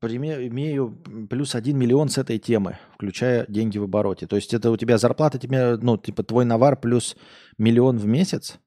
Имею 0.00 0.96
плюс 1.28 1.54
1 1.54 1.76
миллион 1.76 2.08
с 2.08 2.18
этой 2.18 2.38
темы, 2.38 2.78
включая 2.94 3.46
деньги 3.46 3.78
в 3.78 3.84
обороте. 3.84 4.26
То 4.26 4.36
есть 4.36 4.54
это 4.54 4.70
у 4.70 4.76
тебя 4.76 4.98
зарплата, 4.98 5.38
тебе, 5.38 5.76
ну, 5.76 5.96
типа 5.96 6.22
твой 6.22 6.44
навар 6.44 6.76
плюс 6.76 7.16
миллион 7.58 7.98
в 7.98 8.06
месяц? 8.06 8.58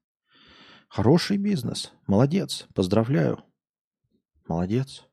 Хороший 0.88 1.36
бизнес. 1.36 1.92
Молодец. 2.06 2.66
Поздравляю. 2.74 3.42
Молодец. 4.48 5.04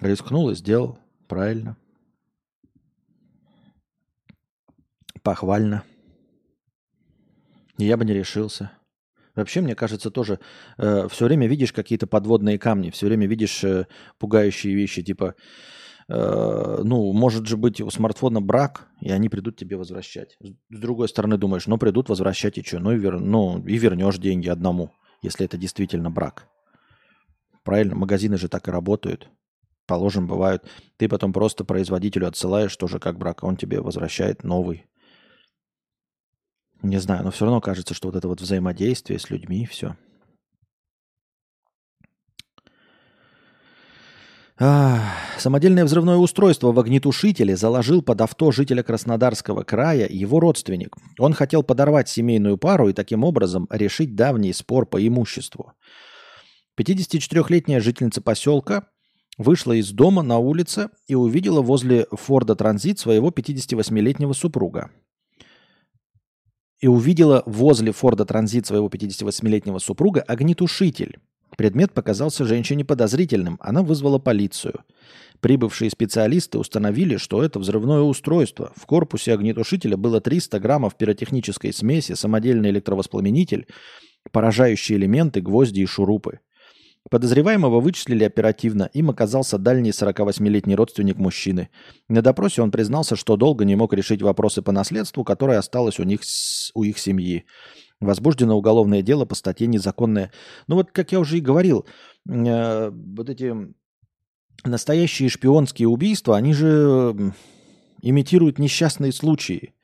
Рискнул 0.00 0.50
и 0.50 0.54
сделал. 0.54 0.98
Правильно. 1.26 1.76
Похвально. 5.22 5.84
Я 7.76 7.96
бы 7.96 8.04
не 8.04 8.12
решился. 8.12 8.77
Вообще, 9.38 9.60
мне 9.60 9.76
кажется, 9.76 10.10
тоже 10.10 10.40
э, 10.78 11.06
все 11.08 11.24
время 11.26 11.46
видишь 11.46 11.72
какие-то 11.72 12.08
подводные 12.08 12.58
камни, 12.58 12.90
все 12.90 13.06
время 13.06 13.28
видишь 13.28 13.62
э, 13.62 13.86
пугающие 14.18 14.74
вещи, 14.74 15.00
типа, 15.00 15.36
э, 16.08 16.80
ну, 16.82 17.12
может 17.12 17.46
же 17.46 17.56
быть 17.56 17.80
у 17.80 17.88
смартфона 17.88 18.40
брак, 18.40 18.88
и 19.00 19.12
они 19.12 19.28
придут 19.28 19.56
тебе 19.56 19.76
возвращать. 19.76 20.36
С 20.40 20.78
другой 20.78 21.08
стороны 21.08 21.38
думаешь, 21.38 21.68
ну, 21.68 21.78
придут 21.78 22.08
возвращать 22.08 22.58
и 22.58 22.64
что? 22.64 22.80
Ну, 22.80 22.92
вер, 22.96 23.20
ну, 23.20 23.64
и 23.64 23.78
вернешь 23.78 24.18
деньги 24.18 24.48
одному, 24.48 24.90
если 25.22 25.46
это 25.46 25.56
действительно 25.56 26.10
брак. 26.10 26.48
Правильно, 27.62 27.94
магазины 27.94 28.38
же 28.38 28.48
так 28.48 28.66
и 28.66 28.72
работают. 28.72 29.28
Положим, 29.86 30.26
бывают. 30.26 30.64
Ты 30.96 31.08
потом 31.08 31.32
просто 31.32 31.64
производителю 31.64 32.26
отсылаешь 32.26 32.76
тоже 32.76 32.98
как 32.98 33.18
брак, 33.18 33.44
а 33.44 33.46
он 33.46 33.56
тебе 33.56 33.80
возвращает 33.80 34.42
новый. 34.42 34.86
Не 36.82 36.98
знаю, 37.00 37.24
но 37.24 37.30
все 37.30 37.44
равно 37.44 37.60
кажется, 37.60 37.94
что 37.94 38.08
вот 38.08 38.16
это 38.16 38.28
вот 38.28 38.40
взаимодействие 38.40 39.18
с 39.18 39.30
людьми, 39.30 39.66
все. 39.66 39.96
А, 44.60 45.00
самодельное 45.38 45.84
взрывное 45.84 46.16
устройство 46.16 46.72
в 46.72 46.80
огнетушителе 46.80 47.56
заложил 47.56 48.02
под 48.02 48.20
авто 48.20 48.50
жителя 48.50 48.82
Краснодарского 48.82 49.62
края 49.62 50.08
его 50.08 50.40
родственник. 50.40 50.96
Он 51.18 51.32
хотел 51.32 51.62
подорвать 51.62 52.08
семейную 52.08 52.58
пару 52.58 52.88
и 52.88 52.92
таким 52.92 53.22
образом 53.22 53.68
решить 53.70 54.16
давний 54.16 54.52
спор 54.52 54.86
по 54.86 55.04
имуществу. 55.04 55.72
54-летняя 56.78 57.80
жительница 57.80 58.20
поселка 58.20 58.88
вышла 59.36 59.72
из 59.72 59.90
дома 59.90 60.22
на 60.22 60.38
улице 60.38 60.90
и 61.06 61.14
увидела 61.14 61.60
возле 61.62 62.06
Форда 62.10 62.56
Транзит 62.56 62.98
своего 62.98 63.30
58-летнего 63.30 64.32
супруга 64.32 64.90
и 66.80 66.86
увидела 66.86 67.42
возле 67.46 67.92
Форда 67.92 68.24
Транзит 68.24 68.66
своего 68.66 68.88
58-летнего 68.88 69.78
супруга 69.78 70.20
огнетушитель. 70.22 71.18
Предмет 71.56 71.92
показался 71.92 72.44
женщине 72.44 72.84
подозрительным. 72.84 73.58
Она 73.60 73.82
вызвала 73.82 74.18
полицию. 74.18 74.84
Прибывшие 75.40 75.90
специалисты 75.90 76.58
установили, 76.58 77.16
что 77.16 77.42
это 77.42 77.58
взрывное 77.58 78.00
устройство. 78.00 78.72
В 78.76 78.86
корпусе 78.86 79.32
огнетушителя 79.32 79.96
было 79.96 80.20
300 80.20 80.58
граммов 80.60 80.96
пиротехнической 80.96 81.72
смеси, 81.72 82.14
самодельный 82.14 82.70
электровоспламенитель, 82.70 83.66
поражающие 84.30 84.98
элементы, 84.98 85.40
гвозди 85.40 85.80
и 85.80 85.86
шурупы. 85.86 86.40
Подозреваемого 87.10 87.80
вычислили 87.80 88.24
оперативно. 88.24 88.90
Им 88.92 89.10
оказался 89.10 89.58
дальний 89.58 89.90
48-летний 89.90 90.74
родственник 90.74 91.16
мужчины. 91.16 91.70
На 92.08 92.22
допросе 92.22 92.62
он 92.62 92.70
признался, 92.70 93.16
что 93.16 93.36
долго 93.36 93.64
не 93.64 93.76
мог 93.76 93.94
решить 93.94 94.22
вопросы 94.22 94.62
по 94.62 94.72
наследству, 94.72 95.24
которое 95.24 95.58
осталось 95.58 95.98
у 95.98 96.04
них 96.04 96.20
у 96.74 96.82
их 96.82 96.98
семьи. 96.98 97.44
Возбуждено 98.00 98.56
уголовное 98.56 99.02
дело 99.02 99.24
по 99.24 99.34
статье 99.34 99.66
«Незаконное». 99.66 100.30
Ну 100.66 100.76
вот, 100.76 100.92
как 100.92 101.12
я 101.12 101.18
уже 101.18 101.38
и 101.38 101.40
говорил, 101.40 101.86
э, 102.28 102.90
вот 102.90 103.28
эти 103.28 103.54
настоящие 104.64 105.28
шпионские 105.28 105.88
убийства, 105.88 106.36
они 106.36 106.52
же 106.52 107.34
имитируют 108.02 108.58
несчастные 108.58 109.12
случаи. 109.12 109.74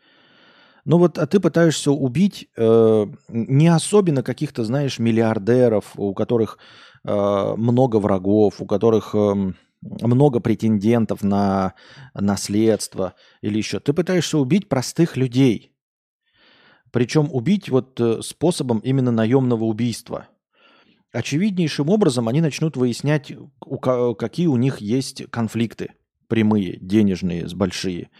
Ну 0.84 0.98
вот, 0.98 1.18
а 1.18 1.26
ты 1.26 1.40
пытаешься 1.40 1.90
убить 1.90 2.48
э, 2.56 3.06
не 3.28 3.68
особенно 3.68 4.22
каких-то, 4.22 4.64
знаешь, 4.64 4.98
миллиардеров, 4.98 5.92
у 5.96 6.12
которых 6.12 6.58
Э, 7.04 7.54
много 7.56 7.96
врагов, 7.96 8.60
у 8.60 8.66
которых 8.66 9.14
эм, 9.14 9.56
много 9.82 10.40
претендентов 10.40 11.22
на 11.22 11.74
наследство 12.14 13.14
или 13.42 13.58
еще. 13.58 13.78
Ты 13.80 13.92
пытаешься 13.92 14.38
убить 14.38 14.68
простых 14.68 15.16
людей. 15.16 15.72
Причем 16.90 17.28
убить 17.30 17.68
вот 17.68 18.00
э, 18.00 18.22
способом 18.22 18.78
именно 18.78 19.10
наемного 19.10 19.64
убийства. 19.64 20.28
Очевиднейшим 21.12 21.90
образом 21.90 22.26
они 22.28 22.40
начнут 22.40 22.76
выяснять, 22.76 23.32
какие 24.18 24.46
у 24.46 24.56
них 24.56 24.78
есть 24.78 25.30
конфликты 25.30 25.92
прямые, 26.26 26.78
денежные, 26.80 27.46
с 27.46 27.54
большие. 27.54 28.10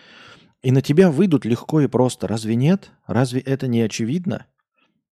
И 0.62 0.70
на 0.70 0.82
тебя 0.82 1.10
выйдут 1.10 1.44
легко 1.44 1.80
и 1.80 1.88
просто. 1.88 2.28
Разве 2.28 2.54
нет? 2.54 2.90
Разве 3.06 3.40
это 3.40 3.66
не 3.66 3.80
очевидно? 3.80 4.46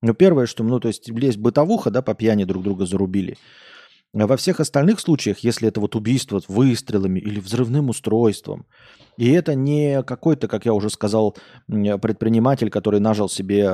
Ну, 0.03 0.15
первое, 0.15 0.47
что, 0.47 0.65
ну, 0.65 0.81
то 0.81 0.89
есть, 0.89 1.09
есть 1.09 1.39
бытовуха, 1.39 1.91
да, 1.91 2.03
по 2.03 2.15
пьяни 2.15 2.45
друг 2.45 2.65
друга 2.65 2.87
зарубили. 2.87 3.39
А 4.15 4.27
во 4.27 4.37
всех 4.37 4.61
остальных 4.61 5.01
случаях, 5.01 5.39
если 5.39 5.69
это 5.69 5.81
вот 5.81 5.97
убийство 5.97 6.41
выстрелами 6.49 7.19
или 7.19 7.41
взрывным 7.41 7.89
устройством, 7.89 8.67
и 9.17 9.31
это 9.31 9.55
не 9.55 10.03
какой-то, 10.03 10.49
как 10.49 10.67
я 10.67 10.75
уже 10.75 10.91
сказал, 10.91 11.37
предприниматель, 11.67 12.69
который 12.69 13.01
нажил 13.01 13.29
себе 13.29 13.73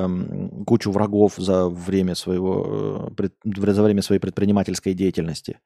кучу 0.65 0.91
врагов 0.91 1.33
за 1.37 1.67
время, 1.67 2.15
своего, 2.15 3.11
э, 3.19 3.29
за 3.43 3.83
время 3.83 4.01
своей 4.01 4.21
предпринимательской 4.21 4.93
деятельности. 4.93 5.59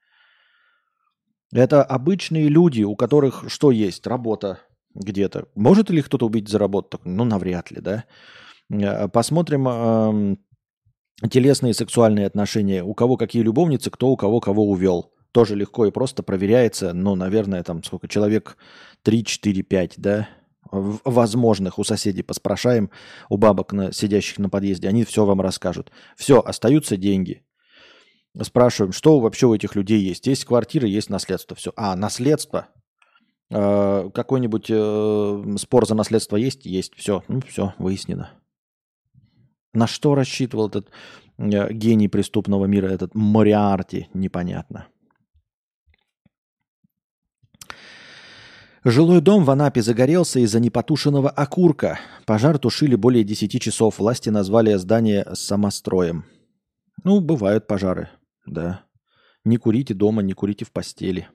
Это 1.51 1.83
обычные 1.83 2.47
люди, 2.47 2.81
у 2.81 2.95
которых 2.95 3.45
что 3.47 3.69
есть? 3.69 4.07
Работа 4.07 4.59
где-то. 4.95 5.47
Может 5.55 5.91
ли 5.91 6.01
кто-то 6.01 6.25
убить 6.25 6.49
за 6.49 6.57
работу? 6.57 6.99
Ну, 7.03 7.25
навряд 7.25 7.69
ли, 7.69 7.79
да? 7.79 8.05
Э, 8.71 9.07
посмотрим 9.07 10.37
телесные 11.29 11.73
сексуальные 11.73 12.27
отношения, 12.27 12.83
у 12.83 12.93
кого 12.93 13.17
какие 13.17 13.43
любовницы, 13.43 13.89
кто 13.91 14.09
у 14.09 14.17
кого 14.17 14.39
кого 14.39 14.69
увел. 14.69 15.11
Тоже 15.31 15.55
легко 15.55 15.85
и 15.85 15.91
просто 15.91 16.21
проверяется, 16.21 16.93
ну, 16.93 17.15
наверное, 17.15 17.63
там 17.63 17.83
сколько, 17.83 18.07
человек 18.07 18.57
3, 19.01 19.25
4, 19.25 19.63
5, 19.63 19.93
да, 19.97 20.29
возможных 20.71 21.79
у 21.79 21.83
соседей 21.83 22.23
поспрашаем, 22.23 22.89
у 23.29 23.37
бабок, 23.37 23.73
на, 23.73 23.91
сидящих 23.91 24.39
на 24.39 24.49
подъезде, 24.49 24.87
они 24.87 25.03
все 25.03 25.25
вам 25.25 25.41
расскажут. 25.41 25.91
Все, 26.15 26.39
остаются 26.39 26.97
деньги. 26.97 27.43
Спрашиваем, 28.41 28.93
что 28.93 29.19
вообще 29.19 29.45
у 29.45 29.53
этих 29.53 29.75
людей 29.75 30.01
есть. 30.01 30.25
Есть 30.25 30.45
квартира, 30.45 30.87
есть 30.87 31.09
наследство. 31.09 31.55
Все. 31.55 31.71
А, 31.75 31.95
наследство. 31.95 32.67
Э, 33.51 34.09
какой-нибудь 34.11 34.65
э, 34.69 35.55
спор 35.57 35.87
за 35.87 35.93
наследство 35.93 36.37
есть? 36.37 36.65
Есть. 36.65 36.95
Все. 36.95 37.23
Ну, 37.27 37.41
все, 37.41 37.75
выяснено. 37.77 38.31
На 39.73 39.87
что 39.87 40.15
рассчитывал 40.15 40.67
этот 40.67 40.89
э, 41.37 41.73
гений 41.73 42.07
преступного 42.07 42.65
мира, 42.65 42.87
этот 42.87 43.15
Мориарти, 43.15 44.07
непонятно. 44.13 44.87
Жилой 48.85 49.21
дом 49.21 49.45
в 49.45 49.49
Анапе 49.49 49.81
загорелся 49.81 50.39
из-за 50.41 50.59
непотушенного 50.59 51.29
окурка. 51.29 51.99
Пожар 52.25 52.57
тушили 52.57 52.95
более 52.95 53.23
10 53.23 53.61
часов. 53.61 53.97
Власти 53.97 54.29
назвали 54.29 54.73
здание 54.75 55.25
самостроем. 55.33 56.25
Ну, 57.05 57.21
бывают 57.21 57.65
пожары, 57.65 58.09
да. 58.45 58.83
Не 59.45 59.55
курите 59.55 59.93
дома, 59.93 60.21
не 60.21 60.33
курите 60.33 60.65
в 60.65 60.71
постели. 60.71 61.29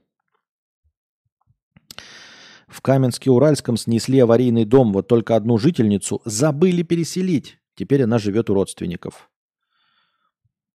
В 2.67 2.83
Каменске-Уральском 2.83 3.79
снесли 3.79 4.19
аварийный 4.19 4.67
дом, 4.67 4.93
вот 4.93 5.09
только 5.09 5.35
одну 5.35 5.57
жительницу 5.57 6.21
забыли 6.27 6.83
переселить. 6.83 7.59
Теперь 7.79 8.03
она 8.03 8.19
живет 8.19 8.51
у 8.51 8.55
родственников. 8.55 9.31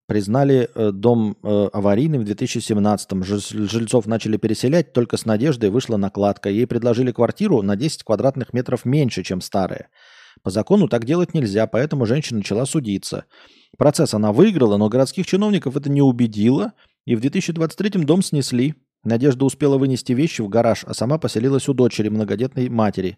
Признали 0.08 0.70
э, 0.74 0.92
дом 0.92 1.36
э, 1.44 1.70
аварийным 1.74 2.24
в 2.24 2.30
2017-м. 2.30 3.24
Жильцов 3.24 4.06
начали 4.06 4.38
переселять, 4.38 4.94
только 4.94 5.18
с 5.18 5.26
Надеждой 5.26 5.70
вышла 5.70 5.98
накладка. 5.98 6.50
Ей 6.50 6.66
предложили 6.66 7.12
квартиру 7.12 7.62
на 7.62 7.76
10 7.76 8.04
квадратных 8.04 8.54
метров 8.54 8.86
меньше, 8.86 9.22
чем 9.22 9.42
старая. 9.42 9.90
По 10.44 10.50
закону 10.50 10.88
так 10.88 11.04
делать 11.04 11.34
нельзя, 11.34 11.68
поэтому 11.68 12.06
женщина 12.06 12.38
начала 12.38 12.66
судиться. 12.66 13.26
Процесс 13.78 14.14
она 14.14 14.32
выиграла, 14.32 14.78
но 14.78 14.88
городских 14.88 15.26
чиновников 15.26 15.76
это 15.76 15.90
не 15.90 16.02
убедило, 16.02 16.72
и 17.06 17.18
в 17.18 17.22
2023-м 17.22 18.06
дом 18.06 18.22
снесли. 18.22 18.76
Надежда 19.04 19.44
успела 19.44 19.78
вынести 19.78 20.14
вещи 20.14 20.42
в 20.42 20.48
гараж, 20.48 20.86
а 20.88 20.94
сама 20.94 21.18
поселилась 21.18 21.68
у 21.68 21.74
дочери, 21.74 22.08
многодетной 22.08 22.70
матери. 22.70 23.18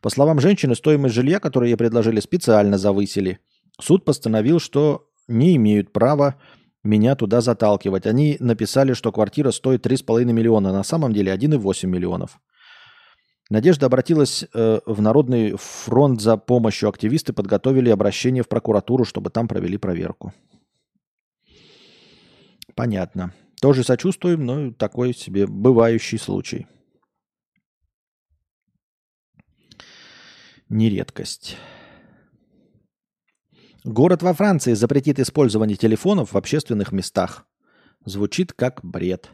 По 0.00 0.10
словам 0.10 0.40
женщины, 0.40 0.74
стоимость 0.74 1.14
жилья, 1.14 1.40
которое 1.40 1.70
ей 1.70 1.76
предложили, 1.76 2.20
специально 2.20 2.78
завысили. 2.78 3.38
Суд 3.80 4.04
постановил, 4.04 4.58
что 4.60 5.06
не 5.28 5.56
имеют 5.56 5.92
права 5.92 6.36
меня 6.82 7.14
туда 7.14 7.40
заталкивать. 7.40 8.06
Они 8.06 8.36
написали, 8.40 8.94
что 8.94 9.12
квартира 9.12 9.50
стоит 9.50 9.86
3,5 9.86 10.24
миллиона, 10.24 10.72
на 10.72 10.82
самом 10.82 11.12
деле 11.12 11.32
1,8 11.32 11.86
миллионов. 11.86 12.40
Надежда 13.50 13.86
обратилась 13.86 14.44
э, 14.54 14.80
в 14.86 15.02
Народный 15.02 15.56
фронт 15.58 16.20
за 16.20 16.36
помощью. 16.36 16.88
Активисты 16.88 17.32
подготовили 17.32 17.90
обращение 17.90 18.44
в 18.44 18.48
прокуратуру, 18.48 19.04
чтобы 19.04 19.30
там 19.30 19.48
провели 19.48 19.76
проверку. 19.76 20.32
Понятно. 22.76 23.34
Тоже 23.60 23.82
сочувствуем, 23.82 24.46
но 24.46 24.72
такой 24.72 25.12
себе 25.12 25.46
бывающий 25.46 26.18
случай. 26.18 26.66
Нередкость. 30.70 31.56
Город 33.82 34.22
во 34.22 34.32
Франции 34.32 34.74
запретит 34.74 35.18
использование 35.18 35.76
телефонов 35.76 36.32
в 36.32 36.36
общественных 36.36 36.92
местах. 36.92 37.44
Звучит 38.04 38.52
как 38.52 38.78
бред. 38.84 39.30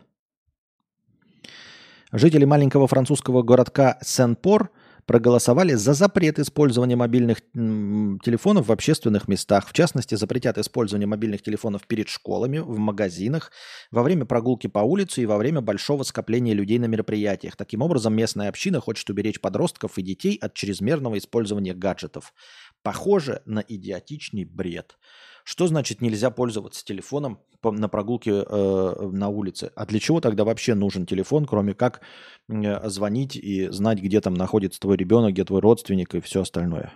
Жители 2.10 2.46
маленького 2.46 2.86
французского 2.86 3.42
городка 3.42 3.98
Сен-Пор 4.00 4.70
проголосовали 5.06 5.74
за 5.74 5.94
запрет 5.94 6.38
использования 6.38 6.96
мобильных 6.96 7.40
телефонов 7.52 8.68
в 8.68 8.72
общественных 8.72 9.28
местах. 9.28 9.68
В 9.68 9.72
частности, 9.72 10.16
запретят 10.16 10.58
использование 10.58 11.06
мобильных 11.06 11.42
телефонов 11.42 11.86
перед 11.86 12.08
школами, 12.08 12.58
в 12.58 12.78
магазинах, 12.78 13.52
во 13.90 14.02
время 14.02 14.24
прогулки 14.24 14.66
по 14.66 14.80
улице 14.80 15.22
и 15.22 15.26
во 15.26 15.38
время 15.38 15.60
большого 15.60 16.02
скопления 16.02 16.54
людей 16.54 16.78
на 16.78 16.86
мероприятиях. 16.86 17.56
Таким 17.56 17.82
образом, 17.82 18.14
местная 18.14 18.48
община 18.48 18.80
хочет 18.80 19.08
уберечь 19.08 19.40
подростков 19.40 19.96
и 19.96 20.02
детей 20.02 20.36
от 20.40 20.54
чрезмерного 20.54 21.18
использования 21.18 21.74
гаджетов 21.74 22.34
похоже 22.86 23.42
на 23.46 23.64
идиотичный 23.66 24.44
бред. 24.44 24.96
Что 25.42 25.66
значит 25.66 26.00
нельзя 26.00 26.30
пользоваться 26.30 26.84
телефоном 26.84 27.40
на 27.64 27.88
прогулке 27.88 28.30
э, 28.30 29.08
на 29.12 29.28
улице? 29.28 29.72
А 29.74 29.86
для 29.86 29.98
чего 29.98 30.20
тогда 30.20 30.44
вообще 30.44 30.76
нужен 30.76 31.04
телефон, 31.04 31.46
кроме 31.46 31.74
как 31.74 32.00
э, 32.48 32.88
звонить 32.88 33.34
и 33.34 33.66
знать, 33.70 33.98
где 33.98 34.20
там 34.20 34.34
находится 34.34 34.78
твой 34.78 34.96
ребенок, 34.96 35.32
где 35.32 35.44
твой 35.44 35.60
родственник 35.60 36.14
и 36.14 36.20
все 36.20 36.42
остальное? 36.42 36.92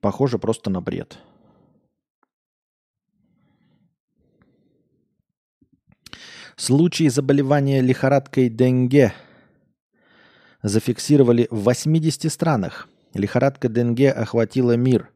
Похоже 0.00 0.38
просто 0.38 0.68
на 0.68 0.82
бред. 0.82 1.16
Случаи 6.56 7.08
заболевания 7.08 7.80
лихорадкой 7.80 8.50
Денге 8.50 9.14
зафиксировали 10.62 11.48
в 11.50 11.62
80 11.62 12.30
странах– 12.30 12.90
Лихорадка 13.14 13.68
Денге 13.68 14.10
охватила 14.10 14.76
мир. 14.76 15.10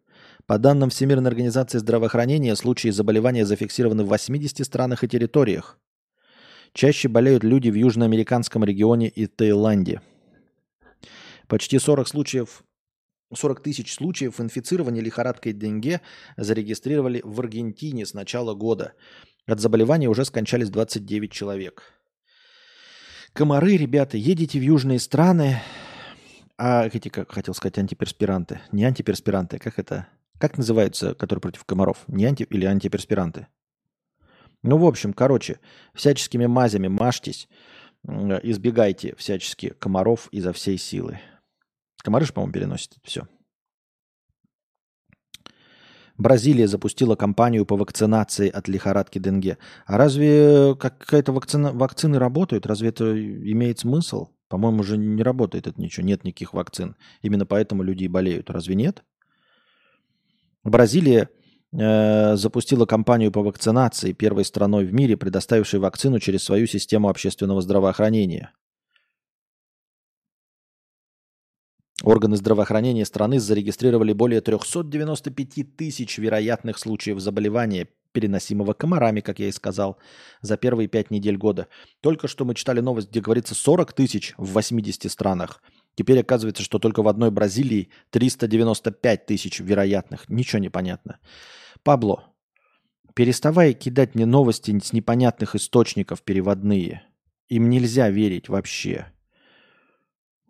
По 0.47 0.59
данным 0.59 0.89
Всемирной 0.89 1.29
организации 1.31 1.79
здравоохранения, 1.79 2.57
случаи 2.57 2.89
заболевания 2.89 3.45
зафиксированы 3.45 4.05
в 4.05 4.09
80 4.09 4.65
странах 4.65 5.05
и 5.05 5.09
территориях. 5.09 5.79
Чаще 6.73 7.09
болеют 7.09 7.45
люди 7.45 7.71
в 7.71 7.75
южноамериканском 7.75 8.65
регионе 8.65 9.09
и 9.09 9.27
Таиланде. 9.27 10.01
Почти 11.49 11.79
40 11.79 12.09
случаев 12.09 12.63
40 13.35 13.63
тысяч 13.63 13.93
случаев 13.93 14.41
инфицирования 14.41 15.03
лихорадкой 15.03 15.53
Денге 15.53 16.01
зарегистрировали 16.37 17.21
в 17.25 17.39
Аргентине 17.41 18.07
с 18.07 18.15
начала 18.15 18.55
года. 18.55 18.95
От 19.47 19.61
заболевания 19.61 20.09
уже 20.09 20.25
скончались 20.25 20.71
29 20.71 21.31
человек. 21.31 21.83
Комары, 23.35 23.77
ребята, 23.77 24.17
едете 24.17 24.59
в 24.59 24.63
южные 24.63 24.99
страны, 24.99 25.61
а 26.59 26.87
эти, 26.87 27.09
как 27.09 27.33
хотел 27.33 27.55
сказать, 27.55 27.79
антиперспиранты. 27.79 28.61
Не 28.73 28.85
антиперспиранты, 28.85 29.59
как 29.59 29.79
это? 29.79 30.09
Как 30.39 30.59
называются, 30.59 31.15
которые 31.15 31.41
против 31.41 31.65
комаров? 31.65 32.05
Не 32.09 32.27
анти 32.27 32.43
или 32.43 32.65
антиперспиранты? 32.65 33.47
Ну, 34.63 34.77
в 34.77 34.85
общем, 34.85 35.13
короче, 35.13 35.61
всяческими 35.95 36.47
мазями 36.47 36.89
мажьтесь, 36.89 37.49
избегайте 38.05 39.15
всячески 39.17 39.71
комаров 39.71 40.29
изо 40.33 40.53
всей 40.53 40.79
силы. 40.79 41.21
Комары 42.03 42.27
же, 42.27 42.33
по-моему, 42.33 42.53
переносят 42.53 42.95
все. 43.03 43.29
Бразилия 46.17 46.67
запустила 46.67 47.15
кампанию 47.15 47.65
по 47.65 47.77
вакцинации 47.77 48.49
от 48.49 48.67
лихорадки 48.67 49.21
Денге. 49.21 49.59
А 49.87 49.97
разве 49.97 50.75
какая-то 50.75 51.33
вакцина, 51.33 51.73
вакцины 51.73 52.19
работают? 52.19 52.67
Разве 52.67 52.89
это 52.89 53.13
имеет 53.17 53.79
смысл? 53.79 54.29
По-моему, 54.49 54.81
уже 54.81 54.97
не 54.97 55.23
работает 55.23 55.67
это 55.67 55.81
ничего, 55.81 56.07
нет 56.07 56.25
никаких 56.25 56.55
вакцин. 56.55 56.97
Именно 57.23 57.47
поэтому 57.47 57.83
люди 57.83 58.05
и 58.05 58.09
болеют. 58.09 58.51
Разве 58.51 58.75
нет? 58.75 59.05
Бразилия 60.65 61.29
э, 61.73 62.37
запустила 62.37 62.87
кампанию 62.87 63.31
по 63.31 63.43
вакцинации 63.43 64.13
первой 64.13 64.45
страной 64.45 64.87
в 64.87 64.93
мире, 64.93 65.17
предоставившей 65.17 65.81
вакцину 65.81 66.19
через 66.19 66.43
свою 66.43 66.67
систему 66.67 67.09
общественного 67.09 67.61
здравоохранения. 67.61 68.53
Органы 72.03 72.37
здравоохранения 72.37 73.05
страны 73.05 73.41
зарегистрировали 73.41 74.13
более 74.13 74.41
395 74.41 75.77
тысяч 75.77 76.19
вероятных 76.19 76.79
случаев 76.79 77.19
заболевания 77.19 77.89
переносимого 78.19 78.73
комарами, 78.73 79.21
как 79.21 79.39
я 79.39 79.47
и 79.47 79.53
сказал, 79.53 79.97
за 80.41 80.57
первые 80.57 80.89
пять 80.89 81.13
недель 81.13 81.37
года. 81.37 81.69
Только 82.01 82.27
что 82.27 82.45
мы 82.45 82.57
читали 82.57 82.81
новость, 82.81 83.11
где 83.11 83.21
говорится 83.21 83.55
40 83.55 83.93
тысяч 83.93 84.35
в 84.37 84.55
80 84.55 85.09
странах. 85.09 85.63
Теперь 85.95 86.19
оказывается, 86.21 86.65
что 86.65 86.81
только 86.81 87.05
в 87.05 87.09
одной 87.09 87.31
Бразилии 87.31 87.91
395 88.11 89.27
тысяч 89.27 89.61
вероятных. 89.61 90.29
Ничего 90.29 90.59
не 90.59 90.69
понятно. 90.69 91.21
Пабло, 91.85 92.25
переставай 93.15 93.73
кидать 93.73 94.17
мне 94.17 94.27
новости 94.27 94.77
с 94.77 94.93
непонятных 94.93 95.55
источников 95.55 96.23
переводные. 96.23 97.05
Им 97.49 97.71
нельзя 97.71 98.11
верить 98.11 98.49
вообще 98.49 99.13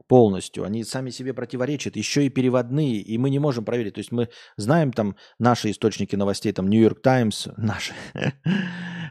полностью. 0.08 0.64
Они 0.64 0.82
сами 0.82 1.10
себе 1.10 1.34
противоречат, 1.34 1.94
еще 1.96 2.26
и 2.26 2.30
переводные, 2.30 2.96
и 2.96 3.18
мы 3.18 3.30
не 3.30 3.38
можем 3.38 3.64
проверить. 3.64 3.94
То 3.94 4.00
есть 4.00 4.10
мы 4.10 4.28
знаем 4.56 4.92
там 4.92 5.16
наши 5.38 5.70
источники 5.70 6.16
новостей, 6.16 6.52
там 6.52 6.68
Нью-Йорк 6.68 7.02
Таймс, 7.02 7.48
наши, 7.56 7.92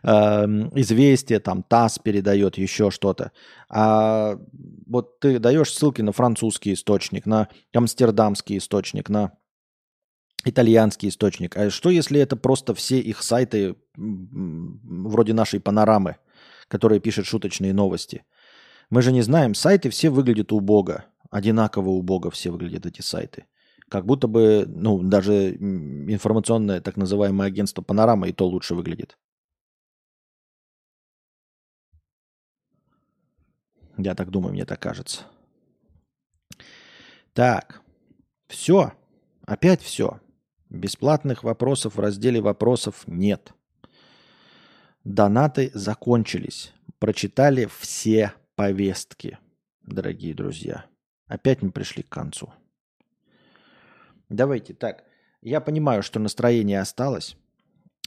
эм, 0.04 0.70
известия, 0.78 1.40
там 1.40 1.64
ТАСС 1.64 2.00
передает, 2.00 2.58
еще 2.58 2.92
что-то. 2.92 3.32
А 3.70 4.38
вот 4.88 5.20
ты 5.20 5.40
даешь 5.40 5.72
ссылки 5.72 6.02
на 6.02 6.12
французский 6.12 6.74
источник, 6.74 7.26
на 7.26 7.48
амстердамский 7.74 8.58
источник, 8.58 9.10
на 9.10 9.32
итальянский 10.44 11.10
источник. 11.10 11.56
А 11.58 11.70
что 11.70 11.90
если 11.90 12.20
это 12.20 12.36
просто 12.36 12.74
все 12.74 13.00
их 13.00 13.22
сайты 13.22 13.76
вроде 13.96 15.34
нашей 15.34 15.60
панорамы, 15.60 16.18
которые 16.68 17.00
пишут 17.00 17.28
шуточные 17.28 17.74
новости? 17.74 18.24
Мы 18.90 19.02
же 19.02 19.12
не 19.12 19.22
знаем, 19.22 19.54
сайты 19.54 19.90
все 19.90 20.10
выглядят 20.10 20.52
убого. 20.52 21.06
Одинаково 21.30 21.90
убого 21.90 22.32
все 22.32 22.52
выглядят 22.52 22.86
эти 22.86 23.02
сайты. 23.02 23.46
Как 23.90 24.06
будто 24.06 24.28
бы, 24.28 24.66
ну, 24.68 25.02
даже 25.02 25.56
информационное 25.56 26.82
так 26.82 26.98
называемое 26.98 27.48
агентство 27.48 27.82
Панорама 27.82 28.28
и 28.28 28.34
то 28.34 28.48
лучше 28.48 28.76
выглядит. 28.76 29.18
Я 33.98 34.14
так 34.14 34.30
думаю, 34.30 34.54
мне 34.54 34.66
так 34.66 34.80
кажется. 34.80 35.24
Так, 37.34 37.82
все. 38.48 38.94
Опять 39.46 39.82
все. 39.82 40.20
Бесплатных 40.70 41.44
вопросов 41.44 41.96
в 41.96 42.00
разделе 42.00 42.42
вопросов 42.42 43.04
нет. 43.08 43.54
Донаты 45.04 45.72
закончились. 45.74 46.74
Прочитали 47.00 47.68
все 47.80 48.34
повестки, 48.58 49.38
дорогие 49.84 50.34
друзья. 50.34 50.86
Опять 51.28 51.62
мы 51.62 51.72
пришли 51.72 52.02
к 52.02 52.10
концу. 52.10 52.52
Давайте 54.30 54.74
так. 54.74 55.04
Я 55.42 55.62
понимаю, 55.62 56.02
что 56.02 56.20
настроение 56.20 56.82
осталось. 56.82 57.38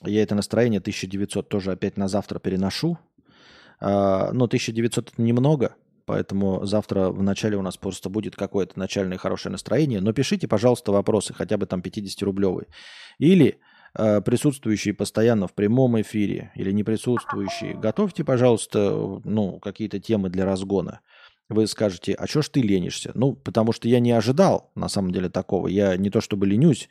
Я 0.03 0.23
это 0.23 0.35
настроение 0.35 0.81
1900 0.81 1.49
тоже 1.49 1.71
опять 1.71 1.97
на 1.97 2.09
завтра 2.09 2.41
переношу. 2.41 2.99
А, 3.79 4.33
но 4.33 4.47
1900 4.47 5.13
это 5.13 5.23
немного, 5.23 5.77
поэтому 6.05 6.67
завтра 6.67 7.11
в 7.11 7.23
начале 7.23 7.57
у 7.57 7.63
нас 7.63 7.77
просто 7.77 8.11
будет 8.11 8.35
какое-то 8.35 8.77
начальное 8.77 9.19
хорошее 9.19 9.53
настроение. 9.53 10.01
Но 10.01 10.13
пишите, 10.13 10.49
пожалуйста, 10.49 10.91
вопросы, 10.91 11.33
хотя 11.33 11.59
бы 11.59 11.67
там 11.67 11.81
50-рублевые. 11.81 12.67
Или 13.19 13.61
присутствующие 13.95 14.95
постоянно 14.95 15.47
в 15.47 15.55
прямом 15.55 16.01
эфире 16.01 16.53
или 16.55 16.71
не 16.71 16.85
присутствующие, 16.85 17.75
готовьте, 17.75 18.25
пожалуйста, 18.25 19.21
ну, 19.25 19.59
какие-то 19.59 19.99
темы 19.99 20.31
для 20.31 20.45
разгона. 20.45 21.01
Вы 21.49 21.67
скажете, 21.67 22.15
а 22.15 22.29
что 22.29 22.43
ж 22.43 22.49
ты 22.49 22.61
ленишься? 22.61 23.11
Ну, 23.15 23.35
потому 23.35 23.73
что 23.73 23.89
я 23.89 23.99
не 23.99 24.13
ожидал, 24.13 24.71
на 24.77 24.89
самом 24.89 25.11
деле, 25.11 25.29
такого. 25.29 25.67
Я 25.67 25.97
не 25.97 26.09
то 26.09 26.21
чтобы 26.21 26.47
ленюсь, 26.47 26.89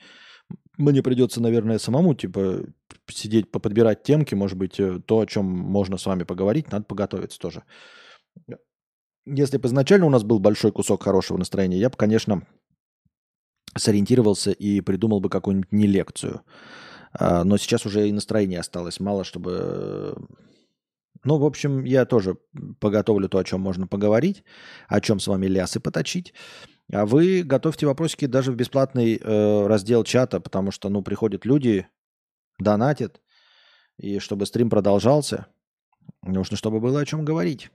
мне 0.77 1.03
придется, 1.03 1.41
наверное, 1.41 1.77
самому, 1.77 2.13
типа, 2.13 2.65
сидеть, 3.07 3.51
поподбирать 3.51 4.03
темки, 4.03 4.35
может 4.35 4.57
быть, 4.57 4.79
э, 4.79 4.99
то, 5.05 5.19
о 5.19 5.25
чем 5.25 5.45
можно 5.45 5.97
с 5.97 6.05
вами 6.05 6.23
поговорить, 6.23 6.71
надо 6.71 6.85
поготовиться 6.85 7.39
тоже. 7.39 7.63
Если 9.25 9.57
бы 9.57 9.67
изначально 9.67 10.05
у 10.07 10.09
нас 10.09 10.23
был 10.23 10.39
большой 10.39 10.71
кусок 10.71 11.03
хорошего 11.03 11.37
настроения, 11.37 11.77
я 11.77 11.89
бы, 11.89 11.97
конечно, 11.97 12.47
сориентировался 13.77 14.51
и 14.51 14.81
придумал 14.81 15.19
бы 15.19 15.29
какую-нибудь 15.29 15.71
не 15.71 15.87
лекцию. 15.87 16.41
А, 17.11 17.43
но 17.43 17.57
сейчас 17.57 17.85
уже 17.85 18.07
и 18.07 18.11
настроение 18.11 18.59
осталось 18.59 18.99
мало, 18.99 19.23
чтобы... 19.23 20.15
Ну, 21.23 21.37
в 21.37 21.45
общем, 21.45 21.83
я 21.83 22.05
тоже 22.05 22.37
поготовлю 22.79 23.27
то, 23.27 23.39
о 23.39 23.43
чем 23.43 23.59
можно 23.59 23.87
поговорить, 23.87 24.43
о 24.87 25.01
чем 25.01 25.19
с 25.19 25.27
вами 25.27 25.47
лясы 25.47 25.79
поточить. 25.79 26.33
А 26.91 27.05
вы 27.05 27.43
готовьте 27.43 27.85
вопросики 27.85 28.25
даже 28.25 28.51
в 28.51 28.55
бесплатный 28.55 29.19
э, 29.21 29.67
раздел 29.67 30.03
чата, 30.03 30.39
потому 30.39 30.71
что, 30.71 30.89
ну, 30.89 31.01
приходят 31.01 31.45
люди, 31.45 31.87
донатят, 32.57 33.21
и 33.97 34.19
чтобы 34.19 34.45
стрим 34.45 34.69
продолжался, 34.69 35.47
нужно, 36.23 36.55
чтобы 36.57 36.79
было 36.79 37.01
о 37.01 37.05
чем 37.05 37.25
говорить. 37.25 37.69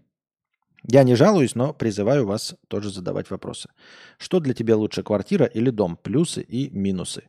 Я 0.90 1.02
не 1.02 1.14
жалуюсь, 1.14 1.54
но 1.54 1.72
призываю 1.72 2.26
вас 2.26 2.56
тоже 2.68 2.90
задавать 2.90 3.30
вопросы. 3.30 3.70
Что 4.18 4.40
для 4.40 4.52
тебя 4.52 4.76
лучше, 4.76 5.02
квартира 5.02 5.46
или 5.46 5.70
дом? 5.70 5.96
Плюсы 5.96 6.42
и 6.42 6.70
минусы. 6.70 7.28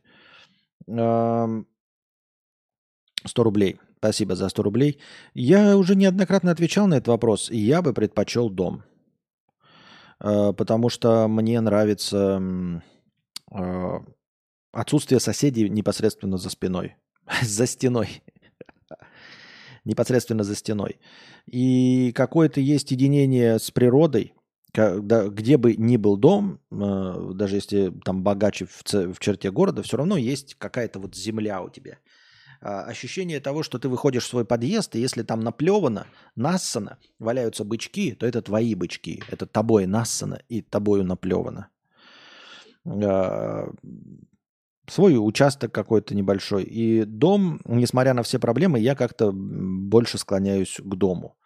100 3.28 3.42
рублей. 3.42 3.80
Спасибо 3.98 4.36
за 4.36 4.48
100 4.48 4.62
рублей. 4.62 4.98
Я 5.34 5.76
уже 5.76 5.94
неоднократно 5.96 6.50
отвечал 6.50 6.86
на 6.86 6.94
этот 6.94 7.08
вопрос, 7.08 7.50
я 7.50 7.82
бы 7.82 7.92
предпочел 7.92 8.50
дом. 8.50 8.82
А, 10.18 10.52
потому 10.52 10.88
что 10.88 11.28
мне 11.28 11.60
нравится 11.60 12.40
а, 13.50 14.00
отсутствие 14.72 15.20
соседей 15.20 15.68
непосредственно 15.68 16.38
за 16.38 16.50
спиной. 16.50 16.96
за 17.42 17.66
стеной. 17.66 18.22
непосредственно 19.84 20.44
за 20.44 20.54
стеной. 20.54 20.98
И 21.46 22.12
какое-то 22.12 22.60
есть 22.60 22.90
единение 22.90 23.58
с 23.58 23.70
природой, 23.70 24.34
когда, 24.72 25.28
где 25.28 25.56
бы 25.56 25.74
ни 25.76 25.96
был 25.96 26.16
дом, 26.16 26.60
э, 26.70 27.30
даже 27.34 27.56
если 27.56 27.92
там 28.04 28.22
богаче 28.22 28.66
в, 28.66 28.82
в 28.84 29.18
черте 29.20 29.50
города, 29.50 29.82
все 29.82 29.96
равно 29.96 30.16
есть 30.16 30.56
какая-то 30.56 30.98
вот 30.98 31.14
земля 31.14 31.62
у 31.62 31.70
тебя. 31.70 31.98
А, 32.60 32.84
ощущение 32.84 33.40
того, 33.40 33.62
что 33.62 33.78
ты 33.78 33.88
выходишь 33.88 34.24
в 34.24 34.28
свой 34.28 34.44
подъезд, 34.44 34.96
и 34.96 35.00
если 35.00 35.22
там 35.22 35.40
наплевано, 35.40 36.06
нассано, 36.34 36.98
валяются 37.18 37.64
бычки, 37.64 38.12
то 38.12 38.26
это 38.26 38.42
твои 38.42 38.74
бычки. 38.74 39.22
Это 39.30 39.46
тобой 39.46 39.86
нассано 39.86 40.40
и 40.48 40.62
тобою 40.62 41.04
наплевано. 41.04 41.68
А, 42.86 43.70
свой 44.88 45.16
участок 45.16 45.72
какой-то 45.72 46.14
небольшой. 46.14 46.64
И 46.64 47.04
дом, 47.04 47.60
несмотря 47.64 48.14
на 48.14 48.22
все 48.22 48.38
проблемы, 48.38 48.78
я 48.78 48.94
как-то 48.94 49.32
больше 49.32 50.18
склоняюсь 50.18 50.76
к 50.78 50.94
дому. 50.94 51.36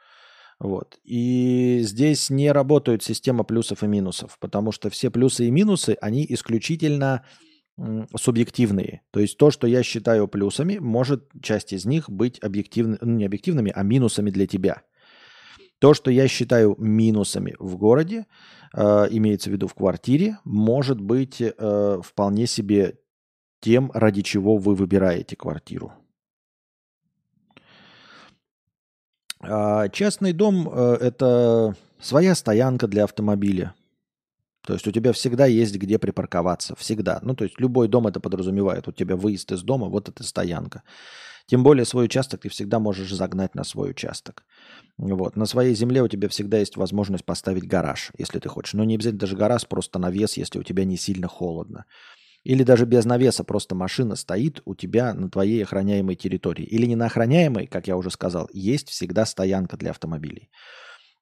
Вот. 0.58 0.98
И 1.04 1.80
здесь 1.82 2.28
не 2.28 2.52
работает 2.52 3.02
система 3.02 3.44
плюсов 3.44 3.82
и 3.82 3.86
минусов, 3.86 4.38
потому 4.38 4.72
что 4.72 4.90
все 4.90 5.10
плюсы 5.10 5.46
и 5.46 5.50
минусы, 5.50 5.96
они 6.02 6.26
исключительно 6.28 7.24
субъективные. 8.16 9.02
То 9.10 9.20
есть 9.20 9.38
то, 9.38 9.50
что 9.50 9.66
я 9.66 9.82
считаю 9.82 10.28
плюсами, 10.28 10.78
может 10.78 11.30
часть 11.42 11.72
из 11.72 11.84
них 11.84 12.10
быть 12.10 12.38
объективными, 12.42 12.98
ну 13.00 13.16
не 13.16 13.24
объективными, 13.24 13.72
а 13.74 13.82
минусами 13.82 14.30
для 14.30 14.46
тебя. 14.46 14.82
То, 15.78 15.94
что 15.94 16.10
я 16.10 16.28
считаю 16.28 16.76
минусами 16.78 17.56
в 17.58 17.76
городе, 17.76 18.26
э, 18.74 19.06
имеется 19.10 19.48
в 19.48 19.52
виду 19.52 19.66
в 19.66 19.74
квартире, 19.74 20.38
может 20.44 21.00
быть 21.00 21.40
э, 21.40 22.00
вполне 22.04 22.46
себе 22.46 22.98
тем, 23.60 23.90
ради 23.94 24.22
чего 24.22 24.58
вы 24.58 24.74
выбираете 24.74 25.36
квартиру. 25.36 25.92
А 29.40 29.88
частный 29.88 30.34
дом 30.34 30.68
э,– 30.70 30.98
это 31.00 31.74
своя 31.98 32.34
стоянка 32.34 32.86
для 32.86 33.04
автомобиля. 33.04 33.74
То 34.66 34.74
есть 34.74 34.86
у 34.86 34.92
тебя 34.92 35.12
всегда 35.12 35.46
есть 35.46 35.76
где 35.76 35.98
припарковаться. 35.98 36.74
Всегда. 36.76 37.20
Ну, 37.22 37.34
то 37.34 37.44
есть 37.44 37.58
любой 37.58 37.88
дом 37.88 38.06
это 38.06 38.20
подразумевает. 38.20 38.88
У 38.88 38.92
тебя 38.92 39.16
выезд 39.16 39.52
из 39.52 39.62
дома, 39.62 39.88
вот 39.88 40.08
это 40.08 40.22
стоянка. 40.22 40.82
Тем 41.46 41.64
более 41.64 41.84
свой 41.84 42.04
участок 42.04 42.42
ты 42.42 42.48
всегда 42.48 42.78
можешь 42.78 43.12
загнать 43.12 43.54
на 43.54 43.64
свой 43.64 43.90
участок. 43.90 44.44
Вот. 44.98 45.34
На 45.36 45.46
своей 45.46 45.74
земле 45.74 46.02
у 46.02 46.08
тебя 46.08 46.28
всегда 46.28 46.58
есть 46.58 46.76
возможность 46.76 47.24
поставить 47.24 47.66
гараж, 47.66 48.12
если 48.18 48.38
ты 48.38 48.48
хочешь. 48.48 48.74
Но 48.74 48.84
не 48.84 48.94
обязательно 48.94 49.20
даже 49.20 49.36
гараж, 49.36 49.66
просто 49.66 49.98
навес, 49.98 50.36
если 50.36 50.58
у 50.58 50.62
тебя 50.62 50.84
не 50.84 50.96
сильно 50.96 51.26
холодно. 51.26 51.86
Или 52.44 52.62
даже 52.62 52.86
без 52.86 53.04
навеса 53.04 53.44
просто 53.44 53.74
машина 53.74 54.16
стоит 54.16 54.62
у 54.64 54.74
тебя 54.74 55.12
на 55.12 55.28
твоей 55.28 55.62
охраняемой 55.62 56.14
территории. 56.14 56.64
Или 56.64 56.86
не 56.86 56.96
на 56.96 57.06
охраняемой, 57.06 57.66
как 57.66 57.88
я 57.88 57.96
уже 57.96 58.10
сказал, 58.10 58.48
есть 58.52 58.88
всегда 58.88 59.26
стоянка 59.26 59.76
для 59.76 59.90
автомобилей. 59.90 60.50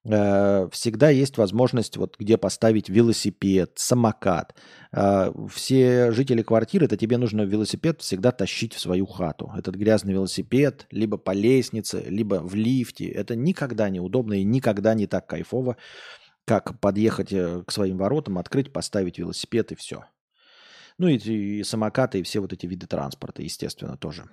Э, 0.05 0.69
всегда 0.71 1.09
есть 1.09 1.37
возможность, 1.37 1.97
вот 1.97 2.15
где 2.17 2.37
поставить 2.37 2.89
велосипед, 2.89 3.73
самокат. 3.75 4.55
Э, 4.91 5.31
все 5.53 6.11
жители 6.11 6.41
квартиры, 6.41 6.85
это 6.85 6.95
тебе 6.95 7.17
нужно 7.17 7.41
велосипед 7.41 8.01
всегда 8.01 8.31
тащить 8.31 8.73
в 8.73 8.79
свою 8.79 9.05
хату. 9.05 9.51
Этот 9.57 9.75
грязный 9.75 10.13
велосипед, 10.13 10.87
либо 10.91 11.17
по 11.17 11.31
лестнице, 11.31 12.03
либо 12.07 12.35
в 12.35 12.55
лифте. 12.55 13.07
Это 13.07 13.35
никогда 13.35 13.89
не 13.89 13.99
удобно 13.99 14.33
и 14.33 14.43
никогда 14.43 14.93
не 14.93 15.05
так 15.05 15.27
кайфово, 15.27 15.75
как 16.45 16.79
подъехать 16.79 17.33
э, 17.33 17.63
к 17.65 17.71
своим 17.71 17.97
воротам, 17.97 18.37
открыть, 18.37 18.71
поставить 18.71 19.17
велосипед 19.19 19.73
и 19.73 19.75
все. 19.75 20.05
Ну 20.97 21.07
и, 21.07 21.17
и 21.17 21.63
самокаты, 21.63 22.19
и 22.19 22.23
все 22.23 22.39
вот 22.39 22.53
эти 22.53 22.65
виды 22.65 22.87
транспорта, 22.87 23.41
естественно, 23.41 23.97
тоже. 23.97 24.29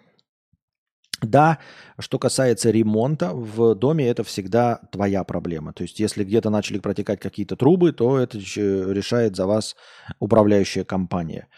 Да, 1.22 1.58
что 1.98 2.18
касается 2.18 2.70
ремонта 2.70 3.30
в 3.32 3.74
доме, 3.74 4.06
это 4.06 4.22
всегда 4.22 4.80
твоя 4.92 5.24
проблема. 5.24 5.72
То 5.72 5.82
есть, 5.82 5.98
если 5.98 6.24
где-то 6.24 6.50
начали 6.50 6.78
протекать 6.78 7.20
какие-то 7.20 7.56
трубы, 7.56 7.92
то 7.92 8.18
это 8.18 8.38
решает 8.38 9.34
за 9.34 9.46
вас 9.46 9.76
управляющая 10.18 10.84
компания. 10.84 11.48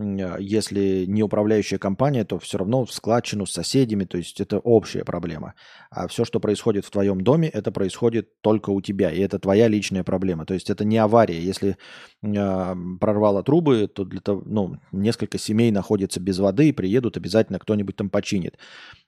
А, 0.00 0.36
если 0.38 1.04
не 1.06 1.22
управляющая 1.22 1.78
компания, 1.78 2.24
то 2.24 2.38
все 2.38 2.58
равно 2.58 2.84
в 2.84 2.92
складчину 2.92 3.46
с 3.46 3.52
соседями, 3.52 4.04
то 4.04 4.16
есть 4.18 4.40
это 4.40 4.58
общая 4.58 5.04
проблема. 5.04 5.54
А 5.90 6.08
все, 6.08 6.24
что 6.24 6.40
происходит 6.40 6.84
в 6.84 6.90
твоем 6.90 7.20
доме, 7.20 7.48
это 7.48 7.70
происходит 7.70 8.40
только 8.40 8.70
у 8.70 8.80
тебя, 8.80 9.10
и 9.10 9.20
это 9.20 9.38
твоя 9.38 9.68
личная 9.68 10.04
проблема. 10.04 10.46
То 10.46 10.54
есть 10.54 10.70
это 10.70 10.84
не 10.84 10.98
авария. 10.98 11.40
Если 11.40 11.76
э, 12.22 12.74
прорвало 13.00 13.42
трубы, 13.42 13.88
то 13.88 14.04
для 14.04 14.20
того, 14.20 14.42
ну, 14.46 14.76
несколько 14.92 15.38
семей 15.38 15.70
находятся 15.70 16.20
без 16.20 16.38
воды, 16.38 16.68
и 16.68 16.72
приедут, 16.72 17.16
обязательно 17.16 17.58
кто-нибудь 17.58 17.96
там 17.96 18.08
починит. 18.08 18.58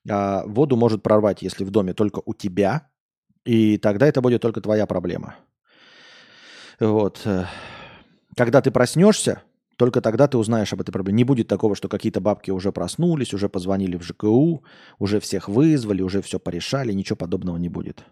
А 0.09 0.45
воду 0.47 0.77
может 0.77 1.03
прорвать, 1.03 1.43
если 1.43 1.65
в 1.65 1.71
доме 1.71 1.95
только 1.95 2.21
у 2.25 2.35
тебя, 2.35 2.89
и 3.45 3.79
тогда 3.79 4.07
это 4.07 4.21
будет 4.21 4.43
только 4.43 4.61
твоя 4.61 4.87
проблема. 4.87 5.37
Вот. 6.79 7.27
Когда 8.37 8.61
ты 8.61 8.71
проснешься, 8.71 9.43
только 9.77 10.01
тогда 10.01 10.29
ты 10.29 10.39
узнаешь 10.39 10.73
об 10.73 10.81
этой 10.81 10.93
проблеме. 10.93 11.19
Не 11.19 11.25
будет 11.25 11.49
такого, 11.49 11.75
что 11.75 11.89
какие-то 11.89 12.21
бабки 12.21 12.51
уже 12.51 12.73
проснулись, 12.73 13.35
уже 13.35 13.49
позвонили 13.49 13.97
в 13.97 14.03
ЖКУ, 14.03 14.65
уже 14.99 15.21
всех 15.21 15.49
вызвали, 15.49 16.03
уже 16.03 16.23
все 16.23 16.39
порешали. 16.39 16.93
Ничего 16.93 17.17
подобного 17.17 17.57
не 17.57 17.69
будет. 17.69 18.05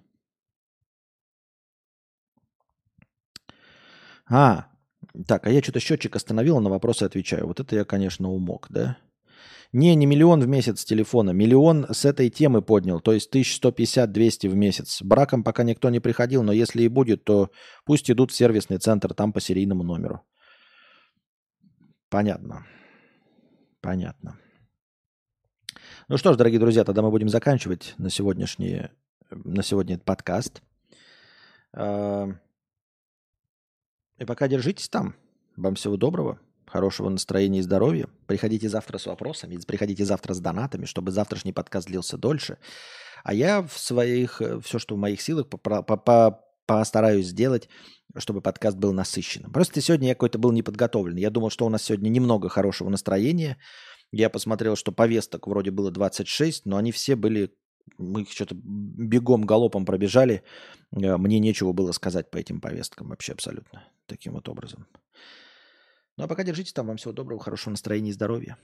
А, 4.29 4.67
так, 5.27 5.47
а 5.47 5.51
я 5.51 5.63
что-то 5.63 5.81
счетчик 5.81 6.15
остановил, 6.17 6.61
на 6.61 6.71
вопросы 6.71 7.03
отвечаю. 7.05 7.47
Вот 7.47 7.61
это 7.61 7.77
я, 7.77 7.85
конечно, 7.85 8.31
умок, 8.31 8.67
да? 8.71 8.97
Не, 9.73 9.95
не 9.95 10.07
миллион 10.07 10.41
в 10.41 10.49
месяц 10.49 10.85
телефона. 10.85 11.31
Миллион 11.31 11.87
с 11.93 12.05
этой 12.05 12.29
темы 12.29 12.61
поднял, 12.61 13.01
то 13.01 13.13
есть 13.13 13.33
1150-200 13.35 14.49
в 14.49 14.57
месяц. 14.57 15.01
Браком 15.03 15.45
пока 15.45 15.63
никто 15.63 15.91
не 15.91 16.01
приходил, 16.01 16.43
но 16.43 16.53
если 16.53 16.83
и 16.83 16.89
будет, 16.89 17.25
то 17.25 17.51
пусть 17.85 18.11
идут 18.11 18.33
в 18.33 18.35
сервисный 18.35 18.79
центр, 18.79 19.15
там 19.15 19.33
по 19.33 19.41
серийному 19.41 19.85
номеру. 19.85 20.23
Понятно. 22.11 22.67
Понятно. 23.81 24.37
Ну 26.09 26.17
что 26.19 26.33
ж, 26.33 26.37
дорогие 26.37 26.59
друзья, 26.59 26.83
тогда 26.83 27.03
мы 27.03 27.11
будем 27.11 27.29
заканчивать 27.29 27.95
на 27.99 28.11
сегодняшний, 28.11 28.89
на 29.31 29.63
сегодня 29.63 29.95
этот 29.95 30.05
подкаст. 30.05 30.61
А, 31.73 32.29
и 34.19 34.25
пока 34.25 34.49
держитесь 34.49 34.89
там. 34.89 35.15
Вам 35.57 35.77
всего 35.77 35.97
доброго, 35.97 36.41
хорошего 36.67 37.09
настроения 37.09 37.61
и 37.61 37.63
здоровья. 37.63 38.09
Приходите 38.27 38.69
завтра 38.69 38.99
с 38.99 39.07
вопросами, 39.07 39.57
приходите 39.65 40.05
завтра 40.05 40.35
с 40.35 40.41
донатами, 40.41 40.87
чтобы 40.87 41.13
завтрашний 41.13 41.53
подкаст 41.53 41.87
длился 41.87 42.19
дольше. 42.19 42.59
А 43.23 43.33
я 43.33 43.63
в 43.63 43.79
своих, 43.79 44.43
э, 44.43 44.59
все, 44.61 44.81
что 44.81 44.97
в 44.97 44.99
моих 44.99 45.21
силах, 45.21 45.47
постараюсь 46.67 47.27
сделать, 47.27 47.69
чтобы 48.17 48.41
подкаст 48.41 48.77
был 48.77 48.93
насыщенным. 48.93 49.53
Просто 49.53 49.81
сегодня 49.81 50.09
я 50.09 50.15
какой-то 50.15 50.39
был 50.39 50.53
неподготовленный. 50.53 51.21
Я 51.21 51.31
думал, 51.31 51.51
что 51.51 51.67
у 51.67 51.69
нас 51.69 51.83
сегодня 51.83 52.09
немного 52.09 52.49
хорошего 52.49 52.89
настроения, 52.89 53.57
Я 54.13 54.29
посмотрел, 54.31 54.77
что 54.77 54.93
повесток 54.93 55.47
вроде 55.47 55.71
было 55.71 55.91
26, 55.91 56.67
но 56.67 56.77
они 56.77 56.93
все 56.93 57.17
были... 57.17 57.55
Мы 57.99 58.23
их 58.23 58.31
что-то 58.31 58.55
бегом, 58.55 59.43
галопом 59.43 59.85
пробежали. 59.85 60.43
Э, 60.93 61.17
мне 61.17 61.39
нечего 61.39 61.73
было 61.73 61.93
сказать 61.93 62.31
по 62.31 62.39
этим 62.39 62.61
повесткам 62.61 63.09
вообще 63.09 63.33
абсолютно. 63.33 63.85
Таким 64.07 64.33
вот 64.33 64.49
образом. 64.49 64.87
Ну 66.17 66.25
а 66.25 66.29
пока 66.29 66.45
держитесь 66.45 66.73
там. 66.73 66.87
Вам 66.87 66.97
всего 66.97 67.13
доброго, 67.13 67.41
хорошего 67.41 67.71
настроения 67.71 68.11
и 68.11 68.15
здоровья. 68.15 68.57